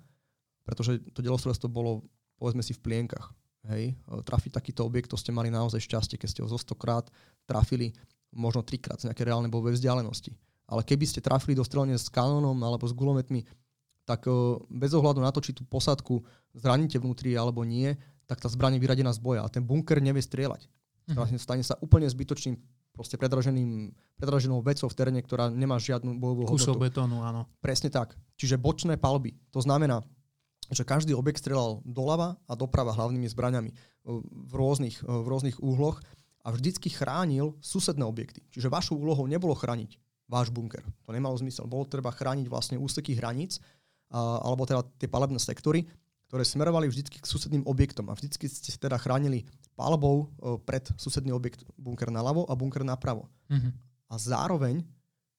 pretože 0.62 1.02
to 1.10 1.18
delostrelectvo 1.18 1.66
bolo 1.66 2.06
povedzme 2.38 2.62
si 2.62 2.74
v 2.74 2.82
plienkach. 2.82 3.32
Hej, 3.64 3.96
trafiť 4.28 4.60
takýto 4.60 4.84
objekt, 4.84 5.08
to 5.08 5.16
ste 5.16 5.32
mali 5.32 5.48
naozaj 5.48 5.80
šťastie, 5.80 6.20
keď 6.20 6.28
ste 6.28 6.40
ho 6.44 6.48
zo 6.52 6.60
100 6.60 6.76
krát 6.76 7.08
trafili 7.48 7.96
možno 8.28 8.60
trikrát 8.60 9.00
z 9.00 9.08
nejaké 9.08 9.24
reálne 9.24 9.48
bojové 9.48 9.72
vzdialenosti. 9.72 10.36
Ale 10.68 10.84
keby 10.84 11.08
ste 11.08 11.24
trafili 11.24 11.56
do 11.56 11.64
strelne 11.64 11.96
s 11.96 12.12
kanónom 12.12 12.56
alebo 12.60 12.84
s 12.84 12.92
gulometmi, 12.92 13.44
tak 14.04 14.28
bez 14.68 14.92
ohľadu 14.92 15.24
na 15.24 15.32
to, 15.32 15.40
či 15.40 15.56
tú 15.56 15.64
posadku 15.64 16.20
zraníte 16.52 17.00
vnútri 17.00 17.32
alebo 17.40 17.64
nie, 17.64 17.96
tak 18.28 18.36
tá 18.36 18.52
zbraň 18.52 18.76
je 18.76 18.84
vyradená 18.84 19.12
z 19.16 19.20
boja 19.20 19.40
a 19.40 19.48
ten 19.48 19.64
bunker 19.64 19.96
nevie 19.96 20.20
strieľať. 20.20 20.68
Mm-hmm. 21.08 21.40
Stane 21.40 21.64
sa 21.64 21.80
úplne 21.80 22.04
zbytočným 22.04 22.56
proste 22.92 23.16
predraženým, 23.16 23.96
predraženou 24.20 24.60
vecou 24.60 24.92
v 24.92 24.96
teréne, 24.96 25.20
ktorá 25.24 25.48
nemá 25.48 25.80
žiadnu 25.80 26.20
bojovú 26.20 26.52
Kusov 26.52 26.76
hodnotu. 26.76 26.84
betónu, 26.84 27.24
áno. 27.24 27.48
Presne 27.64 27.88
tak. 27.88 28.12
Čiže 28.36 28.60
bočné 28.60 29.00
palby. 29.00 29.36
To 29.56 29.60
znamená, 29.64 30.04
že 30.72 30.86
každý 30.86 31.12
objekt 31.12 31.44
strelal 31.44 31.84
doľava 31.84 32.40
a 32.48 32.52
doprava 32.56 32.96
hlavnými 32.96 33.28
zbraňami 33.28 33.70
v 34.28 34.52
rôznych, 34.54 35.04
v 35.04 35.26
rôznych 35.26 35.60
úhloch 35.60 36.00
a 36.44 36.52
vždycky 36.52 36.92
chránil 36.92 37.56
susedné 37.60 38.04
objekty. 38.04 38.44
Čiže 38.52 38.72
vašou 38.72 39.00
úlohou 39.00 39.24
nebolo 39.24 39.56
chrániť 39.56 39.96
váš 40.28 40.48
bunker. 40.48 40.84
To 41.04 41.12
nemalo 41.12 41.36
zmysel. 41.36 41.68
Bolo 41.68 41.88
treba 41.88 42.12
chrániť 42.12 42.46
vlastne 42.48 42.76
úseky 42.80 43.16
hraníc, 43.16 43.60
alebo 44.14 44.64
teda 44.64 44.84
tie 45.00 45.08
palebné 45.08 45.40
sektory, 45.40 45.84
ktoré 46.28 46.44
smerovali 46.44 46.88
vždy 46.88 47.20
k 47.20 47.26
susedným 47.28 47.64
objektom 47.68 48.08
a 48.08 48.16
vždy 48.16 48.48
ste 48.48 48.72
teda 48.74 48.98
chránili 48.98 49.44
palbou 49.78 50.26
e, 50.26 50.56
pred 50.62 50.82
susedný 50.98 51.30
objekt 51.30 51.62
bunker 51.78 52.10
naľavo 52.10 52.48
a 52.48 52.54
bunker 52.58 52.82
napravo. 52.82 53.30
Mhm. 53.50 53.70
A 54.10 54.14
zároveň 54.18 54.82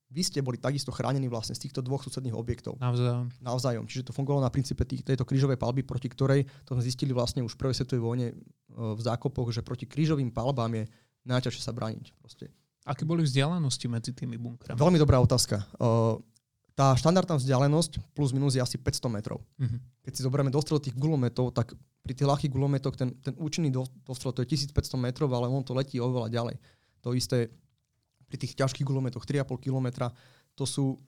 vy 0.06 0.22
ste 0.22 0.40
boli 0.46 0.62
takisto 0.62 0.94
chránení 0.94 1.26
vlastne 1.26 1.58
z 1.58 1.66
týchto 1.66 1.82
dvoch 1.82 2.06
susedných 2.06 2.38
objektov 2.38 2.78
Navzájom. 2.78 3.30
navzájom. 3.42 3.86
Čiže 3.90 4.10
to 4.10 4.14
fungovalo 4.14 4.46
na 4.46 4.54
princípe 4.54 4.86
tých, 4.86 5.02
tejto 5.02 5.26
krížovej 5.26 5.58
palby, 5.58 5.82
proti 5.82 6.08
ktorej, 6.08 6.46
to 6.64 6.78
sme 6.78 6.84
zistili 6.86 7.12
vlastne 7.12 7.42
už 7.42 7.58
v 7.58 7.62
prvej 7.66 7.76
svetovej 7.82 8.04
vojne 8.06 8.28
e, 8.30 8.36
v 8.74 9.02
zákopoch, 9.02 9.50
že 9.50 9.66
proti 9.66 9.90
krížovým 9.90 10.30
palbám 10.30 10.72
je 10.78 10.84
najťažšie 11.26 11.62
sa 11.66 11.74
brániť. 11.74 12.14
Proste. 12.22 12.54
Aké 12.86 13.02
boli 13.02 13.26
vzdialenosti 13.26 13.90
medzi 13.90 14.14
tými 14.14 14.38
bunkrami? 14.38 14.78
Veľmi 14.78 15.02
dobrá 15.02 15.18
otázka. 15.18 15.66
E, 15.82 16.36
Tá 16.76 16.92
štandardná 16.92 17.40
vzdialenosť 17.40 18.04
plus 18.12 18.36
minus 18.36 18.60
je 18.60 18.60
asi 18.60 18.76
500 18.76 19.08
metrov. 19.08 19.40
Mhm. 19.56 19.80
Keď 20.04 20.12
si 20.12 20.22
zoberieme 20.28 20.52
dostrel 20.52 20.84
tých 20.84 20.92
gulometov, 21.00 21.56
tak 21.56 21.72
pri 22.04 22.12
tých 22.14 22.28
ľahkých 22.28 22.52
gulometoch 22.52 23.00
ten, 23.00 23.16
ten 23.24 23.32
účinný 23.40 23.72
do- 23.72 23.88
dostrel 24.04 24.36
to 24.36 24.44
je 24.44 24.52
1500 24.54 25.00
metrov, 25.00 25.32
ale 25.32 25.48
on 25.48 25.64
to 25.64 25.72
letí 25.72 25.98
oveľa 26.04 26.28
ďalej. 26.28 26.56
To 27.02 27.16
isté 27.16 27.48
pri 28.36 28.44
tých 28.44 28.60
ťažkých 28.60 28.84
gulometoch 28.84 29.24
3,5 29.24 29.48
kilometra, 29.64 30.12
to 30.60 30.68
sú 30.68 31.00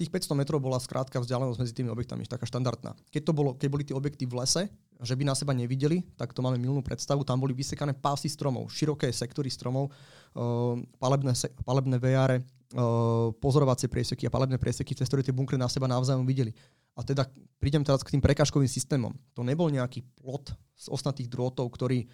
tých 0.00 0.08
500 0.08 0.40
metrov 0.40 0.56
bola 0.56 0.80
skrátka 0.80 1.20
vzdialenosť 1.20 1.60
medzi 1.60 1.76
tými 1.76 1.92
objektami, 1.92 2.24
taká 2.24 2.48
štandardná. 2.48 2.96
Keď, 3.12 3.22
to 3.28 3.32
bolo, 3.36 3.52
keď 3.52 3.68
boli 3.68 3.84
tie 3.84 3.92
objekty 3.92 4.24
v 4.24 4.40
lese, 4.40 4.72
že 5.04 5.12
by 5.12 5.28
na 5.28 5.36
seba 5.36 5.52
nevideli, 5.52 6.00
tak 6.16 6.32
to 6.32 6.40
máme 6.40 6.56
milnú 6.56 6.80
predstavu. 6.80 7.28
Tam 7.28 7.36
boli 7.36 7.52
vysekané 7.52 7.92
pásy 7.92 8.32
stromov, 8.32 8.72
široké 8.72 9.12
sektory 9.12 9.52
stromov, 9.52 9.92
uh, 9.92 10.80
palebné, 10.96 11.36
se, 11.36 11.52
palebné 11.60 12.00
VR, 12.00 12.40
uh, 12.40 13.36
pozorovacie 13.36 13.92
prieseky 13.92 14.24
a 14.26 14.32
palebné 14.32 14.56
prieseky, 14.56 14.96
cez 14.96 15.12
ktoré 15.12 15.20
tie 15.20 15.36
bunkry 15.36 15.60
na 15.60 15.68
seba 15.68 15.84
navzájom 15.84 16.24
videli. 16.24 16.56
A 16.96 17.04
teda 17.04 17.28
prídem 17.60 17.84
teraz 17.84 18.00
k 18.00 18.16
tým 18.16 18.24
prekážkovým 18.24 18.72
systémom. 18.72 19.12
To 19.36 19.44
nebol 19.44 19.68
nejaký 19.68 20.00
plot 20.16 20.56
z 20.72 20.88
osnatých 20.88 21.28
drôtov, 21.28 21.68
ktorý 21.68 22.08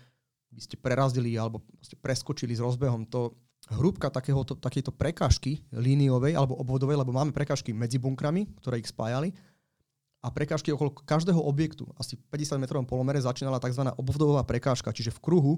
by 0.51 0.61
ste 0.65 0.77
prerazdili 0.81 1.37
alebo 1.37 1.63
proste 1.63 1.95
preskočili 1.95 2.57
s 2.57 2.65
rozbehom. 2.65 3.07
To 3.15 3.37
hrúbka 3.77 4.09
takéhoto, 4.09 4.57
takéto 4.57 4.89
prekážky 4.89 5.61
líniovej 5.73 6.37
alebo 6.37 6.57
obvodovej, 6.57 7.01
lebo 7.01 7.13
máme 7.13 7.35
prekážky 7.37 7.77
medzi 7.77 8.01
bunkrami, 8.01 8.49
ktoré 8.61 8.81
ich 8.81 8.89
spájali, 8.89 9.33
a 10.19 10.35
prekážky 10.35 10.75
okolo 10.75 10.91
každého 10.91 11.39
objektu, 11.39 11.87
asi 11.95 12.19
50 12.19 12.59
metrovom 12.59 12.83
polomere, 12.83 13.23
začínala 13.23 13.63
tzv. 13.63 13.87
obvodová 13.95 14.43
prekážka, 14.43 14.91
čiže 14.91 15.15
v 15.15 15.23
kruhu, 15.23 15.53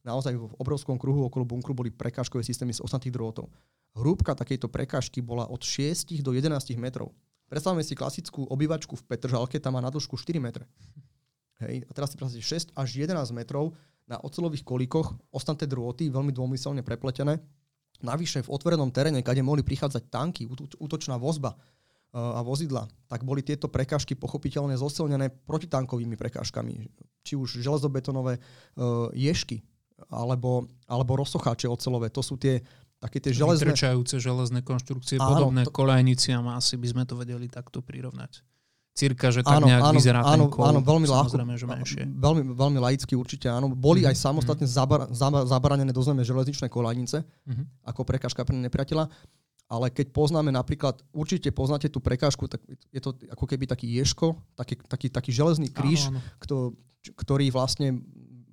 naozaj 0.00 0.32
v 0.32 0.56
obrovskom 0.56 0.96
kruhu 0.96 1.28
okolo 1.28 1.44
bunkru 1.44 1.76
boli 1.76 1.92
prekážkové 1.92 2.40
systémy 2.40 2.72
z 2.72 2.80
osnatých 2.80 3.12
drôtov. 3.12 3.52
Hrúbka 3.92 4.32
takejto 4.32 4.72
prekážky 4.72 5.20
bola 5.20 5.44
od 5.44 5.60
6 5.60 6.16
do 6.24 6.32
11 6.32 6.48
metrov. 6.80 7.12
Predstavme 7.46 7.84
si 7.84 7.92
klasickú 7.92 8.48
obývačku 8.48 8.96
v 8.96 9.04
Petržalke, 9.04 9.60
tam 9.60 9.76
má 9.76 9.84
na 9.84 9.92
dĺžku 9.92 10.16
4 10.16 10.40
metre. 10.40 10.64
Hej, 11.60 11.84
a 11.88 11.90
teraz 11.92 12.12
si 12.12 12.16
predstavte 12.16 12.40
6 12.40 12.72
až 12.72 12.88
11 12.96 13.36
metrov 13.36 13.76
na 14.06 14.22
ocelových 14.22 14.62
kolíkoch, 14.62 15.34
ostnaté 15.34 15.66
drôty, 15.66 16.08
veľmi 16.10 16.30
dômyselne 16.30 16.82
prepletené. 16.86 17.42
Navyše 18.02 18.46
v 18.46 18.52
otvorenom 18.52 18.92
teréne, 18.92 19.24
kde 19.24 19.42
mohli 19.42 19.66
prichádzať 19.66 20.02
tanky, 20.12 20.46
úto- 20.46 20.78
útočná 20.78 21.16
vozba 21.18 21.54
e, 21.54 21.58
a 22.18 22.44
vozidla, 22.44 22.86
tak 23.10 23.24
boli 23.26 23.40
tieto 23.42 23.66
prekážky 23.66 24.14
pochopiteľne 24.14 24.76
zosilnené 24.78 25.32
protitankovými 25.48 26.14
prekážkami. 26.14 26.86
Či 27.24 27.34
už 27.34 27.58
železobetonové 27.64 28.36
e, 28.36 28.40
ješky, 29.16 29.64
alebo, 30.12 30.68
alebo 30.86 31.16
rozsocháče 31.16 31.66
ocelové. 31.72 32.12
To 32.12 32.20
sú 32.20 32.36
tie 32.36 32.60
také 33.00 33.20
tie 33.20 33.32
železné... 33.32 33.72
Vytrčajúce 33.72 34.16
železné 34.20 34.60
konštrukcie, 34.64 35.20
Áno, 35.20 35.28
podobné 35.36 35.62
to- 35.68 35.72
kolejniciam, 35.72 36.44
asi 36.52 36.80
by 36.80 36.86
sme 36.92 37.02
to 37.04 37.16
vedeli 37.16 37.48
takto 37.48 37.84
prirovnať. 37.84 38.40
Cirka, 38.96 39.28
že 39.28 39.44
tak 39.44 39.60
Áno, 39.60 39.68
nejak 39.68 39.82
áno, 39.82 39.94
vyzerá 39.94 40.20
áno, 40.22 40.48
ten 40.48 40.56
kol, 40.56 40.64
áno, 40.64 40.80
veľmi 40.80 41.04
ľahko. 41.04 41.36
že 41.52 41.66
menšie. 41.66 42.02
Veľmi, 42.08 42.42
veľmi 42.50 42.78
laicky 42.80 43.12
určite 43.12 43.44
áno. 43.46 43.68
Boli 43.68 44.00
Mhm, 44.00 44.08
aj 44.08 44.16
samostatne 44.16 44.64
zabar, 44.66 45.04
zabar, 45.12 45.44
zabaranené 45.44 45.92
do 45.92 46.00
zeme 46.00 46.22
železničné 46.22 46.66
kolajnice 46.66 47.20
Mhm. 47.44 47.84
ako 47.84 48.00
prekážka 48.02 48.40
pre 48.40 48.56
nepriateľa. 48.56 49.12
Ale 49.66 49.90
keď 49.90 50.06
poznáme 50.10 50.48
napríklad, 50.48 51.02
určite 51.12 51.50
poznáte 51.50 51.86
tú 51.86 51.98
prekážku, 51.98 52.46
tak 52.46 52.62
je 52.88 52.98
to 52.98 53.12
ako 53.28 53.44
keby 53.44 53.66
taký 53.66 53.90
ješko, 53.92 54.32
taký, 54.54 54.78
taký, 54.80 55.06
taký 55.08 55.30
železný 55.30 55.68
kríž, 55.68 56.06
Áno, 56.06 56.16
áno. 56.16 56.38
kto, 56.38 56.56
ktorý 57.12 57.50
vlastne 57.50 58.00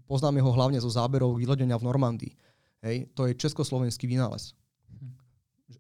poznáme 0.04 0.42
ho 0.42 0.52
hlavne 0.52 0.76
zo 0.78 0.90
záberov 0.90 1.38
vylodenia 1.38 1.78
v 1.78 1.86
Normandii. 1.86 2.34
Hej, 2.82 3.08
to 3.14 3.24
je 3.24 3.38
československý 3.38 4.04
vynález. 4.06 4.52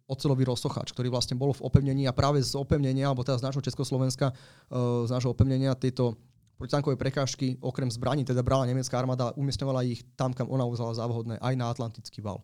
Ocelový 0.07 0.47
rozsocháč, 0.47 0.91
ktorý 0.93 1.13
vlastne 1.13 1.37
bol 1.37 1.53
v 1.53 1.65
opevnení 1.65 2.07
a 2.09 2.13
práve 2.15 2.41
z 2.41 2.57
opevnenia, 2.57 3.09
alebo 3.09 3.25
teda 3.25 3.39
z 3.39 3.45
nášho 3.49 3.63
Československa, 3.63 4.31
eh, 4.31 5.07
z 5.07 5.09
nášho 5.11 5.33
opevnenia 5.33 5.77
tieto 5.77 6.17
protitankové 6.57 6.95
prekážky, 6.95 7.57
okrem 7.59 7.91
zbraní, 7.91 8.23
teda 8.23 8.45
brala 8.45 8.69
nemecká 8.69 8.95
armáda, 8.95 9.35
umiestňovala 9.35 9.83
ich 9.83 10.05
tam, 10.15 10.31
kam 10.31 10.47
ona 10.47 10.63
uzala 10.63 10.95
za 10.95 11.03
aj 11.41 11.53
na 11.57 11.67
Atlantický 11.67 12.21
val. 12.23 12.39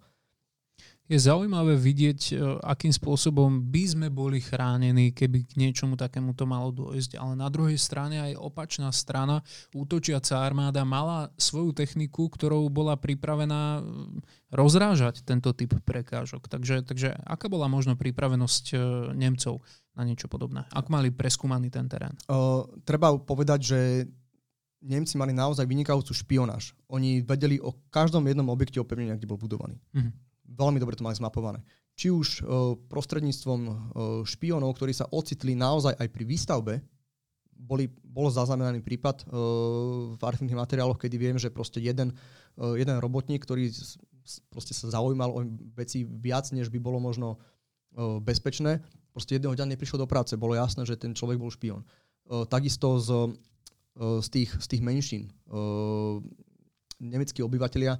Je 1.09 1.17
zaujímavé 1.17 1.73
vidieť, 1.73 2.21
e, 2.29 2.33
akým 2.61 2.93
spôsobom 2.93 3.65
by 3.73 3.83
sme 3.89 4.07
boli 4.13 4.37
chránení, 4.37 5.09
keby 5.09 5.41
k 5.41 5.57
niečomu 5.57 5.97
takému 5.97 6.37
to 6.37 6.45
malo 6.45 6.69
dôjsť. 6.69 7.17
Ale 7.17 7.33
na 7.33 7.49
druhej 7.49 7.81
strane 7.81 8.21
aj 8.21 8.37
opačná 8.37 8.93
strana, 8.93 9.41
útočiaca 9.73 10.37
armáda 10.37 10.85
mala 10.85 11.33
svoju 11.33 11.73
techniku, 11.73 12.29
ktorou 12.29 12.69
bola 12.69 12.93
pripravená 12.93 13.81
e, 13.81 13.83
rozrážať 14.53 15.25
tento 15.25 15.49
typ 15.57 15.73
prekážok. 15.81 16.45
Takže, 16.45 16.85
takže 16.85 17.17
aká 17.25 17.49
bola 17.49 17.65
možno 17.65 17.97
pripravenosť 17.97 18.65
e, 18.69 18.75
Nemcov 19.17 19.65
na 19.97 20.05
niečo 20.05 20.29
podobné? 20.29 20.69
Ak 20.69 20.93
mali 20.93 21.09
preskúmaný 21.09 21.73
ten 21.73 21.89
terén? 21.89 22.13
Uh, 22.29 22.63
treba 22.85 23.17
povedať, 23.17 23.59
že 23.65 23.79
Nemci 24.79 25.19
mali 25.19 25.35
naozaj 25.35 25.67
vynikajúcu 25.67 26.13
špionáž. 26.15 26.71
Oni 26.87 27.19
vedeli 27.19 27.59
o 27.59 27.75
každom 27.91 28.23
jednom 28.23 28.47
objekte 28.47 28.79
opevnenia, 28.79 29.19
kde 29.19 29.27
bol 29.27 29.41
budovaný. 29.41 29.75
Mhm. 29.91 30.28
Veľmi 30.49 30.81
dobre 30.81 30.97
to 30.97 31.05
mali 31.05 31.13
zmapované. 31.13 31.61
Či 31.93 32.09
už 32.09 32.27
uh, 32.41 32.73
prostredníctvom 32.89 33.61
uh, 33.65 33.73
špionov, 34.25 34.73
ktorí 34.79 34.95
sa 34.95 35.05
ocitli 35.11 35.53
naozaj 35.53 35.93
aj 35.99 36.07
pri 36.09 36.23
výstavbe, 36.25 36.73
boli, 37.59 37.91
bol 37.91 38.31
zaznamenaný 38.31 38.79
prípad 38.81 39.27
uh, 39.27 40.15
v 40.15 40.21
archívnych 40.23 40.57
materiáloch, 40.57 40.97
kedy 40.97 41.15
viem, 41.19 41.35
že 41.35 41.51
proste 41.51 41.83
jeden, 41.83 42.15
jeden 42.55 42.97
robotník, 43.03 43.43
ktorý 43.43 43.67
proste 44.47 44.71
sa 44.71 44.93
zaujímal 44.93 45.29
o 45.31 45.43
veci 45.75 46.07
viac, 46.07 46.49
než 46.55 46.71
by 46.71 46.79
bolo 46.79 47.01
možno 47.01 47.41
bezpečné, 48.21 48.85
proste 49.09 49.35
jedného 49.35 49.57
dňa 49.57 49.73
neprišiel 49.73 49.97
do 49.97 50.05
práce. 50.05 50.37
Bolo 50.37 50.53
jasné, 50.53 50.85
že 50.85 50.93
ten 50.93 51.17
človek 51.17 51.41
bol 51.41 51.49
špion. 51.49 51.81
Takisto 52.45 53.01
z, 53.01 53.09
z, 53.97 54.27
tých, 54.29 54.53
z 54.53 54.65
tých 54.69 54.85
menšín. 54.85 55.33
Nemeckí 57.01 57.41
obyvateľia 57.41 57.97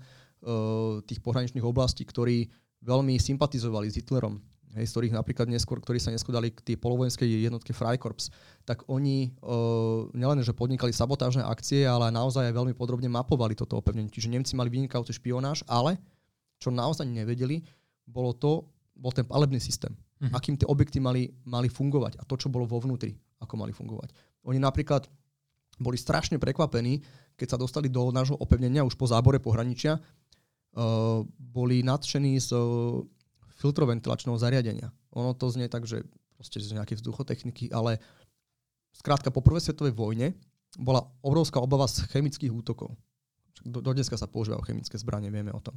tých 1.04 1.20
pohraničných 1.20 1.66
oblastí, 1.66 2.08
ktorí 2.08 2.48
veľmi 2.80 3.20
sympatizovali 3.20 3.92
s 3.92 4.00
Hitlerom, 4.00 4.40
hej, 4.78 4.86
z 4.88 4.92
ktorých 4.96 5.14
napríklad 5.16 5.48
neskôr, 5.52 5.84
ktorí 5.84 6.00
sa 6.00 6.14
neskôr 6.14 6.32
dali 6.32 6.54
k 6.54 6.64
tej 6.64 6.76
polovojenskej 6.80 7.28
jednotke 7.28 7.76
Freikorps, 7.76 8.32
tak 8.64 8.88
oni 8.88 9.36
uh, 9.44 10.08
nielen, 10.16 10.40
že 10.46 10.56
podnikali 10.56 10.96
sabotážne 10.96 11.44
akcie, 11.44 11.84
ale 11.84 12.14
naozaj 12.14 12.50
aj 12.50 12.56
veľmi 12.56 12.74
podrobne 12.78 13.12
mapovali 13.12 13.58
toto 13.58 13.76
opevnenie. 13.76 14.14
Čiže 14.14 14.32
Nemci 14.32 14.54
mali 14.56 14.72
vynikajúci 14.72 15.18
špionáž, 15.20 15.68
ale 15.68 16.00
čo 16.60 16.72
naozaj 16.72 17.08
nevedeli, 17.08 17.64
bolo 18.08 18.36
to, 18.36 18.68
bol 18.96 19.12
ten 19.16 19.28
palebný 19.28 19.60
systém. 19.60 19.96
Mhm. 20.20 20.36
Akým 20.36 20.56
tie 20.60 20.68
objekty 20.68 21.00
mali, 21.00 21.32
mali 21.48 21.72
fungovať 21.72 22.20
a 22.20 22.24
to, 22.28 22.36
čo 22.36 22.52
bolo 22.52 22.68
vo 22.68 22.80
vnútri, 22.84 23.16
ako 23.40 23.54
mali 23.56 23.72
fungovať. 23.72 24.12
Oni 24.48 24.60
napríklad 24.60 25.08
boli 25.80 25.96
strašne 25.96 26.36
prekvapení, 26.36 27.00
keď 27.40 27.56
sa 27.56 27.58
dostali 27.58 27.88
do 27.88 28.12
nášho 28.12 28.36
opevnenia 28.36 28.84
už 28.84 29.00
po 29.00 29.08
zábore 29.08 29.40
pohraničia, 29.40 29.96
boli 31.38 31.82
nadšení 31.82 32.38
z 32.40 32.54
filtroventilačného 33.60 34.38
zariadenia. 34.40 34.94
Ono 35.18 35.36
to 35.36 35.50
znie 35.52 35.68
tak, 35.68 35.84
že 35.84 36.06
proste 36.40 36.64
z 36.64 36.78
nejakej 36.78 37.04
vzduchotechniky, 37.04 37.74
ale 37.76 38.00
skrátka 38.96 39.28
po 39.34 39.44
prvej 39.44 39.68
svetovej 39.68 39.92
vojne 39.92 40.32
bola 40.80 41.04
obrovská 41.20 41.60
obava 41.60 41.90
z 41.90 42.08
chemických 42.08 42.54
útokov. 42.54 42.96
Do, 43.66 43.84
do 43.84 43.92
dneska 43.92 44.16
sa 44.16 44.30
používajú 44.30 44.64
chemické 44.64 44.96
zbranie, 44.96 45.28
vieme 45.28 45.52
o 45.52 45.60
tom. 45.60 45.76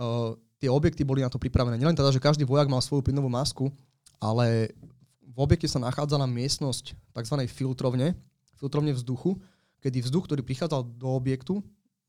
Uh, 0.00 0.32
tie 0.56 0.72
objekty 0.72 1.04
boli 1.04 1.20
na 1.20 1.28
to 1.28 1.36
pripravené. 1.36 1.76
Nielen 1.76 1.98
teda, 1.98 2.08
že 2.08 2.22
každý 2.22 2.48
vojak 2.48 2.72
mal 2.72 2.80
svoju 2.80 3.04
plynovú 3.04 3.28
masku, 3.28 3.68
ale 4.16 4.72
v 5.20 5.36
objekte 5.36 5.68
sa 5.68 5.82
nachádzala 5.82 6.24
miestnosť 6.24 6.96
tzv. 6.96 7.36
filtrovne, 7.52 8.16
filtrovne 8.56 8.96
vzduchu, 8.96 9.36
kedy 9.84 10.00
vzduch, 10.00 10.24
ktorý 10.24 10.40
prichádzal 10.40 10.88
do 10.96 11.08
objektu, 11.12 11.60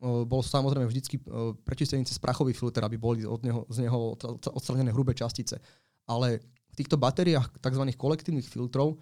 bol 0.01 0.41
samozrejme 0.41 0.89
vždycky 0.89 1.21
prečistený 1.61 2.09
cez 2.09 2.17
prachový 2.17 2.57
filter, 2.57 2.81
aby 2.81 2.97
boli 2.97 3.21
od 3.21 3.45
neho, 3.45 3.69
z 3.69 3.85
neho 3.85 4.17
odstr- 4.17 4.49
odstranené 4.49 4.89
hrubé 4.89 5.13
častice. 5.13 5.61
Ale 6.09 6.41
v 6.41 6.75
týchto 6.75 6.97
batériách 6.97 7.53
tzv. 7.61 7.83
kolektívnych 7.93 8.49
filtrov 8.49 8.97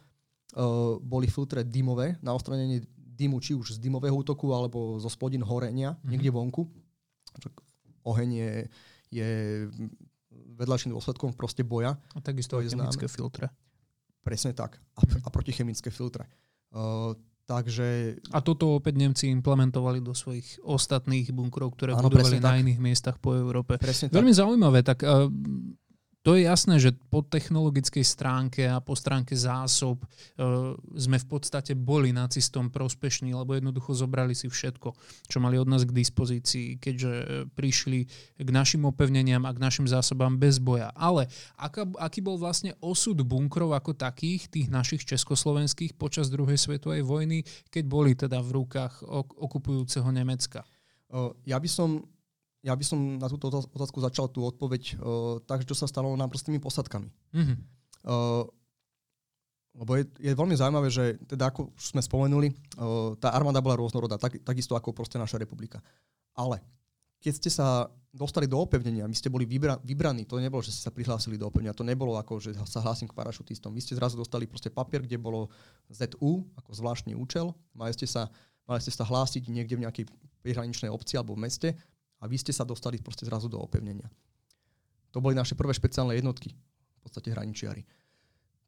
boli 0.99 1.31
filtre 1.31 1.63
dymové 1.63 2.19
na 2.19 2.35
odstranenie 2.35 2.83
dymu, 2.93 3.39
či 3.39 3.55
už 3.55 3.75
z 3.75 3.79
dymového 3.79 4.15
útoku, 4.15 4.51
alebo 4.51 4.99
zo 4.99 5.07
spodín 5.07 5.43
horenia, 5.43 5.91
Mhm. 5.91 5.95
mm-hmm. 5.95 6.09
niekde 6.11 6.31
vonku. 6.31 6.61
Oheň 8.03 8.29
je, 8.31 8.51
je 9.11 9.29
vedľajším 10.55 10.95
dôsledkom 10.95 11.35
proste 11.35 11.63
boja. 11.63 11.99
A 12.15 12.19
takisto 12.19 12.57
To 12.57 12.63
aj 12.63 12.71
chemické 12.71 13.07
filtre. 13.07 13.47
Presne 14.19 14.51
tak. 14.51 14.79
A, 14.95 15.03
Mhm. 15.05 15.23
a 15.23 15.27
protichemické 15.31 15.89
filtre. 15.91 16.27
Uh, 16.69 17.15
Takže... 17.49 18.21
A 18.29 18.45
toto 18.45 18.77
opäť 18.77 19.01
Nemci 19.01 19.25
implementovali 19.33 20.05
do 20.05 20.13
svojich 20.13 20.61
ostatných 20.61 21.33
bunkrov, 21.33 21.73
ktoré 21.73 21.97
Áno, 21.97 22.05
budovali 22.05 22.37
na 22.37 22.53
tak. 22.53 22.61
iných 22.61 22.77
miestach 22.77 23.17
po 23.17 23.33
Európe. 23.33 23.81
Presne 23.81 24.13
Veľmi 24.13 24.29
zaujímavé, 24.29 24.85
tak 24.85 25.01
uh, 25.01 25.25
to 26.19 26.35
je 26.35 26.43
jasné, 26.43 26.83
že 26.83 26.91
po 27.07 27.23
technologickej 27.23 28.03
stránke 28.03 28.67
a 28.67 28.83
po 28.83 28.91
stránke 28.91 29.39
zásob 29.39 30.03
uh, 30.03 30.75
sme 30.91 31.15
v 31.15 31.27
podstate 31.31 31.79
boli 31.79 32.11
nacistom 32.11 32.67
prospešní, 32.67 33.31
lebo 33.31 33.55
jednoducho 33.55 33.95
zobrali 33.95 34.35
si 34.35 34.51
všetko, 34.51 34.91
čo 35.31 35.37
mali 35.39 35.55
od 35.55 35.71
nás 35.71 35.87
k 35.87 35.95
dispozícii, 35.95 36.75
keďže 36.75 37.13
uh, 37.15 37.25
prišli 37.55 37.99
k 38.35 38.49
našim 38.51 38.83
opevneniam 38.83 39.47
a 39.47 39.55
k 39.55 39.63
našim 39.63 39.87
zásobám 39.87 40.35
bez 40.35 40.59
boja. 40.59 40.91
Ale 40.91 41.31
aká, 41.55 41.87
aký 41.95 42.19
bol 42.19 42.35
vlastne 42.35 42.75
osud 42.83 43.15
bunkrov 43.23 43.71
ako 43.71 43.95
takých, 43.95 44.51
tých 44.51 44.67
našich 44.67 45.07
československých 45.07 45.95
počas 45.95 46.27
druhej 46.27 46.59
svetovej 46.59 46.99
vojny, 47.07 47.47
keď 47.71 47.83
boli 47.87 48.11
teda 48.19 48.43
v 48.43 48.59
rukách 48.59 49.07
ok- 49.07 49.39
okupujúceho 49.39 50.11
Nemecka? 50.11 50.67
Ja 51.47 51.57
by 51.57 51.69
som 51.71 52.05
ja 52.59 52.75
by 52.75 52.83
som 52.83 52.99
na 53.19 53.27
túto 53.31 53.47
otázku 53.47 54.03
začal 54.03 54.27
tú 54.27 54.43
odpoveď 54.43 54.99
uh, 54.99 55.39
tak, 55.47 55.63
čo 55.63 55.75
sa 55.75 55.87
stalo 55.87 56.11
nám 56.19 56.27
prostými 56.27 56.59
posadkami. 56.59 57.07
Mm-hmm. 57.31 57.57
Uh, 58.03 58.43
lebo 59.79 59.95
je, 59.95 60.03
je 60.19 60.33
veľmi 60.35 60.55
zaujímavé, 60.59 60.91
že 60.91 61.15
teda 61.23 61.55
ako 61.55 61.71
už 61.71 61.95
sme 61.95 62.03
spomenuli, 62.03 62.51
uh, 62.51 63.15
tá 63.15 63.31
armáda 63.31 63.63
bola 63.63 63.79
rôznorodá, 63.79 64.19
tak, 64.19 64.43
takisto 64.43 64.75
ako 64.75 64.91
proste 64.91 65.15
naša 65.15 65.39
republika. 65.39 65.79
Ale 66.35 66.59
keď 67.23 67.33
ste 67.35 67.51
sa 67.51 67.87
dostali 68.09 68.49
do 68.49 68.59
opevnenia, 68.59 69.07
vy 69.07 69.15
ste 69.15 69.31
boli 69.31 69.47
vybra, 69.47 69.79
vybraní, 69.83 70.25
to 70.25 70.39
nebolo, 70.41 70.63
že 70.65 70.73
ste 70.73 70.87
sa 70.87 70.91
prihlásili 70.91 71.37
do 71.37 71.47
opevnenia, 71.47 71.77
to 71.77 71.87
nebolo 71.87 72.17
ako, 72.17 72.41
že 72.41 72.55
sa 72.65 72.83
hlásim 72.83 73.05
k 73.05 73.15
parašutistom. 73.15 73.71
Vy 73.71 73.85
ste 73.85 73.93
zrazu 73.95 74.17
dostali 74.17 74.49
proste 74.49 74.71
papier, 74.73 75.03
kde 75.03 75.19
bolo 75.19 75.47
ZU 75.91 76.43
ako 76.57 76.69
zvláštny 76.73 77.13
účel, 77.13 77.53
mali 77.71 77.93
ste 77.93 78.09
sa, 78.09 78.27
mali 78.65 78.81
ste 78.81 78.91
sa 78.91 79.05
hlásiť 79.05 79.47
niekde 79.51 79.77
v 79.77 79.83
nejakej 79.85 80.05
prihraničnej 80.41 80.89
obci 80.89 81.19
alebo 81.19 81.35
v 81.35 81.43
meste 81.45 81.69
a 82.19 82.27
vy 82.27 82.35
ste 82.35 82.51
sa 82.51 82.67
dostali 82.67 82.99
proste 82.99 83.23
zrazu 83.23 83.47
do 83.47 83.59
opevnenia. 83.59 84.07
To 85.15 85.23
boli 85.23 85.33
naše 85.33 85.57
prvé 85.57 85.73
špeciálne 85.73 86.13
jednotky, 86.13 86.53
v 86.53 86.99
podstate 87.01 87.33
hraničiari. 87.33 87.81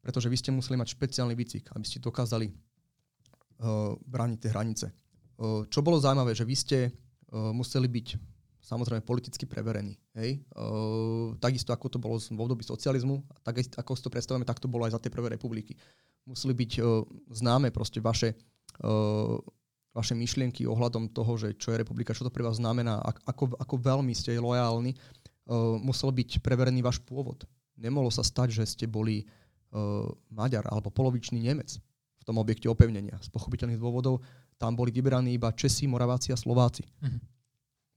Pretože 0.02 0.26
vy 0.26 0.36
ste 0.36 0.50
museli 0.50 0.74
mať 0.74 0.98
špeciálny 0.98 1.34
výcvik, 1.38 1.70
aby 1.78 1.86
ste 1.86 2.02
dokázali 2.02 2.50
uh, 2.50 3.94
brániť 4.02 4.38
tie 4.42 4.50
hranice. 4.50 4.86
Uh, 5.38 5.62
čo 5.70 5.84
bolo 5.84 6.02
zaujímavé, 6.02 6.34
že 6.34 6.42
vy 6.42 6.56
ste 6.58 6.78
uh, 6.90 7.54
museli 7.54 7.86
byť 7.86 8.06
samozrejme 8.62 9.02
politicky 9.06 9.46
preverení. 9.46 9.94
Hej? 10.18 10.42
Uh, 10.54 11.38
takisto 11.38 11.70
ako 11.70 11.86
to 11.86 11.98
bolo 12.02 12.18
v 12.18 12.38
období 12.38 12.66
socializmu, 12.66 13.22
tak 13.46 13.62
ako 13.78 13.94
si 13.94 14.02
to 14.02 14.10
predstavujeme, 14.10 14.46
tak 14.46 14.58
to 14.58 14.70
bolo 14.70 14.86
aj 14.86 14.98
za 14.98 15.02
tie 15.02 15.10
prvé 15.10 15.34
republiky. 15.34 15.78
Museli 16.26 16.54
byť 16.54 16.72
uh, 16.82 17.06
známe 17.30 17.70
proste 17.70 18.02
vaše 18.02 18.34
uh, 18.82 19.38
vaše 19.92 20.16
myšlienky 20.16 20.64
ohľadom 20.64 21.12
toho, 21.12 21.36
že 21.36 21.52
čo 21.60 21.72
je 21.72 21.80
republika, 21.84 22.16
čo 22.16 22.24
to 22.24 22.32
pre 22.32 22.40
vás 22.40 22.56
znamená, 22.56 23.00
ako, 23.28 23.52
ako 23.60 23.74
veľmi 23.76 24.16
ste 24.16 24.40
lojálni, 24.40 24.96
uh, 24.96 25.76
musel 25.78 26.08
byť 26.08 26.40
preverený 26.40 26.80
váš 26.80 26.98
pôvod. 27.04 27.44
Nemohlo 27.76 28.08
sa 28.08 28.24
stať, 28.24 28.56
že 28.56 28.64
ste 28.64 28.84
boli 28.88 29.24
uh, 29.24 30.08
Maďar 30.32 30.64
alebo 30.72 30.88
polovičný 30.88 31.44
Nemec 31.44 31.76
v 32.20 32.24
tom 32.24 32.40
objekte 32.40 32.72
opevnenia. 32.72 33.20
Z 33.20 33.28
pochopiteľných 33.34 33.80
dôvodov 33.80 34.24
tam 34.56 34.78
boli 34.78 34.94
vyberaní 34.94 35.36
iba 35.36 35.52
Česi, 35.52 35.84
Moraváci 35.90 36.32
a 36.32 36.38
Slováci 36.40 36.86
uh-huh. 36.86 37.18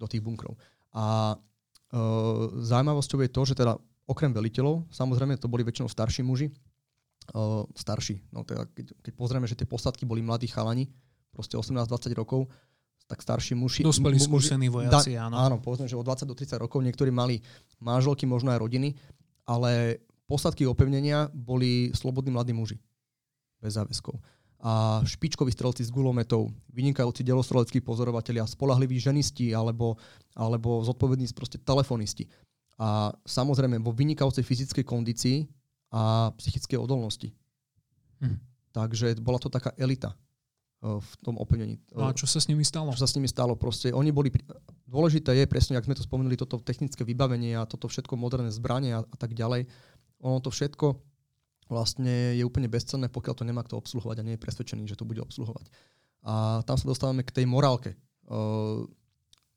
do 0.02 0.06
tých 0.10 0.20
bunkrov. 0.20 0.60
A 0.92 1.36
uh, 1.38 2.52
zaujímavosťou 2.60 3.24
je 3.24 3.32
to, 3.32 3.42
že 3.48 3.56
teda 3.56 3.80
okrem 4.10 4.36
veliteľov, 4.36 4.90
samozrejme 4.92 5.40
to 5.40 5.48
boli 5.48 5.64
väčšinou 5.64 5.88
starší 5.88 6.28
muži, 6.28 6.52
uh, 7.38 7.64
starší, 7.72 8.20
no 8.36 8.44
teda 8.44 8.68
keď, 8.74 8.86
keď 9.00 9.14
pozrieme, 9.16 9.48
že 9.48 9.56
tie 9.56 9.70
posadky 9.70 10.04
boli 10.04 10.26
mladí 10.26 10.50
chalani, 10.50 10.90
proste 11.36 11.60
18-20 11.60 12.16
rokov, 12.16 12.48
tak 13.06 13.22
starší 13.22 13.54
muži... 13.54 13.86
Dospelí 13.86 14.18
skúsení 14.18 14.72
vojaci, 14.72 15.14
da, 15.14 15.30
áno. 15.30 15.36
Áno, 15.38 15.56
povedzme, 15.62 15.86
že 15.86 16.00
od 16.00 16.08
20 16.08 16.26
do 16.26 16.34
30 16.34 16.58
rokov 16.58 16.82
niektorí 16.82 17.14
mali 17.14 17.44
manželky, 17.78 18.26
možno 18.26 18.50
aj 18.50 18.64
rodiny, 18.64 18.98
ale 19.46 20.02
posadky 20.26 20.66
opevnenia 20.66 21.30
boli 21.30 21.94
slobodní 21.94 22.34
mladí 22.34 22.56
muži. 22.56 22.82
Bez 23.62 23.78
záväzkov. 23.78 24.18
A 24.66 25.06
špičkoví 25.06 25.54
strelci 25.54 25.86
z 25.86 25.94
gulometov, 25.94 26.50
vynikajúci 26.74 27.22
delostreleckí 27.22 27.86
pozorovatelia, 27.86 28.50
spolahliví 28.50 28.98
ženisti 28.98 29.54
alebo, 29.54 30.02
alebo 30.34 30.82
zodpovední 30.82 31.30
proste 31.38 31.62
telefonisti. 31.62 32.26
A 32.82 33.14
samozrejme 33.22 33.78
vo 33.86 33.94
vynikajúcej 33.94 34.42
fyzickej 34.42 34.82
kondícii 34.82 35.46
a 35.94 36.34
psychickej 36.34 36.82
odolnosti. 36.82 37.30
Hm. 38.26 38.42
Takže 38.74 39.22
bola 39.22 39.38
to 39.38 39.54
taká 39.54 39.70
elita 39.78 40.18
v 40.84 41.12
tom 41.26 41.40
opevnení. 41.42 41.82
No 41.96 42.10
a 42.10 42.14
čo 42.14 42.30
sa 42.30 42.38
s 42.38 42.46
nimi 42.46 42.62
stalo? 42.62 42.94
Čo 42.94 43.06
sa 43.06 43.10
s 43.10 43.16
nimi 43.18 43.26
stalo? 43.26 43.58
Proste 43.58 43.90
oni 43.90 44.14
boli... 44.14 44.30
Dôležité 44.86 45.34
je 45.34 45.50
presne, 45.50 45.76
ak 45.80 45.88
sme 45.90 45.98
to 45.98 46.06
spomenuli, 46.06 46.38
toto 46.38 46.62
technické 46.62 47.02
vybavenie 47.02 47.58
a 47.58 47.66
toto 47.66 47.90
všetko 47.90 48.14
moderné 48.14 48.54
zbranie 48.54 48.94
a, 48.94 49.02
a 49.02 49.18
tak 49.18 49.34
ďalej. 49.34 49.66
Ono 50.22 50.38
to 50.40 50.54
všetko 50.54 50.94
vlastne 51.66 52.38
je 52.38 52.46
úplne 52.46 52.70
bezcenné, 52.70 53.10
pokiaľ 53.10 53.34
to 53.34 53.48
nemá 53.48 53.66
kto 53.66 53.82
obsluhovať 53.82 54.22
a 54.22 54.26
nie 54.26 54.36
je 54.38 54.44
presvedčený, 54.46 54.86
že 54.86 54.98
to 54.98 55.10
bude 55.10 55.22
obsluhovať. 55.26 55.66
A 56.26 56.62
tam 56.66 56.78
sa 56.78 56.86
dostávame 56.86 57.26
k 57.26 57.34
tej 57.34 57.46
morálke 57.50 57.98
uh, 58.30 58.86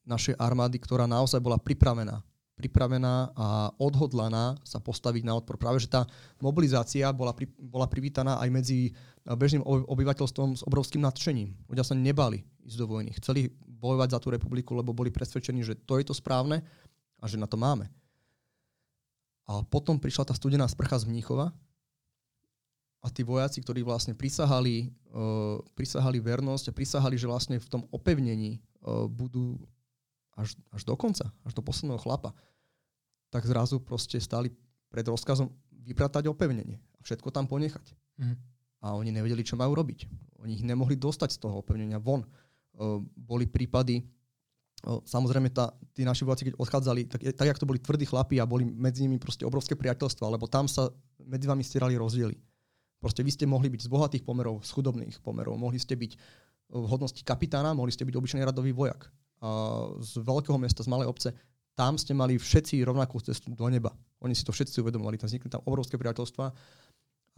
našej 0.09 0.41
armády, 0.41 0.81
ktorá 0.81 1.05
naozaj 1.05 1.41
bola 1.45 1.61
pripravená 1.61 2.25
pripravená 2.59 3.31
a 3.39 3.71
odhodlaná 3.79 4.59
sa 4.67 4.83
postaviť 4.83 5.23
na 5.23 5.39
odpor. 5.39 5.55
Práve, 5.55 5.79
že 5.79 5.87
tá 5.87 6.03
mobilizácia 6.43 7.07
bola, 7.15 7.31
pri, 7.31 7.47
bola 7.55 7.87
privítaná 7.87 8.43
aj 8.43 8.51
medzi 8.51 8.79
bežným 9.23 9.63
obyvateľstvom 9.65 10.59
s 10.59 10.63
obrovským 10.67 11.07
nadšením. 11.07 11.55
Ľudia 11.71 11.87
sa 11.87 11.95
nebali 11.95 12.43
ísť 12.67 12.79
do 12.83 12.87
vojny. 12.91 13.15
Chceli 13.23 13.55
bojovať 13.79 14.09
za 14.17 14.19
tú 14.19 14.35
republiku, 14.35 14.75
lebo 14.75 14.91
boli 14.91 15.15
presvedčení, 15.15 15.63
že 15.63 15.79
to 15.79 16.03
je 16.03 16.11
to 16.11 16.15
správne 16.17 16.67
a 17.23 17.25
že 17.31 17.39
na 17.39 17.47
to 17.47 17.55
máme. 17.55 17.87
A 19.49 19.63
potom 19.65 19.97
prišla 19.97 20.29
tá 20.29 20.35
studená 20.35 20.67
sprcha 20.69 21.01
z 21.01 21.09
Mníchova 21.09 21.55
a 22.99 23.07
tí 23.09 23.23
vojaci, 23.23 23.63
ktorí 23.63 23.87
vlastne 23.87 24.13
prisahali, 24.13 24.91
uh, 25.15 25.63
prisahali 25.73 26.19
vernosť 26.19 26.69
a 26.69 26.77
prisahali, 26.77 27.17
že 27.17 27.31
vlastne 27.31 27.57
v 27.57 27.69
tom 27.71 27.83
opevnení 27.95 28.59
uh, 28.59 29.07
budú 29.07 29.57
až, 30.39 30.55
až 30.71 30.83
do 30.85 30.95
konca, 30.95 31.31
až 31.43 31.53
do 31.55 31.63
posledného 31.63 31.99
chlapa, 31.99 32.31
tak 33.29 33.45
zrazu 33.45 33.81
proste 33.81 34.17
stali 34.21 34.53
pred 34.89 35.05
rozkazom 35.05 35.53
vypratať 35.85 36.29
opevnenie 36.29 36.81
a 36.97 37.01
všetko 37.05 37.29
tam 37.33 37.49
ponechať. 37.49 37.87
Mm. 38.21 38.37
A 38.85 38.95
oni 38.95 39.11
nevedeli, 39.11 39.43
čo 39.43 39.59
majú 39.59 39.75
robiť. 39.75 40.07
Oni 40.45 40.55
ich 40.55 40.65
nemohli 40.65 40.95
dostať 40.95 41.35
z 41.35 41.39
toho 41.43 41.61
opevnenia 41.61 41.99
von. 41.99 42.23
Uh, 42.79 43.03
boli 43.19 43.51
prípady, 43.51 44.07
uh, 44.87 45.03
samozrejme 45.03 45.51
tá, 45.51 45.75
tí 45.91 46.07
naši 46.07 46.23
vojaci, 46.23 46.53
keď 46.53 46.55
odchádzali, 46.63 47.01
tak, 47.11 47.21
tak 47.35 47.47
jak 47.51 47.59
to 47.59 47.67
boli 47.67 47.83
tvrdí 47.83 48.07
chlapi 48.07 48.39
a 48.39 48.47
boli 48.47 48.63
medzi 48.63 49.03
nimi 49.03 49.19
proste 49.19 49.43
obrovské 49.43 49.75
priateľstva, 49.75 50.31
lebo 50.31 50.47
tam 50.47 50.71
sa 50.71 50.89
medzi 51.27 51.51
vami 51.51 51.67
stierali 51.67 51.99
rozdiely. 51.99 52.39
Proste 53.03 53.27
vy 53.27 53.31
ste 53.35 53.47
mohli 53.51 53.67
byť 53.71 53.87
z 53.87 53.89
bohatých 53.91 54.23
pomerov, 54.27 54.63
z 54.63 54.71
chudobných 54.75 55.23
pomerov, 55.23 55.59
mohli 55.59 55.79
ste 55.79 55.95
byť 55.95 56.13
v 56.69 56.85
hodnosti 56.87 57.23
kapitána, 57.23 57.75
mohli 57.75 57.95
ste 57.95 58.07
byť 58.07 58.15
obyčajný 58.15 58.43
radový 58.45 58.75
vojak 58.75 59.11
z 60.03 60.13
veľkého 60.19 60.59
mesta, 60.59 60.83
z 60.83 60.91
malej 60.91 61.07
obce, 61.07 61.31
tam 61.79 61.95
ste 61.95 62.11
mali 62.11 62.35
všetci 62.35 62.83
rovnakú 62.83 63.23
cestu 63.23 63.55
do 63.55 63.67
neba. 63.71 63.95
Oni 64.19 64.35
si 64.35 64.43
to 64.43 64.51
všetci 64.51 64.83
uvedomovali, 64.83 65.15
tam 65.15 65.31
vznikli 65.31 65.47
tam 65.47 65.63
obrovské 65.63 65.95
priateľstva 65.95 66.47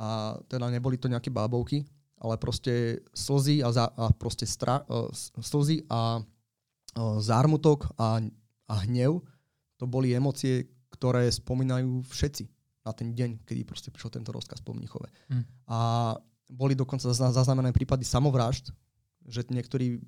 a 0.00 0.08
teda 0.48 0.72
neboli 0.72 0.96
to 0.96 1.12
nejaké 1.12 1.28
bábovky, 1.28 1.84
ale 2.24 2.40
proste 2.40 3.04
slzy 3.12 3.60
a, 3.60 3.68
za, 3.68 3.92
a 3.92 4.08
proste 4.16 4.48
stra, 4.48 4.80
uh, 4.88 5.12
slzy 5.36 5.84
a 5.92 6.24
uh, 6.24 7.20
zármutok 7.20 7.92
a, 8.00 8.24
a 8.64 8.74
hnev, 8.88 9.20
to 9.76 9.84
boli 9.84 10.16
emócie, 10.16 10.72
ktoré 10.88 11.28
spomínajú 11.28 12.00
všetci 12.08 12.48
na 12.88 12.96
ten 12.96 13.12
deň, 13.12 13.44
kedy 13.44 13.60
proste 13.68 13.92
prišiel 13.92 14.16
tento 14.16 14.32
rozkaz 14.32 14.64
po 14.64 14.72
Mnichove. 14.72 15.12
Hmm. 15.28 15.44
A 15.68 15.78
boli 16.48 16.72
dokonca 16.72 17.12
zaznamenané 17.12 17.76
prípady 17.76 18.08
samovrážd, 18.08 18.72
že 19.28 19.44
niektorí 19.52 20.00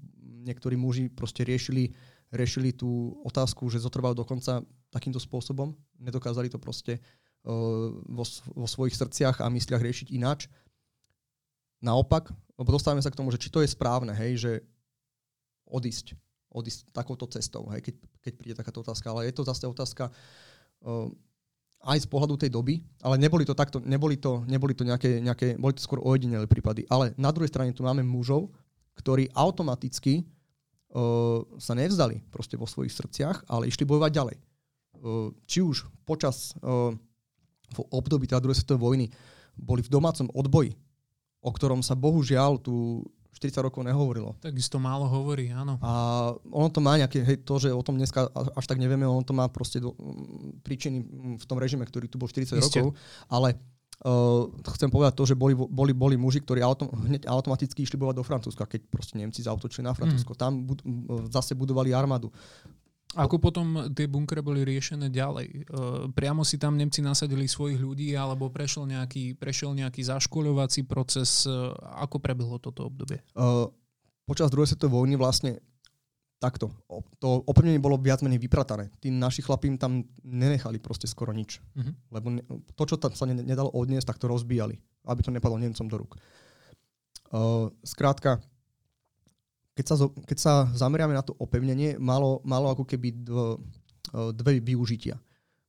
niektorí 0.43 0.75
muži 0.75 1.07
proste 1.07 1.47
riešili, 1.47 1.95
riešili 2.33 2.73
tú 2.73 3.21
otázku, 3.23 3.69
že 3.69 3.85
zotrvajú 3.85 4.17
dokonca 4.17 4.65
takýmto 4.89 5.21
spôsobom. 5.21 5.77
Nedokázali 6.01 6.49
to 6.49 6.57
proste 6.57 6.99
uh, 6.99 7.93
vo, 7.93 8.25
vo 8.57 8.67
svojich 8.67 8.97
srdciach 8.97 9.45
a 9.45 9.53
mysliach 9.53 9.85
riešiť 9.85 10.09
ináč. 10.17 10.49
Naopak, 11.85 12.33
lebo 12.57 12.73
dostávame 12.73 13.05
sa 13.05 13.13
k 13.13 13.19
tomu, 13.21 13.29
že 13.35 13.43
či 13.43 13.53
to 13.53 13.61
je 13.61 13.69
správne, 13.69 14.17
hej, 14.17 14.33
že 14.41 14.53
odísť, 15.69 16.17
odísť 16.49 16.89
takouto 16.95 17.29
cestou, 17.29 17.69
hej, 17.75 17.85
keď, 17.85 17.95
keď 18.25 18.33
príde 18.39 18.55
takáto 18.57 18.81
otázka. 18.81 19.13
Ale 19.13 19.29
je 19.29 19.35
to 19.37 19.45
zase 19.45 19.69
otázka 19.69 20.09
uh, 20.09 21.09
aj 21.83 21.99
z 21.99 22.09
pohľadu 22.09 22.39
tej 22.39 22.51
doby, 22.55 22.79
ale 23.03 23.19
neboli 23.19 23.43
to 23.43 23.59
takto, 23.59 23.83
neboli 23.83 24.17
to, 24.17 24.47
neboli 24.47 24.73
to 24.73 24.87
nejaké, 24.87 25.19
nejaké, 25.19 25.59
boli 25.59 25.75
to 25.75 25.83
skôr 25.83 25.99
ojedinelé 25.99 26.47
prípady. 26.47 26.87
Ale 26.87 27.11
na 27.19 27.35
druhej 27.35 27.51
strane 27.51 27.75
tu 27.75 27.83
máme 27.83 28.07
mužov, 28.07 28.55
ktorí 28.95 29.27
automaticky 29.35 30.23
sa 31.57 31.73
nevzdali 31.73 32.21
proste 32.29 32.61
vo 32.61 32.69
svojich 32.69 32.93
srdciach, 32.93 33.49
ale 33.49 33.73
išli 33.73 33.89
bojovať 33.89 34.13
ďalej. 34.13 34.37
Či 35.49 35.59
už 35.65 35.89
počas 36.05 36.53
v 37.73 37.79
období 37.89 38.29
teda 38.29 38.45
druhej 38.45 38.61
svetovej 38.61 38.85
vojny 38.85 39.07
boli 39.57 39.81
v 39.81 39.89
domácom 39.89 40.29
odboji, 40.37 40.77
o 41.41 41.51
ktorom 41.51 41.81
sa 41.81 41.97
bohužiaľ 41.97 42.61
tu 42.61 43.01
40 43.33 43.65
rokov 43.65 43.83
nehovorilo. 43.83 44.37
Takisto 44.39 44.77
málo 44.77 45.09
hovorí, 45.09 45.51
áno. 45.51 45.81
A 45.81 45.93
ono 46.53 46.69
to 46.69 46.85
má 46.85 47.01
nejaké, 47.01 47.25
hej, 47.25 47.43
to, 47.43 47.57
že 47.59 47.73
o 47.73 47.83
tom 47.83 47.97
dneska 47.97 48.29
až 48.31 48.65
tak 48.69 48.77
nevieme, 48.77 49.09
ono 49.09 49.25
to 49.25 49.33
má 49.33 49.49
proste 49.49 49.81
do, 49.81 49.97
príčiny 50.63 51.03
v 51.41 51.45
tom 51.49 51.57
režime, 51.57 51.83
ktorý 51.83 52.07
tu 52.07 52.21
bol 52.21 52.29
40 52.29 52.55
Isté. 52.55 52.61
rokov, 52.61 52.95
ale 53.27 53.57
Uh, 54.03 54.51
chcem 54.75 54.91
povedať 54.91 55.15
to, 55.15 55.23
že 55.31 55.39
boli, 55.39 55.55
boli, 55.55 55.95
boli 55.95 56.19
muži, 56.19 56.43
ktorí 56.43 56.59
autom, 56.59 56.91
hneď 57.07 57.31
automaticky 57.31 57.87
išli 57.87 57.95
bojovať 57.95 58.17
do 58.19 58.27
Francúzska, 58.27 58.67
keď 58.67 58.91
proste 58.91 59.15
Nemci 59.15 59.47
zautočili 59.47 59.87
na 59.87 59.95
Francúzsko. 59.95 60.35
Mm. 60.35 60.39
Tam 60.43 60.53
bud, 60.67 60.83
zase 61.31 61.55
budovali 61.55 61.95
armádu. 61.95 62.27
Ako 63.15 63.39
potom 63.39 63.93
tie 63.95 64.09
bunkre 64.11 64.43
boli 64.43 64.67
riešené 64.67 65.07
ďalej? 65.07 65.47
Uh, 65.71 66.09
priamo 66.11 66.43
si 66.43 66.59
tam 66.59 66.75
Nemci 66.75 66.99
nasadili 66.99 67.47
svojich 67.47 67.79
ľudí, 67.79 68.11
alebo 68.19 68.51
prešiel 68.51 68.91
nejaký, 68.91 69.39
prešiel 69.39 69.71
nejaký 69.77 70.03
zaškoľovací 70.03 70.83
proces? 70.89 71.47
Uh, 71.47 71.71
ako 72.03 72.19
prebehlo 72.19 72.59
toto 72.59 72.91
obdobie? 72.91 73.23
Uh, 73.39 73.71
počas 74.27 74.51
druhej 74.51 74.75
svetovej 74.75 74.99
vojny 74.99 75.15
vlastne 75.15 75.63
takto. 76.43 76.75
To 77.23 77.47
opevnenie 77.47 77.79
bolo 77.79 77.95
viac 77.95 78.19
menej 78.27 78.43
vypratané. 78.43 78.91
Tí 78.99 79.15
naši 79.15 79.47
chlapí 79.47 79.71
tam 79.79 80.03
nenechali 80.27 80.83
proste 80.83 81.07
skoro 81.07 81.31
nič. 81.31 81.63
Uh-huh. 81.79 81.95
Lebo 82.11 82.43
to, 82.75 82.83
čo 82.83 82.99
tam 82.99 83.15
sa 83.15 83.31
nedalo 83.31 83.71
odniesť, 83.71 84.11
tak 84.11 84.19
to 84.19 84.27
rozbíjali, 84.27 84.75
aby 85.07 85.21
to 85.23 85.31
nepadlo 85.31 85.63
Nemcom 85.63 85.87
do 85.87 85.97
rúk. 86.03 86.19
Uh, 87.31 87.71
skrátka, 87.87 88.43
keď 89.79 89.85
sa, 89.87 89.95
keď 90.27 90.39
sa 90.43 90.53
zameriame 90.75 91.15
na 91.15 91.23
to 91.23 91.39
opevnenie, 91.39 91.95
malo, 92.03 92.43
malo 92.43 92.75
ako 92.75 92.85
keby 92.85 93.23
dv, 93.23 93.63
dve 94.35 94.59
využitia. 94.61 95.17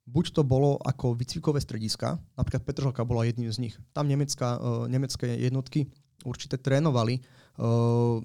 Buď 0.04 0.36
to 0.36 0.42
bolo 0.44 0.76
ako 0.84 1.16
výcvikové 1.16 1.64
strediska, 1.64 2.20
napríklad 2.36 2.68
Petržalka 2.68 3.08
bola 3.08 3.24
jedným 3.24 3.48
z 3.48 3.62
nich. 3.64 3.76
Tam 3.96 4.10
nemecká, 4.10 4.60
uh, 4.60 4.90
nemecké 4.92 5.40
jednotky 5.40 5.88
určite 6.28 6.60
trénovali 6.60 7.24
uh, 7.62 8.20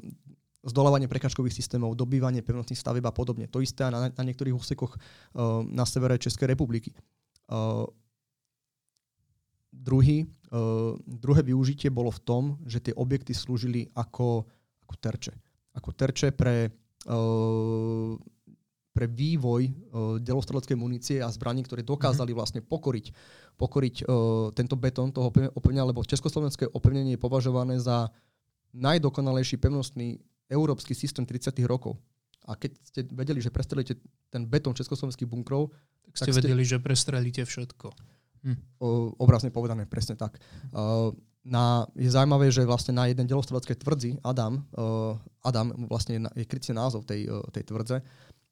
zdolávanie 0.66 1.06
prekažkových 1.06 1.54
systémov, 1.54 1.94
dobývanie 1.94 2.42
pevnostných 2.42 2.78
stavieb 2.78 3.06
a 3.06 3.14
podobne. 3.14 3.46
To 3.50 3.62
isté 3.62 3.86
aj 3.86 3.92
na, 3.94 4.00
na 4.10 4.24
niektorých 4.26 4.54
úsekoch 4.54 4.98
uh, 4.98 5.62
na 5.62 5.86
severe 5.86 6.18
Českej 6.18 6.50
republiky. 6.50 6.90
Uh, 7.46 7.86
druhý, 9.70 10.26
uh, 10.50 10.98
druhé 11.06 11.46
využitie 11.46 11.94
bolo 11.94 12.10
v 12.10 12.20
tom, 12.26 12.42
že 12.66 12.82
tie 12.82 12.94
objekty 12.98 13.30
slúžili 13.30 13.86
ako, 13.94 14.44
ako 14.82 14.94
terče. 14.98 15.32
Ako 15.78 15.94
terče 15.94 16.34
pre, 16.34 16.74
uh, 17.06 18.18
pre 18.90 19.06
vývoj 19.06 19.62
uh, 19.62 19.72
delostreleckej 20.18 20.74
munície 20.74 21.16
a 21.22 21.30
zbraní, 21.30 21.62
ktoré 21.62 21.86
dokázali 21.86 22.34
mhm. 22.34 22.38
vlastne 22.38 22.60
pokoriť, 22.66 23.06
pokoriť 23.54 23.94
uh, 24.04 24.50
tento 24.58 24.74
betón 24.74 25.14
toho 25.14 25.30
opevnenia, 25.54 25.86
lebo 25.86 26.02
československé 26.02 26.66
opevnenie 26.74 27.14
je 27.14 27.22
považované 27.22 27.78
za 27.78 28.10
najdokonalejší 28.74 29.56
pevnostný 29.56 30.20
európsky 30.48 30.96
systém 30.96 31.24
30. 31.28 31.52
rokov. 31.68 32.00
A 32.48 32.56
keď 32.56 32.80
ste 32.80 33.00
vedeli, 33.12 33.44
že 33.44 33.52
prestrelíte 33.52 34.00
ten 34.32 34.48
betón 34.48 34.72
československých 34.72 35.28
bunkrov, 35.28 35.68
tak 36.08 36.12
ste, 36.16 36.32
ste 36.32 36.38
vedeli, 36.40 36.64
že 36.64 36.80
prestrelíte 36.80 37.44
všetko. 37.44 37.92
Hm. 38.48 38.56
O, 38.80 39.12
obrazne 39.20 39.52
povedané, 39.52 39.84
presne 39.84 40.16
tak. 40.16 40.40
Uh, 40.72 41.12
na, 41.44 41.84
je 41.92 42.08
zaujímavé, 42.08 42.48
že 42.48 42.64
vlastne 42.64 42.96
na 42.96 43.04
jeden 43.12 43.28
delostreleckej 43.28 43.76
tvrdzi 43.84 44.10
Adam, 44.24 44.64
uh, 44.76 45.20
Adam 45.44 45.76
vlastne 45.92 46.16
je, 46.16 46.20
je 46.40 46.44
krycí 46.48 46.72
názov 46.72 47.04
tej, 47.04 47.28
uh, 47.28 47.44
tej 47.52 47.68
tvrdze, 47.68 48.00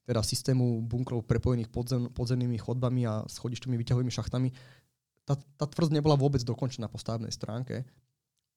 teda 0.05 0.20
systému 0.20 0.84
bunkrov 0.84 1.24
prepojených 1.24 1.72
podzem, 1.72 2.12
podzemnými 2.12 2.61
chodbami 2.61 3.09
a 3.09 3.24
schodišťami, 3.24 3.80
výťahovými 3.80 4.12
šachtami. 4.12 4.49
Tá, 5.24 5.34
tá 5.57 5.64
tvrdz 5.64 5.90
nebola 5.90 6.14
vôbec 6.20 6.44
dokončená 6.44 6.86
po 6.92 7.01
stavebnej 7.01 7.32
stránke, 7.32 7.82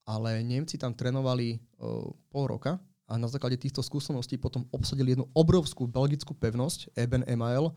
ale 0.03 0.43
Nemci 0.43 0.75
tam 0.75 0.91
trénovali 0.91 1.55
uh, 1.55 2.11
pol 2.27 2.43
roka 2.51 2.75
a 3.09 3.17
na 3.17 3.25
základe 3.25 3.57
týchto 3.57 3.81
skúseností 3.81 4.37
potom 4.37 4.69
obsadili 4.69 5.17
jednu 5.17 5.25
obrovskú 5.33 5.89
belgickú 5.89 6.37
pevnosť, 6.37 6.93
Eben 6.93 7.25
Emael, 7.25 7.73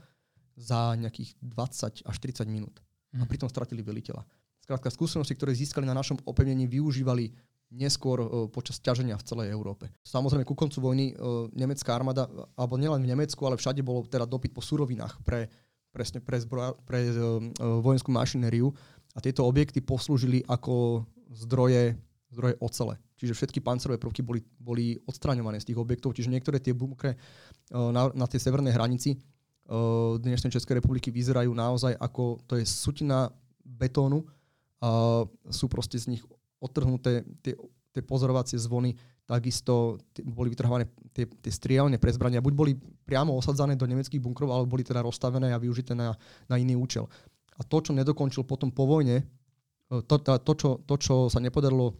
za 0.53 0.93
nejakých 1.01 1.33
20 1.41 2.05
až 2.05 2.17
30 2.21 2.45
minút. 2.53 2.85
A 3.17 3.25
mhm. 3.25 3.29
pritom 3.29 3.49
stratili 3.49 3.81
veliteľa. 3.81 4.25
Skrátka, 4.63 4.93
skúsenosti, 4.95 5.35
ktoré 5.35 5.57
získali 5.57 5.89
na 5.89 5.97
našom 5.97 6.21
opevnení, 6.23 6.71
využívali 6.71 7.35
neskôr 7.73 8.21
uh, 8.21 8.29
počas 8.53 8.79
ťaženia 8.79 9.17
v 9.17 9.27
celej 9.27 9.49
Európe. 9.49 9.89
Samozrejme, 10.05 10.45
ku 10.45 10.53
koncu 10.53 10.79
vojny 10.79 11.17
uh, 11.17 11.49
nemecká 11.57 11.97
armáda, 11.97 12.29
alebo 12.55 12.77
nielen 12.77 13.01
v 13.01 13.11
Nemecku, 13.17 13.41
ale 13.49 13.57
všade 13.57 13.81
bolo 13.81 14.05
teda 14.05 14.29
dopyt 14.29 14.53
po 14.53 14.61
surovinách 14.61 15.25
pre, 15.25 15.49
presne 15.89 16.21
pre, 16.21 16.37
zbroja, 16.37 16.77
pre 16.85 17.11
uh, 17.11 17.41
vojenskú 17.81 18.13
mašinériu 18.13 18.71
a 19.17 19.19
tieto 19.25 19.49
objekty 19.49 19.81
poslúžili 19.81 20.45
ako 20.45 21.05
zdroje, 21.33 21.97
zdroje 22.33 22.57
ocele. 22.59 22.97
Čiže 23.21 23.37
všetky 23.37 23.61
pancerové 23.61 24.01
prvky 24.01 24.25
boli, 24.25 24.41
boli 24.57 24.97
odstraňované 25.05 25.61
z 25.61 25.71
tých 25.71 25.79
objektov, 25.79 26.17
čiže 26.17 26.33
niektoré 26.33 26.59
tie 26.59 26.73
bunkre 26.73 27.15
uh, 27.15 27.93
na, 27.93 28.09
na 28.17 28.27
tej 28.27 28.41
severnej 28.41 28.73
hranici 28.73 29.15
uh, 29.69 30.17
dnešnej 30.17 30.51
Českej 30.51 30.81
republiky 30.81 31.13
vyzerajú 31.13 31.53
naozaj 31.53 31.93
ako, 32.01 32.41
to 32.49 32.57
je 32.57 32.65
sutina 32.65 33.29
betónu, 33.63 34.25
a 34.83 35.23
sú 35.47 35.71
proste 35.71 35.95
z 35.95 36.11
nich 36.11 36.23
odtrhnuté 36.59 37.23
tie, 37.39 37.55
tie 37.95 38.03
pozorovacie 38.03 38.59
zvony, 38.59 38.99
takisto 39.23 40.03
boli 40.27 40.51
vytrhované 40.51 40.91
tie, 41.15 41.31
tie 41.31 41.53
strieľne 41.55 42.03
pre 42.03 42.11
buď 42.11 42.51
boli 42.51 42.75
priamo 43.07 43.31
osadzané 43.39 43.79
do 43.79 43.87
nemeckých 43.87 44.19
bunkrov, 44.19 44.51
alebo 44.51 44.75
boli 44.75 44.83
teda 44.83 45.07
rozstavené 45.07 45.55
a 45.55 45.63
využité 45.63 45.95
na, 45.95 46.19
na 46.51 46.57
iný 46.59 46.75
účel. 46.75 47.07
A 47.55 47.63
to, 47.63 47.79
čo 47.79 47.95
nedokončil 47.95 48.43
potom 48.43 48.75
po 48.75 48.91
vojne, 48.91 49.23
uh, 49.23 50.03
to, 50.03 50.19
to, 50.19 50.53
čo, 50.59 50.71
to 50.83 50.95
čo 50.99 51.15
sa 51.31 51.39
nepodarilo 51.39 51.95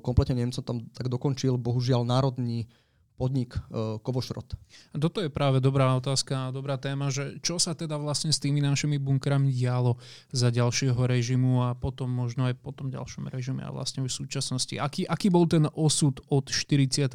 kompletne 0.00 0.40
Nemcom 0.40 0.64
tam 0.64 0.76
tak 0.96 1.12
dokončil 1.12 1.60
bohužiaľ 1.60 2.08
národný 2.08 2.70
podnik 3.12 3.54
Kovošrot. 4.02 4.56
Toto 4.98 5.22
je 5.22 5.30
práve 5.30 5.62
dobrá 5.62 5.94
otázka 5.94 6.48
a 6.48 6.50
dobrá 6.50 6.74
téma, 6.74 7.06
že 7.12 7.38
čo 7.38 7.60
sa 7.60 7.70
teda 7.70 7.94
vlastne 7.94 8.34
s 8.34 8.42
tými 8.42 8.58
našimi 8.58 8.98
bunkrami 8.98 9.52
dialo 9.52 9.94
za 10.34 10.50
ďalšieho 10.50 10.96
režimu 10.98 11.62
a 11.62 11.76
potom 11.76 12.10
možno 12.10 12.50
aj 12.50 12.58
po 12.58 12.74
tom 12.74 12.90
ďalšom 12.90 13.30
režime 13.30 13.62
a 13.62 13.70
vlastne 13.70 14.02
v 14.02 14.10
súčasnosti. 14.10 14.74
Aký, 14.74 15.06
aký 15.06 15.30
bol 15.30 15.46
ten 15.46 15.70
osud 15.76 16.18
od 16.34 16.50
45. 16.50 17.14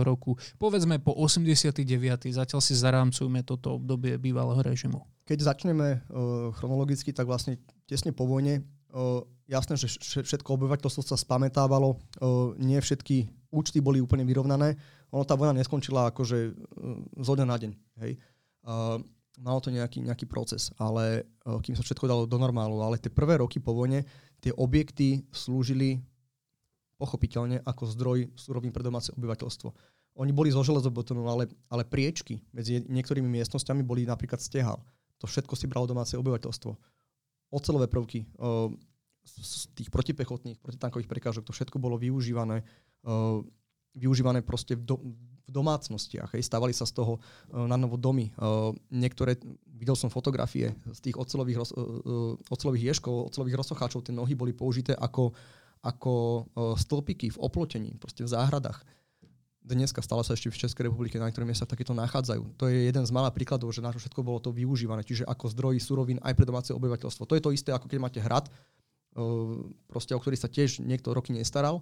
roku? 0.00 0.40
Povedzme 0.56 1.02
po 1.02 1.12
89. 1.12 1.84
Zatiaľ 2.32 2.60
si 2.62 2.72
zarámcujeme 2.72 3.44
toto 3.44 3.76
obdobie 3.76 4.16
bývalého 4.16 4.62
režimu. 4.64 5.04
Keď 5.28 5.38
začneme 5.42 6.00
chronologicky, 6.56 7.12
tak 7.12 7.28
vlastne 7.28 7.60
tesne 7.84 8.14
po 8.14 8.24
vojne 8.24 8.64
jasné, 9.48 9.74
že 9.80 9.88
všetko 10.00 10.56
obyvateľstvo 10.60 11.02
sa 11.02 11.16
spametávalo, 11.16 11.96
nie 12.60 12.76
všetky 12.76 13.32
účty 13.52 13.80
boli 13.80 14.00
úplne 14.00 14.24
vyrovnané. 14.24 14.76
Ono 15.12 15.24
tá 15.28 15.36
vojna 15.36 15.56
neskončila 15.60 16.08
akože 16.08 16.56
zo 17.20 17.32
dňa 17.36 17.46
na 17.48 17.56
deň. 17.60 17.72
Hej. 18.04 18.12
Malo 19.40 19.58
to 19.64 19.72
nejaký, 19.72 20.04
nejaký 20.04 20.28
proces, 20.28 20.72
ale 20.76 21.24
kým 21.64 21.76
sa 21.76 21.84
všetko 21.84 22.04
dalo 22.08 22.22
do 22.28 22.36
normálu. 22.36 22.80
Ale 22.84 23.00
tie 23.00 23.12
prvé 23.12 23.40
roky 23.40 23.60
po 23.60 23.72
vojne 23.76 24.04
tie 24.40 24.52
objekty 24.56 25.24
slúžili 25.32 26.00
pochopiteľne 27.00 27.64
ako 27.66 27.82
zdroj 27.92 28.18
surovín 28.38 28.70
pre 28.70 28.84
domáce 28.84 29.10
obyvateľstvo. 29.16 29.68
Oni 30.20 30.30
boli 30.30 30.52
zo 30.52 30.60
železobetónu, 30.60 31.24
ale, 31.24 31.48
ale 31.72 31.88
priečky 31.88 32.44
medzi 32.52 32.84
niektorými 32.84 33.26
miestnosťami 33.26 33.80
boli 33.80 34.04
napríklad 34.04 34.38
stehal. 34.38 34.84
To 35.18 35.24
všetko 35.24 35.56
si 35.56 35.64
bralo 35.64 35.88
domáce 35.88 36.14
obyvateľstvo. 36.14 36.70
Ocelové 37.52 37.84
prvky, 37.84 38.24
z 39.22 39.70
tých 39.76 39.92
protipechotných, 39.92 40.58
protitankových 40.58 41.06
prekážok, 41.06 41.44
to 41.46 41.52
všetko 41.52 41.76
bolo 41.76 42.00
využívané, 42.00 42.64
uh, 43.04 43.44
využívané 43.94 44.40
proste 44.40 44.72
v, 44.74 44.82
do, 44.82 44.96
v 45.44 45.50
domácnostiach. 45.52 46.32
Hej. 46.32 46.48
Stávali 46.48 46.72
sa 46.72 46.88
z 46.88 46.96
toho 46.96 47.20
uh, 47.20 47.68
na 47.68 47.76
novo 47.76 48.00
domy. 48.00 48.32
Niektoré, 48.88 49.36
videl 49.68 49.94
som 49.94 50.08
fotografie 50.08 50.72
z 50.90 51.00
tých 51.04 51.20
ocelových, 51.20 51.62
ocelových 52.48 52.96
ješkov, 52.96 53.30
ocelových 53.30 53.60
rozsocháčov, 53.60 54.00
tie 54.08 54.16
nohy 54.16 54.32
boli 54.32 54.56
použité 54.56 54.96
ako, 54.96 55.36
ako 55.84 56.12
stĺpiky 56.80 57.36
v 57.36 57.38
oplotení, 57.42 57.94
proste 58.00 58.24
v 58.24 58.32
záhradách. 58.32 58.80
Dneska 59.62 60.02
stále 60.02 60.26
sa 60.26 60.34
ešte 60.34 60.50
v 60.50 60.58
Českej 60.58 60.90
republike 60.90 61.22
na 61.22 61.30
niektorých 61.30 61.54
miestach 61.54 61.70
takéto 61.70 61.94
nachádzajú. 61.94 62.58
To 62.58 62.66
je 62.66 62.90
jeden 62.90 63.06
z 63.06 63.14
malých 63.14 63.30
príkladov, 63.30 63.70
že 63.70 63.78
na 63.78 63.94
všetko 63.94 64.26
bolo 64.26 64.42
to 64.42 64.50
využívané, 64.50 65.06
čiže 65.06 65.22
ako 65.22 65.54
zdroj 65.54 65.78
surovín 65.78 66.18
aj 66.18 66.34
pre 66.34 66.42
domáce 66.42 66.74
obyvateľstvo. 66.74 67.30
To 67.30 67.34
je 67.38 67.42
to 67.46 67.54
isté, 67.54 67.70
ako 67.70 67.86
keď 67.86 67.98
máte 68.02 68.18
hrad, 68.18 68.50
proste, 69.86 70.18
o 70.18 70.20
ktorý 70.20 70.34
sa 70.34 70.50
tiež 70.50 70.82
niekto 70.82 71.14
roky 71.14 71.30
nestaral, 71.30 71.78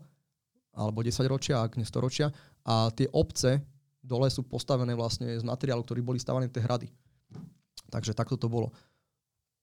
alebo 0.76 1.00
10 1.00 1.24
ročia, 1.24 1.64
ak 1.64 1.80
nie 1.80 1.88
100 1.88 2.04
ročia. 2.04 2.28
A 2.68 2.92
tie 2.92 3.08
obce 3.16 3.64
dole 4.04 4.28
sú 4.28 4.44
postavené 4.44 4.92
vlastne 4.92 5.40
z 5.40 5.44
materiálu, 5.44 5.80
ktorý 5.80 6.04
boli 6.04 6.20
stavané 6.20 6.52
tie 6.52 6.60
hrady. 6.60 6.92
Takže 7.88 8.12
takto 8.12 8.36
to 8.36 8.52
bolo. 8.52 8.76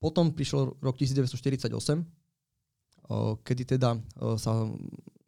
Potom 0.01 0.34
prišiel 0.34 0.74
rok 0.82 0.97
1948, 0.97 2.01
kedy 3.45 3.63
teda 3.78 3.97
sa 4.41 4.68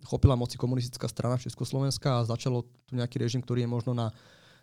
chopila 0.06 0.39
moci 0.39 0.56
komunistická 0.56 1.08
strana 1.08 1.41
Československa 1.41 2.22
a 2.22 2.28
začalo 2.28 2.64
tu 2.88 2.95
nejaký 2.95 3.20
režim, 3.20 3.41
ktorý 3.43 3.66
je 3.66 3.70
možno 3.70 3.91
na, 3.91 4.16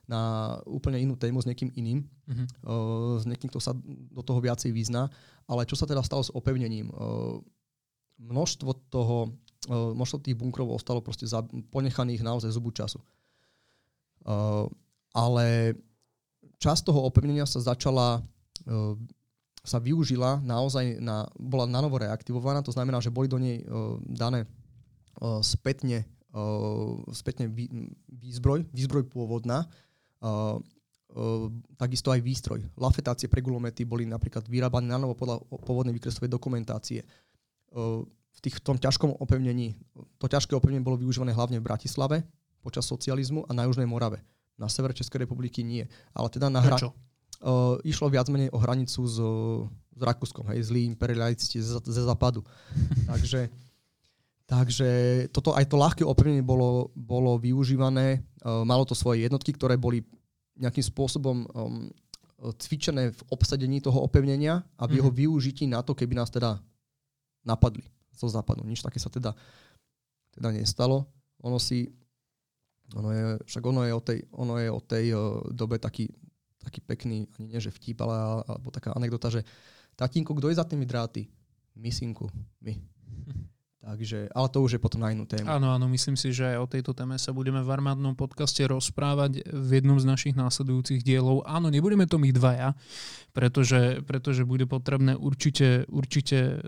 na 0.09 0.20
úplne 0.64 1.01
inú 1.03 1.18
tému 1.18 1.43
s 1.43 1.49
niekým 1.49 1.68
iným, 1.76 2.05
uh-huh. 2.05 3.20
s 3.20 3.24
niekým, 3.28 3.53
kto 3.53 3.61
sa 3.61 3.76
do 4.12 4.22
toho 4.24 4.41
viacej 4.41 4.72
vyzná. 4.72 5.12
Ale 5.45 5.68
čo 5.68 5.76
sa 5.76 5.84
teda 5.84 6.01
stalo 6.01 6.24
s 6.24 6.32
opevnením? 6.32 6.89
množstvo 8.16 8.70
toho 8.89 9.37
množstvo 9.68 10.18
tých 10.22 10.39
bunkrov 10.39 10.70
ostalo 10.70 11.03
proste 11.03 11.26
za, 11.26 11.43
ponechaných 11.74 12.22
naozaj 12.22 12.55
zubu 12.55 12.70
času. 12.70 13.03
Uh, 14.26 14.66
ale 15.14 15.74
časť 16.59 16.91
toho 16.91 17.07
opevnenia 17.07 17.47
sa 17.47 17.62
začala, 17.62 18.22
uh, 18.66 18.95
sa 19.62 19.78
využila 19.78 20.43
naozaj, 20.43 20.99
na, 21.03 21.26
bola 21.39 21.66
na 21.66 21.82
novo 21.82 21.99
reaktivovaná, 21.99 22.62
to 22.62 22.74
znamená, 22.74 22.99
že 23.03 23.14
boli 23.14 23.30
do 23.30 23.39
nej 23.39 23.62
uh, 23.66 23.99
dané 24.03 24.47
uh, 25.20 25.40
spätne, 25.40 26.04
uh, 26.34 27.00
spätne 27.12 27.48
vý, 27.48 27.68
výzbroj, 28.08 28.68
výzbroj 28.72 29.08
pôvodná, 29.08 29.64
uh, 30.20 30.58
uh, 31.16 31.46
takisto 31.76 32.12
aj 32.12 32.20
výstroj. 32.20 32.60
Lafetácie 32.76 33.30
pre 33.30 33.40
gulomety 33.40 33.84
boli 33.88 34.04
napríklad 34.04 34.44
vyrábané 34.48 34.92
na 34.92 35.00
novo 35.00 35.16
podľa 35.16 35.40
pôvodnej 35.64 35.96
výkresovej 35.96 36.28
dokumentácie. 36.28 37.04
Uh, 37.72 38.04
v, 38.36 38.38
tých, 38.44 38.60
v 38.60 38.64
tom 38.64 38.76
ťažkom 38.76 39.16
opevnení, 39.16 39.72
to 40.20 40.28
ťažké 40.28 40.52
opevnenie 40.52 40.84
bolo 40.84 41.00
využívané 41.00 41.32
hlavne 41.32 41.56
v 41.56 41.64
Bratislave 41.64 42.20
počas 42.60 42.84
socializmu 42.84 43.48
a 43.48 43.56
na 43.56 43.64
Južnej 43.64 43.88
Morave. 43.88 44.20
Na 44.60 44.68
sever 44.68 44.92
Českej 44.92 45.24
republiky 45.24 45.64
nie. 45.64 45.88
Ale 46.12 46.28
teda 46.28 46.52
na 46.52 46.60
hra... 46.60 46.76
Uh, 47.36 47.76
išlo 47.84 48.08
viac 48.08 48.32
menej 48.32 48.48
o 48.48 48.56
hranicu 48.56 49.04
s, 49.04 49.20
s 49.92 50.00
Rakúskom, 50.00 50.48
hej, 50.48 50.72
zlí 50.72 50.88
imperialisti 50.88 51.60
ze, 51.60 51.76
ze 51.84 52.02
západu. 52.08 52.40
takže, 53.12 53.52
takže 54.47 54.88
toto, 55.34 55.53
aj 55.53 55.66
to 55.66 55.76
ľahké 55.76 56.03
opevnenie 56.07 56.42
bolo, 56.42 56.94
bolo 56.94 57.34
využívané, 57.36 58.22
uh, 58.47 58.62
malo 58.62 58.86
to 58.86 58.94
svoje 58.94 59.26
jednotky, 59.26 59.51
ktoré 59.51 59.74
boli 59.74 60.07
nejakým 60.57 60.86
spôsobom 60.86 61.44
um, 61.53 61.90
cvičené 62.57 63.11
v 63.12 63.20
obsadení 63.32 63.82
toho 63.82 64.01
opevnenia 64.01 64.62
a 64.76 64.86
v 64.86 64.97
mm-hmm. 64.97 64.97
jeho 65.03 65.11
mhm. 65.11 65.18
využití 65.18 65.64
na 65.66 65.82
to, 65.82 65.92
keby 65.92 66.14
nás 66.14 66.30
teda 66.30 66.62
napadli 67.42 67.84
zo 68.16 68.30
západu. 68.30 68.64
Nič 68.64 68.80
také 68.80 68.97
sa 69.03 69.12
teda, 69.12 69.34
teda 70.32 70.49
nestalo. 70.55 71.05
Ono 71.44 71.61
si, 71.61 71.92
ono 72.97 73.12
je, 73.12 73.22
však 73.44 73.62
ono 73.66 73.84
je 73.84 73.92
o 73.92 74.01
tej, 74.01 74.18
ono 74.32 74.55
je 74.57 74.68
o 74.72 74.80
tej 74.80 75.05
uh, 75.12 75.42
dobe 75.53 75.76
taký, 75.82 76.09
taký 76.62 76.80
pekný, 76.86 77.26
ani 77.36 77.47
nie 77.51 77.61
že 77.61 77.74
vtip, 77.74 77.99
ale 78.01 78.47
alebo 78.47 78.70
taká 78.72 78.94
anekdota, 78.94 79.28
že 79.28 79.44
tatínko, 79.99 80.32
kto 80.38 80.49
je 80.49 80.59
za 80.59 80.64
tými 80.64 80.86
dráty? 80.86 81.28
Misinku, 81.76 82.30
my. 82.64 82.72
Takže, 83.87 84.26
ale 84.34 84.49
to 84.51 84.59
už 84.66 84.70
je 84.76 84.80
potom 84.82 84.99
na 84.99 85.14
inú 85.14 85.30
tému. 85.30 85.47
Áno, 85.47 85.70
áno, 85.70 85.87
myslím 85.87 86.18
si, 86.18 86.34
že 86.34 86.43
aj 86.43 86.59
o 86.59 86.66
tejto 86.66 86.91
téme 86.91 87.14
sa 87.22 87.30
budeme 87.30 87.62
v 87.62 87.70
armádnom 87.70 88.18
podcaste 88.18 88.66
rozprávať 88.66 89.47
v 89.47 89.70
jednom 89.78 89.95
z 90.03 90.11
našich 90.11 90.34
následujúcich 90.34 91.07
dielov. 91.07 91.47
Áno, 91.47 91.70
nebudeme 91.70 92.03
to 92.11 92.18
my 92.18 92.34
dvaja, 92.34 92.74
pretože, 93.30 94.03
pretože 94.03 94.43
bude 94.43 94.66
potrebné 94.66 95.14
určite, 95.14 95.87
určite 95.87 96.39
e, 96.39 96.59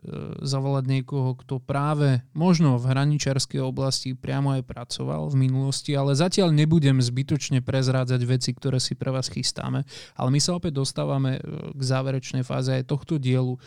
zavolať 0.47 0.85
niekoho, 0.87 1.35
kto 1.43 1.59
práve 1.59 2.23
možno 2.39 2.79
v 2.79 2.87
hraničarskej 2.87 3.66
oblasti 3.66 4.14
priamo 4.14 4.55
aj 4.55 4.62
pracoval 4.62 5.27
v 5.27 5.49
minulosti, 5.49 5.99
ale 5.99 6.14
zatiaľ 6.14 6.55
nebudem 6.55 7.03
zbytočne 7.03 7.66
prezrádzať 7.66 8.21
veci, 8.31 8.55
ktoré 8.55 8.79
si 8.79 8.95
pre 8.95 9.11
vás 9.11 9.27
chystáme. 9.27 9.83
Ale 10.14 10.29
my 10.31 10.39
sa 10.39 10.55
opäť 10.55 10.79
dostávame 10.79 11.43
e, 11.43 11.75
k 11.75 11.83
záverečnej 11.83 12.47
fáze 12.47 12.71
aj 12.71 12.87
tohto 12.87 13.19
dielu 13.19 13.59
e, 13.59 13.61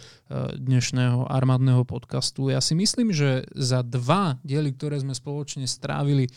dnešného 0.56 1.28
armádneho 1.28 1.84
podcastu. 1.84 2.48
Ja 2.48 2.64
si 2.64 2.80
myslím, 2.80 3.12
že 3.12 3.41
za 3.56 3.82
dva 3.86 4.38
diely, 4.46 4.74
ktoré 4.76 5.02
sme 5.02 5.16
spoločne 5.16 5.66
strávili 5.66 6.30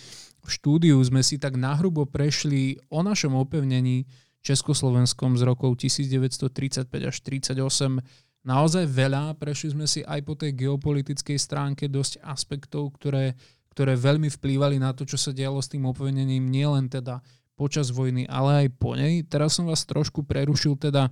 v 0.45 0.49
štúdiu, 0.49 1.01
sme 1.01 1.25
si 1.25 1.41
tak 1.41 1.57
nahrubo 1.57 2.05
prešli 2.05 2.77
o 2.93 3.01
našom 3.01 3.33
opevnení 3.37 4.05
Československom 4.45 5.41
z 5.41 5.43
rokov 5.49 5.81
1935 5.81 6.85
až 7.09 7.17
1938 7.25 8.45
naozaj 8.45 8.85
veľa. 8.85 9.35
Prešli 9.41 9.73
sme 9.73 9.89
si 9.89 10.05
aj 10.05 10.21
po 10.21 10.37
tej 10.37 10.53
geopolitickej 10.53 11.41
stránke 11.41 11.89
dosť 11.89 12.21
aspektov, 12.21 12.93
ktoré, 13.01 13.33
ktoré 13.73 13.97
veľmi 13.97 14.29
vplývali 14.29 14.77
na 14.77 14.93
to, 14.93 15.09
čo 15.09 15.17
sa 15.17 15.33
dialo 15.33 15.59
s 15.65 15.73
tým 15.73 15.89
opevnením, 15.89 16.45
nielen 16.45 16.93
teda 16.93 17.25
počas 17.55 17.95
vojny, 17.95 18.27
ale 18.27 18.67
aj 18.67 18.69
po 18.83 18.99
nej. 18.99 19.23
Teraz 19.23 19.55
som 19.55 19.71
vás 19.71 19.87
trošku 19.87 20.27
prerušil 20.27 20.75
teda 20.75 21.07
e, 21.07 21.11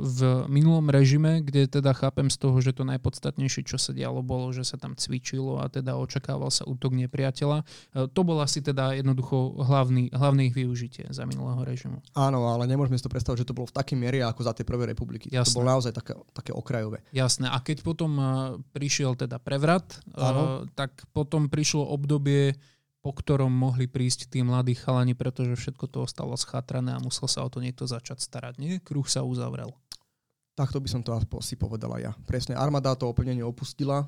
v 0.00 0.48
minulom 0.48 0.88
režime, 0.88 1.44
kde 1.44 1.68
teda 1.68 1.92
chápem 1.92 2.32
z 2.32 2.40
toho, 2.40 2.56
že 2.64 2.72
to 2.72 2.88
najpodstatnejšie, 2.88 3.68
čo 3.68 3.76
sa 3.76 3.92
dialo, 3.92 4.24
bolo, 4.24 4.48
že 4.56 4.64
sa 4.64 4.80
tam 4.80 4.96
cvičilo 4.96 5.60
a 5.60 5.68
teda 5.68 6.00
očakával 6.00 6.48
sa 6.48 6.64
útok 6.64 6.96
nepriateľa. 6.96 7.62
E, 7.62 7.64
to 8.08 8.20
bol 8.24 8.40
asi 8.40 8.64
teda 8.64 8.96
jednoducho 8.96 9.60
hlavný, 9.60 10.08
hlavný 10.16 10.48
ich 10.48 10.56
využitie 10.56 11.12
za 11.12 11.28
minulého 11.28 11.60
režimu. 11.60 12.00
Áno, 12.16 12.48
ale 12.48 12.64
nemôžeme 12.64 12.96
si 12.96 13.04
to 13.04 13.12
predstaviť, 13.12 13.44
že 13.44 13.48
to 13.52 13.56
bolo 13.56 13.68
v 13.68 13.76
takej 13.76 13.96
miere 14.00 14.24
ako 14.24 14.48
za 14.48 14.56
tie 14.56 14.64
prvé 14.64 14.88
republiky. 14.88 15.28
Jasné. 15.28 15.52
To 15.52 15.56
bolo 15.60 15.68
naozaj 15.68 15.92
také, 15.92 16.16
také 16.32 16.56
okrajové. 16.56 17.04
Jasné. 17.12 17.52
A 17.52 17.60
keď 17.60 17.84
potom 17.84 18.16
e, 18.16 18.24
prišiel 18.72 19.20
teda 19.20 19.36
prevrat, 19.36 20.00
Áno. 20.16 20.64
tak 20.72 21.04
potom 21.12 21.52
prišlo 21.52 21.84
obdobie 21.92 22.56
po 23.02 23.10
ktorom 23.10 23.50
mohli 23.50 23.90
prísť 23.90 24.30
tí 24.30 24.46
mladí 24.46 24.78
chalani, 24.78 25.18
pretože 25.18 25.58
všetko 25.58 25.90
to 25.90 26.06
ostalo 26.06 26.38
schatrané 26.38 26.94
a 26.94 27.02
musel 27.02 27.26
sa 27.26 27.42
o 27.42 27.50
to 27.50 27.58
niekto 27.58 27.82
začať 27.82 28.22
starať. 28.22 28.62
Nie? 28.62 28.78
Kruh 28.78 29.04
sa 29.04 29.26
uzavrel. 29.26 29.74
Takto 30.54 30.78
by 30.78 30.88
som 30.88 31.02
to 31.02 31.10
asi 31.12 31.58
povedala 31.58 31.98
ja. 31.98 32.14
Presne, 32.24 32.54
armáda 32.54 32.94
to 32.94 33.10
opevnenie 33.10 33.42
opustila, 33.42 34.06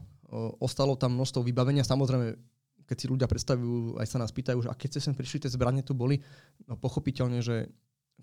ostalo 0.63 0.95
tam 0.95 1.19
množstvo 1.19 1.43
vybavenia, 1.43 1.83
samozrejme 1.83 2.39
keď 2.85 2.97
si 3.01 3.07
ľudia 3.09 3.25
predstavujú, 3.25 3.97
aj 3.97 4.07
sa 4.07 4.21
nás 4.21 4.31
pýtajú, 4.31 4.61
že 4.61 4.69
a 4.69 4.77
keď 4.77 4.89
ste 4.95 5.01
sem 5.11 5.17
prišli, 5.17 5.49
tie 5.49 5.51
zbranie 5.51 5.81
tu 5.81 5.97
boli, 5.97 6.21
no 6.69 6.77
pochopiteľne, 6.77 7.41
že 7.41 7.73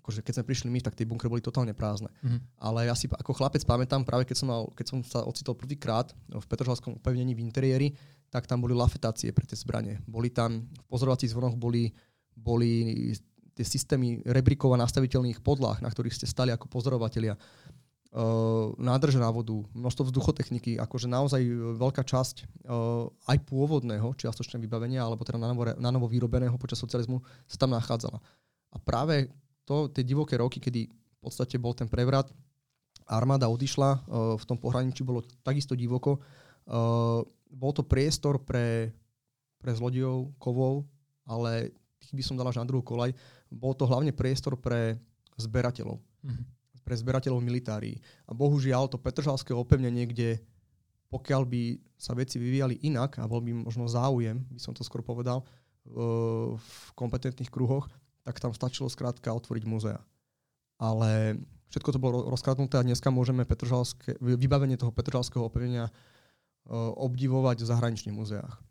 akože 0.02 0.22
keď 0.22 0.32
sme 0.38 0.48
prišli 0.48 0.68
my, 0.70 0.80
tak 0.82 0.94
tie 0.94 1.06
bunkre 1.06 1.26
boli 1.26 1.42
totálne 1.42 1.74
prázdne. 1.74 2.10
Mm-hmm. 2.22 2.62
Ale 2.62 2.86
ja 2.86 2.94
si 2.94 3.10
ako 3.10 3.34
chlapec 3.34 3.62
pamätám, 3.66 4.06
práve 4.06 4.26
keď 4.26 4.36
som, 4.38 4.48
mal, 4.50 4.70
keď 4.74 4.86
som 4.86 4.98
sa 5.02 5.26
ocitol 5.26 5.58
prvýkrát 5.58 6.14
v 6.30 6.46
Petržalskom 6.46 6.98
upevnení 6.98 7.34
v 7.34 7.42
interiéri, 7.42 7.88
tak 8.32 8.48
tam 8.48 8.64
boli 8.64 8.72
lafetácie 8.72 9.28
pre 9.36 9.44
tie 9.44 9.60
zbranie. 9.60 10.00
Boli 10.08 10.32
tam, 10.32 10.64
v 10.64 10.86
pozorovacích 10.88 11.36
zvonoch 11.36 11.52
boli, 11.52 11.92
boli 12.32 13.12
tie 13.52 13.66
systémy 13.68 14.24
rebríkov 14.24 14.72
a 14.72 14.80
nastaviteľných 14.80 15.44
podlah, 15.44 15.76
na 15.84 15.92
ktorých 15.92 16.16
ste 16.16 16.24
stali 16.24 16.48
ako 16.48 16.72
pozorovatelia. 16.72 17.36
Uh, 18.12 18.76
nádrže 18.76 19.16
na 19.16 19.28
vodu, 19.32 19.56
množstvo 19.72 20.08
vzduchotechniky, 20.08 20.76
akože 20.76 21.08
naozaj 21.08 21.40
veľká 21.80 22.04
časť 22.04 22.44
uh, 22.68 23.08
aj 23.28 23.40
pôvodného 23.48 24.12
čiastočného 24.16 24.60
vybavenia, 24.60 25.00
alebo 25.00 25.24
teda 25.24 25.40
na 25.76 25.90
novo 25.92 26.08
vyrobeného 26.08 26.56
počas 26.60 26.80
socializmu 26.80 27.24
sa 27.48 27.56
tam 27.56 27.72
nachádzala. 27.72 28.20
A 28.72 28.76
práve 28.80 29.32
to, 29.64 29.88
tie 29.92 30.04
divoké 30.04 30.36
roky, 30.36 30.60
kedy 30.60 30.92
v 30.92 31.18
podstate 31.24 31.56
bol 31.56 31.72
ten 31.72 31.88
prevrat, 31.88 32.28
armáda 33.08 33.48
odišla, 33.48 33.90
uh, 33.96 34.00
v 34.36 34.44
tom 34.44 34.60
pohraničí 34.60 35.04
bolo 35.04 35.24
takisto 35.40 35.72
divoko, 35.72 36.20
uh, 36.20 37.24
bol 37.52 37.76
to 37.76 37.84
priestor 37.84 38.40
pre, 38.40 38.88
pre 39.60 39.70
zlodejov, 39.76 40.32
kovov, 40.40 40.88
ale 41.28 41.76
tých 42.00 42.16
by 42.16 42.22
som 42.24 42.34
dal 42.34 42.48
až 42.48 42.58
na 42.58 42.66
druhú 42.66 42.80
kolaj. 42.80 43.12
Bol 43.52 43.76
to 43.76 43.84
hlavne 43.84 44.10
priestor 44.10 44.56
pre 44.56 44.96
zberateľov. 45.36 46.00
Mm-hmm. 46.00 46.44
Pre 46.82 46.94
zberateľov 46.98 47.44
militárií. 47.44 48.00
A 48.26 48.34
bohužiaľ 48.34 48.90
to 48.90 48.98
Petržalské 48.98 49.54
opevnenie, 49.54 50.08
kde 50.08 50.42
pokiaľ 51.12 51.44
by 51.44 51.62
sa 52.00 52.16
veci 52.16 52.40
vyvíjali 52.40 52.80
inak 52.88 53.20
a 53.20 53.28
bol 53.28 53.44
by 53.44 53.52
možno 53.52 53.84
záujem, 53.84 54.42
by 54.48 54.58
som 54.58 54.72
to 54.72 54.82
skôr 54.82 55.04
povedal, 55.04 55.44
v 56.56 56.78
kompetentných 56.96 57.52
kruhoch, 57.52 57.90
tak 58.22 58.38
tam 58.38 58.54
stačilo 58.54 58.88
skrátka 58.88 59.34
otvoriť 59.34 59.64
múzea. 59.66 60.00
Ale 60.78 61.36
všetko 61.70 61.90
to 61.94 62.02
bolo 62.02 62.30
rozkradnuté 62.30 62.80
a 62.80 62.86
dneska 62.86 63.10
môžeme 63.12 63.46
vybavenie 64.18 64.78
toho 64.78 64.94
Petržalského 64.94 65.46
opevnenia 65.46 65.90
obdivovať 66.70 67.62
v 67.62 67.68
zahraničných 67.68 68.16
muzeách. 68.16 68.62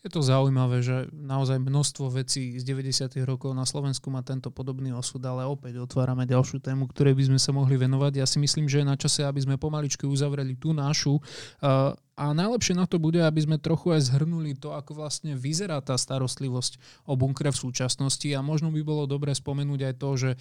Je 0.00 0.08
to 0.08 0.24
zaujímavé, 0.24 0.80
že 0.80 1.12
naozaj 1.12 1.60
množstvo 1.60 2.08
vecí 2.08 2.56
z 2.56 2.64
90. 2.64 3.20
rokov 3.28 3.52
na 3.52 3.68
Slovensku 3.68 4.08
má 4.08 4.24
tento 4.24 4.48
podobný 4.48 4.96
osud, 4.96 5.20
ale 5.28 5.44
opäť 5.44 5.76
otvárame 5.76 6.24
ďalšiu 6.24 6.56
tému, 6.64 6.88
ktorej 6.88 7.12
by 7.20 7.24
sme 7.28 7.38
sa 7.40 7.52
mohli 7.52 7.76
venovať. 7.76 8.16
Ja 8.16 8.24
si 8.24 8.40
myslím, 8.40 8.64
že 8.64 8.80
je 8.80 8.88
na 8.88 8.96
čase, 8.96 9.28
aby 9.28 9.44
sme 9.44 9.60
pomaličky 9.60 10.08
uzavreli 10.08 10.56
tú 10.56 10.72
našu 10.72 11.20
uh, 11.20 11.92
a 12.20 12.36
najlepšie 12.36 12.76
na 12.76 12.84
to 12.84 13.00
bude, 13.00 13.16
aby 13.16 13.40
sme 13.40 13.56
trochu 13.56 13.96
aj 13.96 14.12
zhrnuli 14.12 14.52
to, 14.52 14.76
ako 14.76 14.92
vlastne 14.92 15.32
vyzerá 15.32 15.80
tá 15.80 15.96
starostlivosť 15.96 16.76
o 17.08 17.16
bunkre 17.16 17.48
v 17.48 17.56
súčasnosti 17.56 18.28
a 18.36 18.44
možno 18.44 18.68
by 18.68 18.84
bolo 18.84 19.08
dobre 19.08 19.32
spomenúť 19.32 19.80
aj 19.88 19.94
to, 19.96 20.10
že 20.20 20.30
e, 20.36 20.38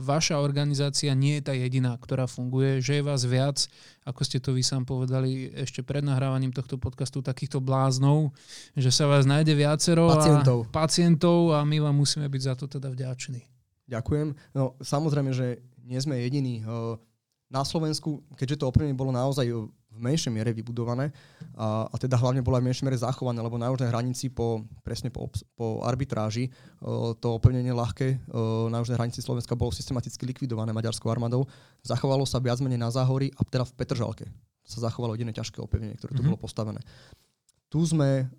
vaša 0.00 0.40
organizácia 0.40 1.12
nie 1.12 1.36
je 1.36 1.44
tá 1.44 1.52
jediná, 1.52 1.92
ktorá 2.00 2.24
funguje, 2.24 2.80
že 2.80 2.98
je 2.98 3.02
vás 3.04 3.28
viac, 3.28 3.68
ako 4.08 4.20
ste 4.24 4.40
to 4.40 4.56
vy 4.56 4.64
sám 4.64 4.88
povedali 4.88 5.52
ešte 5.52 5.84
pred 5.84 6.00
nahrávaním 6.00 6.56
tohto 6.56 6.80
podcastu, 6.80 7.20
takýchto 7.20 7.60
bláznov, 7.60 8.32
že 8.72 8.88
sa 8.88 9.04
vás 9.04 9.28
nájde 9.28 9.52
viacero 9.52 10.08
pacientov. 10.08 10.64
A, 10.64 10.72
pacientov 10.72 11.52
a 11.52 11.60
my 11.68 11.84
vám 11.84 12.00
musíme 12.00 12.32
byť 12.32 12.42
za 12.48 12.54
to 12.56 12.64
teda 12.64 12.88
vďační. 12.88 13.44
Ďakujem. 13.92 14.56
No, 14.56 14.72
samozrejme, 14.80 15.36
že 15.36 15.60
nie 15.84 16.00
sme 16.00 16.16
jediní. 16.16 16.64
Na 17.50 17.66
Slovensku, 17.66 18.22
keďže 18.38 18.62
to 18.62 18.70
opremenie 18.70 18.94
bolo 18.94 19.10
naozaj 19.10 19.44
v 19.90 19.98
menšej 19.98 20.30
miere 20.30 20.54
vybudované 20.54 21.10
a, 21.58 21.90
a 21.90 21.94
teda 21.98 22.14
hlavne 22.14 22.40
bola 22.40 22.62
v 22.62 22.70
menšej 22.70 22.86
miere 22.86 22.98
zachované, 22.98 23.42
lebo 23.42 23.58
na 23.58 23.68
južnej 23.68 23.90
hranici 23.90 24.30
po, 24.30 24.62
presne 24.86 25.10
po, 25.10 25.26
po 25.58 25.82
arbitráži 25.82 26.48
to 27.18 27.26
opevnenie 27.36 27.74
ľahké 27.74 28.30
na 28.70 28.80
južnej 28.80 28.96
hranici 28.96 29.18
Slovenska 29.20 29.58
bolo 29.58 29.74
systematicky 29.74 30.22
likvidované 30.24 30.70
maďarskou 30.70 31.10
armádou. 31.10 31.44
Zachovalo 31.82 32.22
sa 32.22 32.38
viac 32.38 32.62
menej 32.62 32.78
na 32.78 32.88
Záhorí 32.88 33.34
a 33.34 33.42
teda 33.42 33.66
v 33.66 33.74
Petržalke 33.74 34.26
sa 34.62 34.86
zachovalo 34.86 35.18
jediné 35.18 35.34
ťažké 35.34 35.58
opevnenie, 35.58 35.98
ktoré 35.98 36.14
tu 36.14 36.22
mm-hmm. 36.22 36.38
bolo 36.38 36.38
postavené. 36.38 36.80
tu 37.66 37.82
sme, 37.82 38.30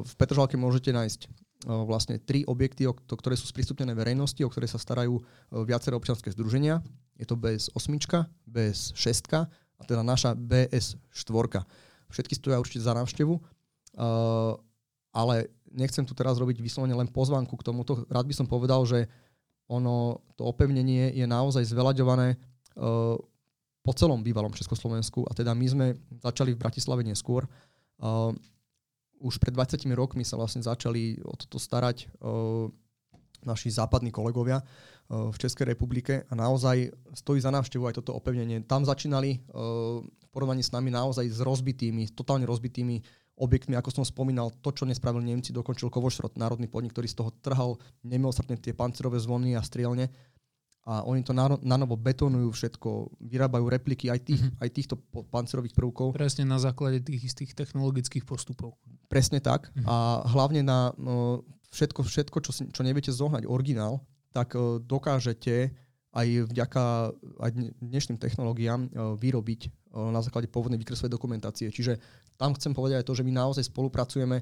v 0.00 0.14
Petržalke 0.16 0.56
môžete 0.56 0.92
nájsť 0.92 1.28
vlastne 1.66 2.20
tri 2.20 2.44
objekty, 2.44 2.84
ktoré 2.88 3.34
sú 3.34 3.48
sprístupnené 3.48 3.96
verejnosti, 3.96 4.38
o 4.44 4.48
ktoré 4.52 4.68
sa 4.68 4.80
starajú 4.80 5.20
viaceré 5.64 5.96
občianske 5.96 6.32
združenia. 6.32 6.84
Je 7.16 7.24
to 7.24 7.34
BS8, 7.34 7.96
BS6 8.44 9.20
a 9.76 9.82
teda 9.84 10.00
naša 10.00 10.32
BS4. 10.36 11.64
Všetky 12.08 12.34
stoja 12.38 12.60
určite 12.62 12.84
za 12.84 12.94
návštevu, 12.96 13.34
ale 15.12 15.34
nechcem 15.72 16.06
tu 16.06 16.14
teraz 16.16 16.38
robiť 16.38 16.62
vyslovene 16.62 16.94
len 16.94 17.10
pozvanku 17.10 17.56
k 17.58 17.66
tomuto. 17.66 18.06
Rád 18.08 18.26
by 18.30 18.34
som 18.34 18.46
povedal, 18.46 18.86
že 18.88 19.10
ono, 19.66 20.22
to 20.38 20.46
opevnenie 20.46 21.10
je 21.12 21.26
naozaj 21.26 21.66
zveľaďované 21.66 22.38
po 23.86 23.92
celom 23.94 24.18
bývalom 24.18 24.50
Československu 24.50 25.22
a 25.26 25.32
teda 25.34 25.54
my 25.54 25.66
sme 25.70 25.86
začali 26.18 26.50
v 26.54 26.58
Bratislave 26.58 27.06
neskôr. 27.06 27.46
Uh, 28.02 28.34
už 29.22 29.38
pred 29.38 29.54
20 29.54 29.86
rokmi 29.94 30.26
sa 30.26 30.34
vlastne 30.34 30.60
začali 30.60 31.22
o 31.22 31.32
toto 31.38 31.62
starať 31.62 32.10
uh, 32.18 32.66
naši 33.46 33.70
západní 33.70 34.10
kolegovia 34.10 34.60
uh, 34.60 35.30
v 35.30 35.36
Českej 35.38 35.72
republike 35.72 36.26
a 36.26 36.32
naozaj 36.34 36.90
stojí 37.14 37.38
za 37.40 37.54
návštevu 37.54 37.86
aj 37.86 38.02
toto 38.02 38.18
opevnenie. 38.18 38.66
Tam 38.66 38.82
začínali 38.82 39.38
uh, 39.38 40.02
v 40.02 40.26
porovnaní 40.34 40.66
s 40.66 40.74
nami 40.74 40.90
naozaj 40.90 41.30
s 41.30 41.38
rozbitými, 41.40 42.10
totálne 42.12 42.44
rozbitými 42.44 43.00
objektmi, 43.36 43.76
ako 43.76 44.02
som 44.02 44.04
spomínal, 44.04 44.48
to, 44.64 44.72
čo 44.72 44.88
nespravili 44.88 45.28
Nemci, 45.28 45.52
dokončil 45.52 45.92
Kovošrot, 45.92 46.40
národný 46.40 46.72
podnik, 46.72 46.96
ktorý 46.96 47.06
z 47.06 47.16
toho 47.20 47.30
trhal 47.44 47.76
nemilosrdne 48.00 48.56
tie 48.56 48.72
pancerové 48.72 49.20
zvony 49.20 49.52
a 49.54 49.60
strielne 49.60 50.08
a 50.86 51.02
oni 51.02 51.26
to 51.26 51.34
na, 51.34 51.50
na 51.66 51.74
novo 51.74 51.98
betonujú 51.98 52.54
všetko, 52.54 53.18
vyrábajú 53.18 53.66
repliky 53.66 54.06
aj, 54.06 54.22
tých, 54.22 54.38
mm-hmm. 54.38 54.62
aj 54.62 54.70
týchto 54.70 54.94
pancerových 55.34 55.74
prvkov. 55.74 56.14
Presne 56.14 56.46
na 56.46 56.62
základe 56.62 57.02
tých 57.02 57.26
istých 57.34 57.58
technologických 57.58 58.22
postupov. 58.22 58.78
Presne 59.10 59.42
tak. 59.42 59.66
Mm-hmm. 59.74 59.82
A 59.82 60.22
hlavne 60.30 60.62
na 60.62 60.94
no, 60.94 61.42
všetko, 61.76 62.00
všetko 62.00 62.36
čo, 62.40 62.50
čo 62.72 62.80
neviete 62.80 63.12
zohnať, 63.12 63.44
originál, 63.44 64.00
tak 64.32 64.56
uh, 64.56 64.80
dokážete 64.80 65.76
aj 66.16 66.48
vďaka 66.48 67.12
aj 67.44 67.50
dnešným 67.84 68.16
technológiám 68.16 68.88
uh, 68.88 69.12
vyrobiť 69.20 69.60
uh, 69.92 70.08
na 70.08 70.24
základe 70.24 70.48
pôvodnej 70.48 70.80
výkresovej 70.80 71.12
dokumentácie. 71.12 71.68
Čiže 71.68 72.00
tam 72.40 72.56
chcem 72.56 72.72
povedať 72.72 73.04
aj 73.04 73.06
to, 73.08 73.16
že 73.16 73.24
my 73.24 73.32
naozaj 73.32 73.68
spolupracujeme, 73.72 74.40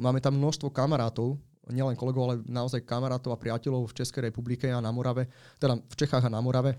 máme 0.00 0.20
tam 0.20 0.36
množstvo 0.36 0.68
kamarátov, 0.68 1.40
nielen 1.72 1.96
kolegov, 1.96 2.22
ale 2.28 2.36
naozaj 2.44 2.84
kamarátov 2.84 3.32
a 3.32 3.40
priateľov 3.40 3.88
v 3.88 3.96
Českej 3.96 4.28
republike 4.28 4.68
a 4.68 4.84
na 4.84 4.92
Morave, 4.92 5.28
teda 5.56 5.80
v 5.80 5.94
Čechách 5.96 6.28
a 6.28 6.32
na 6.32 6.44
Morave, 6.44 6.76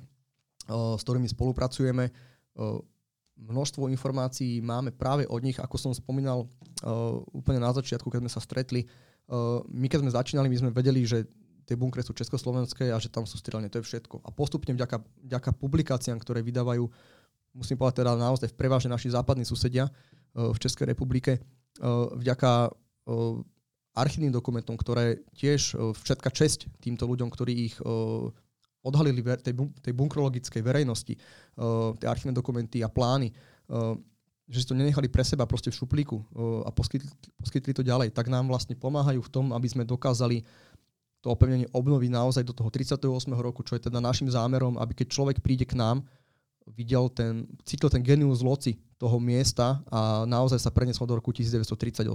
s 0.69 1.01
ktorými 1.01 1.25
spolupracujeme. 1.25 2.09
Množstvo 3.37 3.89
informácií 3.89 4.61
máme 4.61 4.93
práve 4.93 5.25
od 5.25 5.41
nich, 5.41 5.57
ako 5.57 5.77
som 5.77 5.91
spomínal 5.93 6.45
úplne 7.33 7.57
na 7.57 7.73
začiatku, 7.73 8.13
keď 8.13 8.21
sme 8.21 8.33
sa 8.33 8.41
stretli. 8.41 8.85
My 9.71 9.87
keď 9.89 10.05
sme 10.05 10.11
začínali, 10.13 10.47
my 10.49 10.57
sme 10.61 10.71
vedeli, 10.71 11.01
že 11.01 11.25
tie 11.65 11.73
bunkre 11.73 12.05
sú 12.05 12.13
československé 12.13 12.93
a 12.93 13.01
že 13.01 13.09
tam 13.09 13.25
sú 13.25 13.41
strelne, 13.41 13.65
to 13.73 13.81
je 13.81 13.87
všetko. 13.89 14.21
A 14.21 14.29
postupne 14.29 14.69
vďaka, 14.77 15.01
vďaka 15.25 15.49
publikáciám, 15.57 16.21
ktoré 16.21 16.45
vydávajú, 16.45 16.85
musím 17.57 17.81
povedať 17.81 18.05
teda 18.05 18.13
naozaj 18.13 18.53
v 18.53 18.59
prevažne 18.59 18.93
naši 18.93 19.09
západní 19.09 19.41
susedia 19.49 19.89
v 20.35 20.57
Českej 20.61 20.93
republike, 20.93 21.41
vďaka 22.21 22.69
archívnym 23.97 24.35
dokumentom, 24.35 24.77
ktoré 24.77 25.25
tiež 25.33 25.73
všetka 25.73 26.29
česť 26.29 26.69
týmto 26.83 27.09
ľuďom, 27.09 27.33
ktorí 27.33 27.53
ich 27.71 27.75
odhalili 28.85 29.25
tej, 29.41 29.55
bunkrologickej 29.89 30.61
verejnosti, 30.61 31.17
tie 31.97 32.05
archívne 32.05 32.37
dokumenty 32.37 32.85
a 32.85 32.93
plány, 32.93 33.33
že 34.45 34.61
si 34.61 34.67
to 34.69 34.77
nenechali 34.77 35.09
pre 35.09 35.25
seba 35.25 35.49
proste 35.49 35.73
v 35.73 35.77
šuplíku 35.81 36.17
a 36.65 36.69
poskytli, 36.69 37.09
poskytli 37.41 37.71
to 37.73 37.81
ďalej, 37.81 38.13
tak 38.13 38.29
nám 38.29 38.45
vlastne 38.45 38.77
pomáhajú 38.77 39.21
v 39.25 39.31
tom, 39.33 39.45
aby 39.51 39.65
sme 39.65 39.83
dokázali 39.83 40.45
to 41.25 41.33
opevnenie 41.33 41.65
obnoviť 41.73 42.09
naozaj 42.13 42.43
do 42.45 42.53
toho 42.53 42.69
38. 42.69 43.01
roku, 43.33 43.65
čo 43.65 43.73
je 43.73 43.89
teda 43.89 43.97
našim 43.97 44.29
zámerom, 44.29 44.77
aby 44.77 44.93
keď 44.93 45.07
človek 45.09 45.37
príde 45.41 45.65
k 45.65 45.73
nám, 45.73 46.05
videl 46.69 47.09
ten, 47.09 47.49
cítil 47.65 47.89
ten 47.89 48.05
genius 48.05 48.45
loci 48.45 48.77
toho 49.01 49.17
miesta 49.17 49.81
a 49.89 50.25
naozaj 50.29 50.61
sa 50.61 50.69
preniesol 50.69 51.09
do 51.09 51.17
roku 51.17 51.33
1938. 51.33 52.05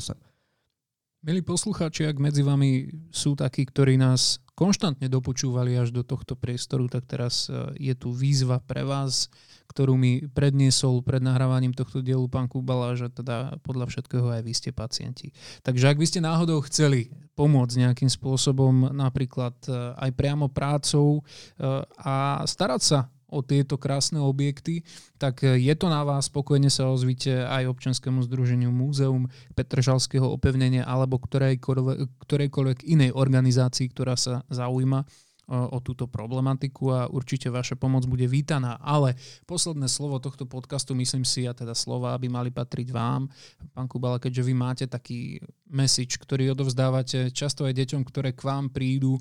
Milí 1.21 1.45
poslucháči, 1.45 2.09
ak 2.09 2.17
medzi 2.17 2.41
vami 2.41 2.89
sú 3.13 3.37
takí, 3.37 3.67
ktorí 3.67 4.01
nás 4.01 4.41
konštantne 4.61 5.09
dopočúvali 5.09 5.73
až 5.81 5.89
do 5.89 6.05
tohto 6.05 6.37
priestoru, 6.37 6.85
tak 6.93 7.09
teraz 7.09 7.49
e, 7.49 7.73
je 7.81 7.95
tu 7.97 8.13
výzva 8.13 8.61
pre 8.61 8.85
vás, 8.85 9.33
ktorú 9.73 9.97
mi 9.97 10.21
predniesol 10.29 11.01
pred 11.01 11.25
nahrávaním 11.25 11.73
tohto 11.73 12.05
dielu 12.05 12.29
pán 12.29 12.45
Kubala, 12.45 12.93
že 12.93 13.09
teda 13.09 13.57
podľa 13.65 13.89
všetkého 13.89 14.29
aj 14.29 14.43
vy 14.45 14.53
ste 14.53 14.71
pacienti. 14.77 15.33
Takže 15.65 15.89
ak 15.89 15.97
by 15.97 16.07
ste 16.07 16.21
náhodou 16.21 16.61
chceli 16.69 17.09
pomôcť 17.41 17.89
nejakým 17.89 18.13
spôsobom, 18.13 18.93
napríklad 18.93 19.57
e, 19.65 19.73
aj 19.97 20.11
priamo 20.13 20.53
prácou 20.53 21.25
e, 21.57 21.73
a 22.05 22.45
starať 22.45 22.83
sa 22.85 23.09
o 23.31 23.41
tieto 23.41 23.79
krásne 23.79 24.19
objekty, 24.19 24.83
tak 25.17 25.47
e, 25.47 25.57
je 25.57 25.75
to 25.79 25.87
na 25.87 26.03
vás, 26.03 26.27
spokojne 26.27 26.69
sa 26.69 26.91
ozvite 26.91 27.47
aj 27.47 27.71
občanskému 27.71 28.21
združeniu 28.27 28.75
Múzeum 28.75 29.31
Petržalského 29.55 30.27
opevnenia 30.27 30.85
alebo 30.85 31.17
ktorejkoľvek, 31.23 32.27
ktorejkoľvek 32.27 32.79
inej 32.91 33.11
organizácii, 33.15 33.87
ktorá 33.91 34.19
sa 34.19 34.43
zaujíma 34.51 35.07
o 35.51 35.83
túto 35.83 36.07
problematiku 36.07 36.95
a 36.95 37.01
určite 37.11 37.51
vaša 37.51 37.75
pomoc 37.75 38.07
bude 38.07 38.31
vítaná. 38.31 38.79
Ale 38.79 39.19
posledné 39.51 39.91
slovo 39.91 40.23
tohto 40.23 40.47
podcastu, 40.47 40.95
myslím 40.95 41.27
si, 41.27 41.51
a 41.51 41.53
teda 41.53 41.75
slova 41.75 42.15
by 42.15 42.31
mali 42.31 42.55
patriť 42.55 42.95
vám. 42.95 43.27
Pán 43.75 43.91
Kubala, 43.91 44.23
keďže 44.23 44.47
vy 44.47 44.55
máte 44.55 44.85
taký 44.87 45.43
message, 45.67 46.23
ktorý 46.23 46.55
odovzdávate 46.55 47.35
často 47.35 47.67
aj 47.67 47.75
deťom, 47.75 48.03
ktoré 48.07 48.31
k 48.31 48.47
vám 48.47 48.71
prídu 48.71 49.19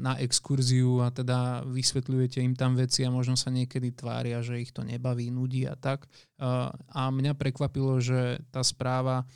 na 0.00 0.16
exkurziu 0.16 1.04
a 1.04 1.12
teda 1.12 1.68
vysvetľujete 1.68 2.40
im 2.40 2.56
tam 2.56 2.72
veci 2.80 3.04
a 3.04 3.12
možno 3.12 3.36
sa 3.36 3.52
niekedy 3.52 3.92
tvária, 3.92 4.40
že 4.40 4.64
ich 4.64 4.72
to 4.72 4.80
nebaví, 4.80 5.28
nudí 5.28 5.68
a 5.68 5.76
tak. 5.76 6.08
A 6.40 7.02
mňa 7.12 7.36
prekvapilo, 7.36 8.00
že 8.00 8.40
tá 8.48 8.64
správa 8.64 9.28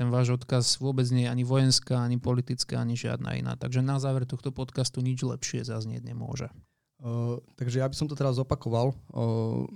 ten 0.00 0.08
váš 0.08 0.32
odkaz 0.32 0.80
vôbec 0.80 1.04
nie 1.12 1.28
je 1.28 1.32
ani 1.36 1.44
vojenská, 1.44 2.00
ani 2.00 2.16
politická, 2.16 2.80
ani 2.80 2.96
žiadna 2.96 3.36
iná. 3.36 3.52
Takže 3.52 3.84
na 3.84 4.00
záver 4.00 4.24
tohto 4.24 4.48
podcastu 4.48 5.04
nič 5.04 5.20
lepšie 5.20 5.60
zaznieť 5.60 6.08
nemôže. 6.08 6.48
Uh, 7.04 7.36
takže 7.60 7.84
ja 7.84 7.86
by 7.88 7.92
som 7.92 8.08
to 8.08 8.16
teraz 8.16 8.40
zopakoval. 8.40 8.96
Uh, 9.12 9.68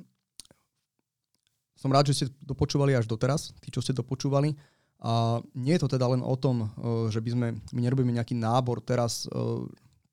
som 1.77 1.93
rád, 1.93 2.09
že 2.09 2.17
ste 2.17 2.27
dopočúvali 2.41 2.97
až 2.97 3.05
doteraz, 3.05 3.53
tí, 3.61 3.69
čo 3.69 3.85
ste 3.85 3.93
dopočúvali. 3.93 4.57
A 5.05 5.45
nie 5.53 5.77
je 5.77 5.85
to 5.85 5.93
teda 5.93 6.09
len 6.09 6.25
o 6.25 6.33
tom, 6.41 6.73
uh, 6.73 7.13
že 7.13 7.21
by 7.21 7.29
sme, 7.29 7.47
my 7.61 7.81
nerobíme 7.85 8.09
nejaký 8.17 8.33
nábor 8.33 8.81
teraz, 8.81 9.29
uh, 9.29 9.61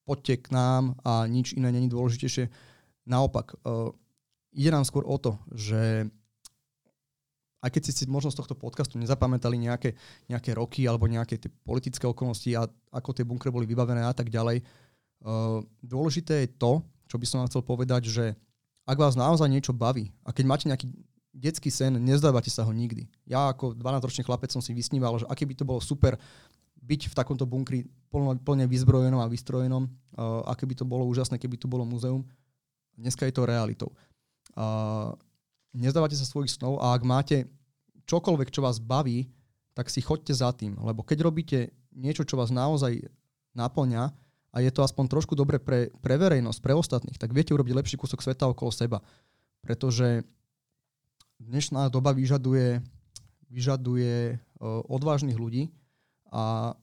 poďte 0.04 0.44
k 0.44 0.48
nám 0.52 1.00
a 1.08 1.24
nič 1.24 1.56
iné 1.56 1.72
není 1.72 1.88
dôležitejšie. 1.88 2.52
Naopak, 3.08 3.56
uh, 3.64 3.96
ide 4.52 4.76
nám 4.76 4.84
skôr 4.84 5.08
o 5.08 5.16
to, 5.16 5.40
že 5.56 6.12
aj 7.62 7.70
keď 7.70 7.82
si 7.88 7.92
si 7.94 8.04
možno 8.10 8.34
z 8.34 8.42
tohto 8.42 8.58
podcastu 8.58 8.98
nezapamätali 8.98 9.62
nejaké, 9.62 9.94
nejaké 10.26 10.58
roky 10.58 10.90
alebo 10.90 11.06
nejaké 11.06 11.38
tie 11.38 11.50
politické 11.62 12.10
okolnosti 12.10 12.50
a 12.58 12.66
ako 12.90 13.14
tie 13.14 13.22
bunkre 13.22 13.54
boli 13.54 13.70
vybavené 13.70 14.02
a 14.02 14.14
tak 14.18 14.34
ďalej, 14.34 14.66
uh, 14.66 15.62
dôležité 15.86 16.50
je 16.50 16.50
to, 16.58 16.82
čo 17.06 17.22
by 17.22 17.26
som 17.30 17.38
vám 17.46 17.50
chcel 17.54 17.62
povedať, 17.62 18.10
že 18.10 18.26
ak 18.90 18.98
vás 18.98 19.14
naozaj 19.14 19.46
niečo 19.46 19.78
baví 19.78 20.10
a 20.26 20.34
keď 20.34 20.46
máte 20.50 20.66
nejaký 20.66 20.90
detský 21.32 21.72
sen, 21.72 21.96
nezdávate 22.02 22.52
sa 22.52 22.66
ho 22.66 22.74
nikdy. 22.74 23.08
Ja 23.30 23.54
ako 23.54 23.78
12-ročný 23.78 24.26
chlapec 24.28 24.52
som 24.52 24.60
si 24.60 24.76
vysníval, 24.76 25.22
že 25.22 25.30
aké 25.30 25.46
by 25.48 25.56
to 25.56 25.64
bolo 25.64 25.80
super 25.80 26.18
byť 26.82 27.14
v 27.14 27.16
takomto 27.16 27.46
bunkri 27.46 27.86
plne 28.42 28.66
vyzbrojenom 28.66 29.22
a 29.22 29.30
vystrojenom, 29.30 29.86
uh, 29.86 30.42
aké 30.50 30.66
by 30.66 30.76
to 30.76 30.84
bolo 30.84 31.06
úžasné, 31.06 31.38
keby 31.38 31.62
tu 31.62 31.70
bolo 31.70 31.86
muzeum. 31.86 32.26
Dneska 32.98 33.30
je 33.30 33.34
to 33.38 33.46
realitou. 33.46 33.94
Nezdávate 35.76 36.16
sa 36.16 36.28
svojich 36.28 36.54
snov 36.56 36.80
a 36.80 36.96
ak 36.96 37.04
máte 37.04 37.38
čokoľvek, 38.08 38.52
čo 38.52 38.64
vás 38.64 38.80
baví, 38.80 39.32
tak 39.72 39.88
si 39.88 40.04
choďte 40.04 40.36
za 40.36 40.52
tým. 40.52 40.76
Lebo 40.80 41.04
keď 41.04 41.24
robíte 41.24 41.72
niečo, 41.96 42.28
čo 42.28 42.36
vás 42.36 42.52
naozaj 42.52 43.08
naplňa 43.56 44.04
a 44.52 44.58
je 44.60 44.72
to 44.72 44.84
aspoň 44.84 45.08
trošku 45.08 45.34
dobre 45.36 45.60
pre, 45.60 45.92
pre 46.04 46.16
verejnosť, 46.20 46.60
pre 46.60 46.76
ostatných, 46.76 47.20
tak 47.20 47.32
viete 47.32 47.56
urobiť 47.56 47.76
lepší 47.76 47.96
kúsok 47.96 48.20
sveta 48.20 48.52
okolo 48.52 48.72
seba. 48.72 49.00
Pretože 49.64 50.28
dnešná 51.40 51.88
doba 51.88 52.12
vyžaduje, 52.12 52.84
vyžaduje 53.48 54.36
uh, 54.36 54.84
odvážnych 54.92 55.40
ľudí 55.40 55.72
a 56.32 56.76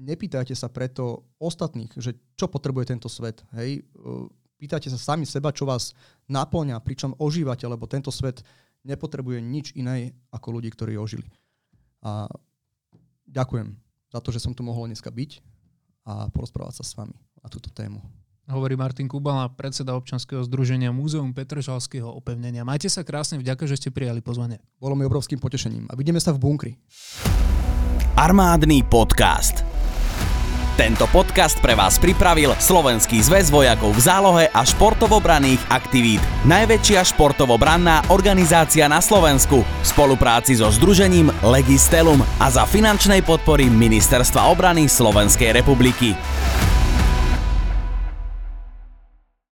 nepýtajte 0.00 0.56
sa 0.56 0.72
preto 0.72 1.28
ostatných, 1.38 1.92
že 2.00 2.16
čo 2.34 2.48
potrebuje 2.48 2.96
tento 2.96 3.08
svet. 3.12 3.44
Hej? 3.54 3.84
Pýtajte 4.64 4.88
sa 4.88 4.96
sami 4.96 5.28
seba, 5.28 5.52
čo 5.52 5.68
vás 5.68 5.92
naplňa, 6.24 6.80
pričom 6.80 7.12
ožívate, 7.20 7.68
lebo 7.68 7.84
tento 7.84 8.08
svet 8.08 8.40
nepotrebuje 8.80 9.44
nič 9.44 9.76
iné 9.76 10.16
ako 10.32 10.56
ľudí, 10.56 10.72
ktorí 10.72 10.96
ožili. 10.96 11.28
A 12.00 12.24
ďakujem 13.28 13.76
za 14.08 14.24
to, 14.24 14.32
že 14.32 14.40
som 14.40 14.56
tu 14.56 14.64
mohol 14.64 14.88
dneska 14.88 15.12
byť 15.12 15.44
a 16.08 16.32
porozprávať 16.32 16.80
sa 16.80 16.84
s 16.88 16.96
vami 16.96 17.12
na 17.44 17.52
túto 17.52 17.68
tému. 17.68 18.00
Hovorí 18.48 18.72
Martin 18.72 19.04
Kubala, 19.04 19.52
predseda 19.52 19.92
občanského 19.96 20.40
združenia 20.48 20.96
Múzeum 20.96 21.36
Petržalského 21.36 22.08
opevnenia. 22.08 22.64
Majte 22.64 22.88
sa 22.88 23.04
krásne, 23.04 23.36
vďaka, 23.40 23.68
že 23.68 23.76
ste 23.76 23.92
prijali 23.92 24.24
pozvanie. 24.24 24.64
Bolo 24.80 24.96
mi 24.96 25.04
obrovským 25.04 25.40
potešením 25.44 25.92
a 25.92 25.96
vidíme 25.96 26.20
sa 26.24 26.32
v 26.32 26.40
bunkri. 26.40 26.72
Armádny 28.16 28.80
podcast. 28.88 29.73
Tento 30.74 31.06
podcast 31.14 31.62
pre 31.62 31.78
vás 31.78 32.02
pripravil 32.02 32.50
Slovenský 32.58 33.22
zväz 33.22 33.46
vojakov 33.46 33.94
v 33.94 34.10
zálohe 34.10 34.44
a 34.50 34.66
športovobranných 34.66 35.62
aktivít. 35.70 36.18
Najväčšia 36.50 37.14
športovobranná 37.14 38.10
organizácia 38.10 38.90
na 38.90 38.98
Slovensku 38.98 39.62
v 39.62 39.86
spolupráci 39.86 40.58
so 40.58 40.66
združením 40.74 41.30
Legistelum 41.46 42.26
a 42.42 42.50
za 42.50 42.66
finančnej 42.66 43.22
podpory 43.22 43.70
Ministerstva 43.70 44.50
obrany 44.50 44.90
Slovenskej 44.90 45.54
republiky. 45.54 46.18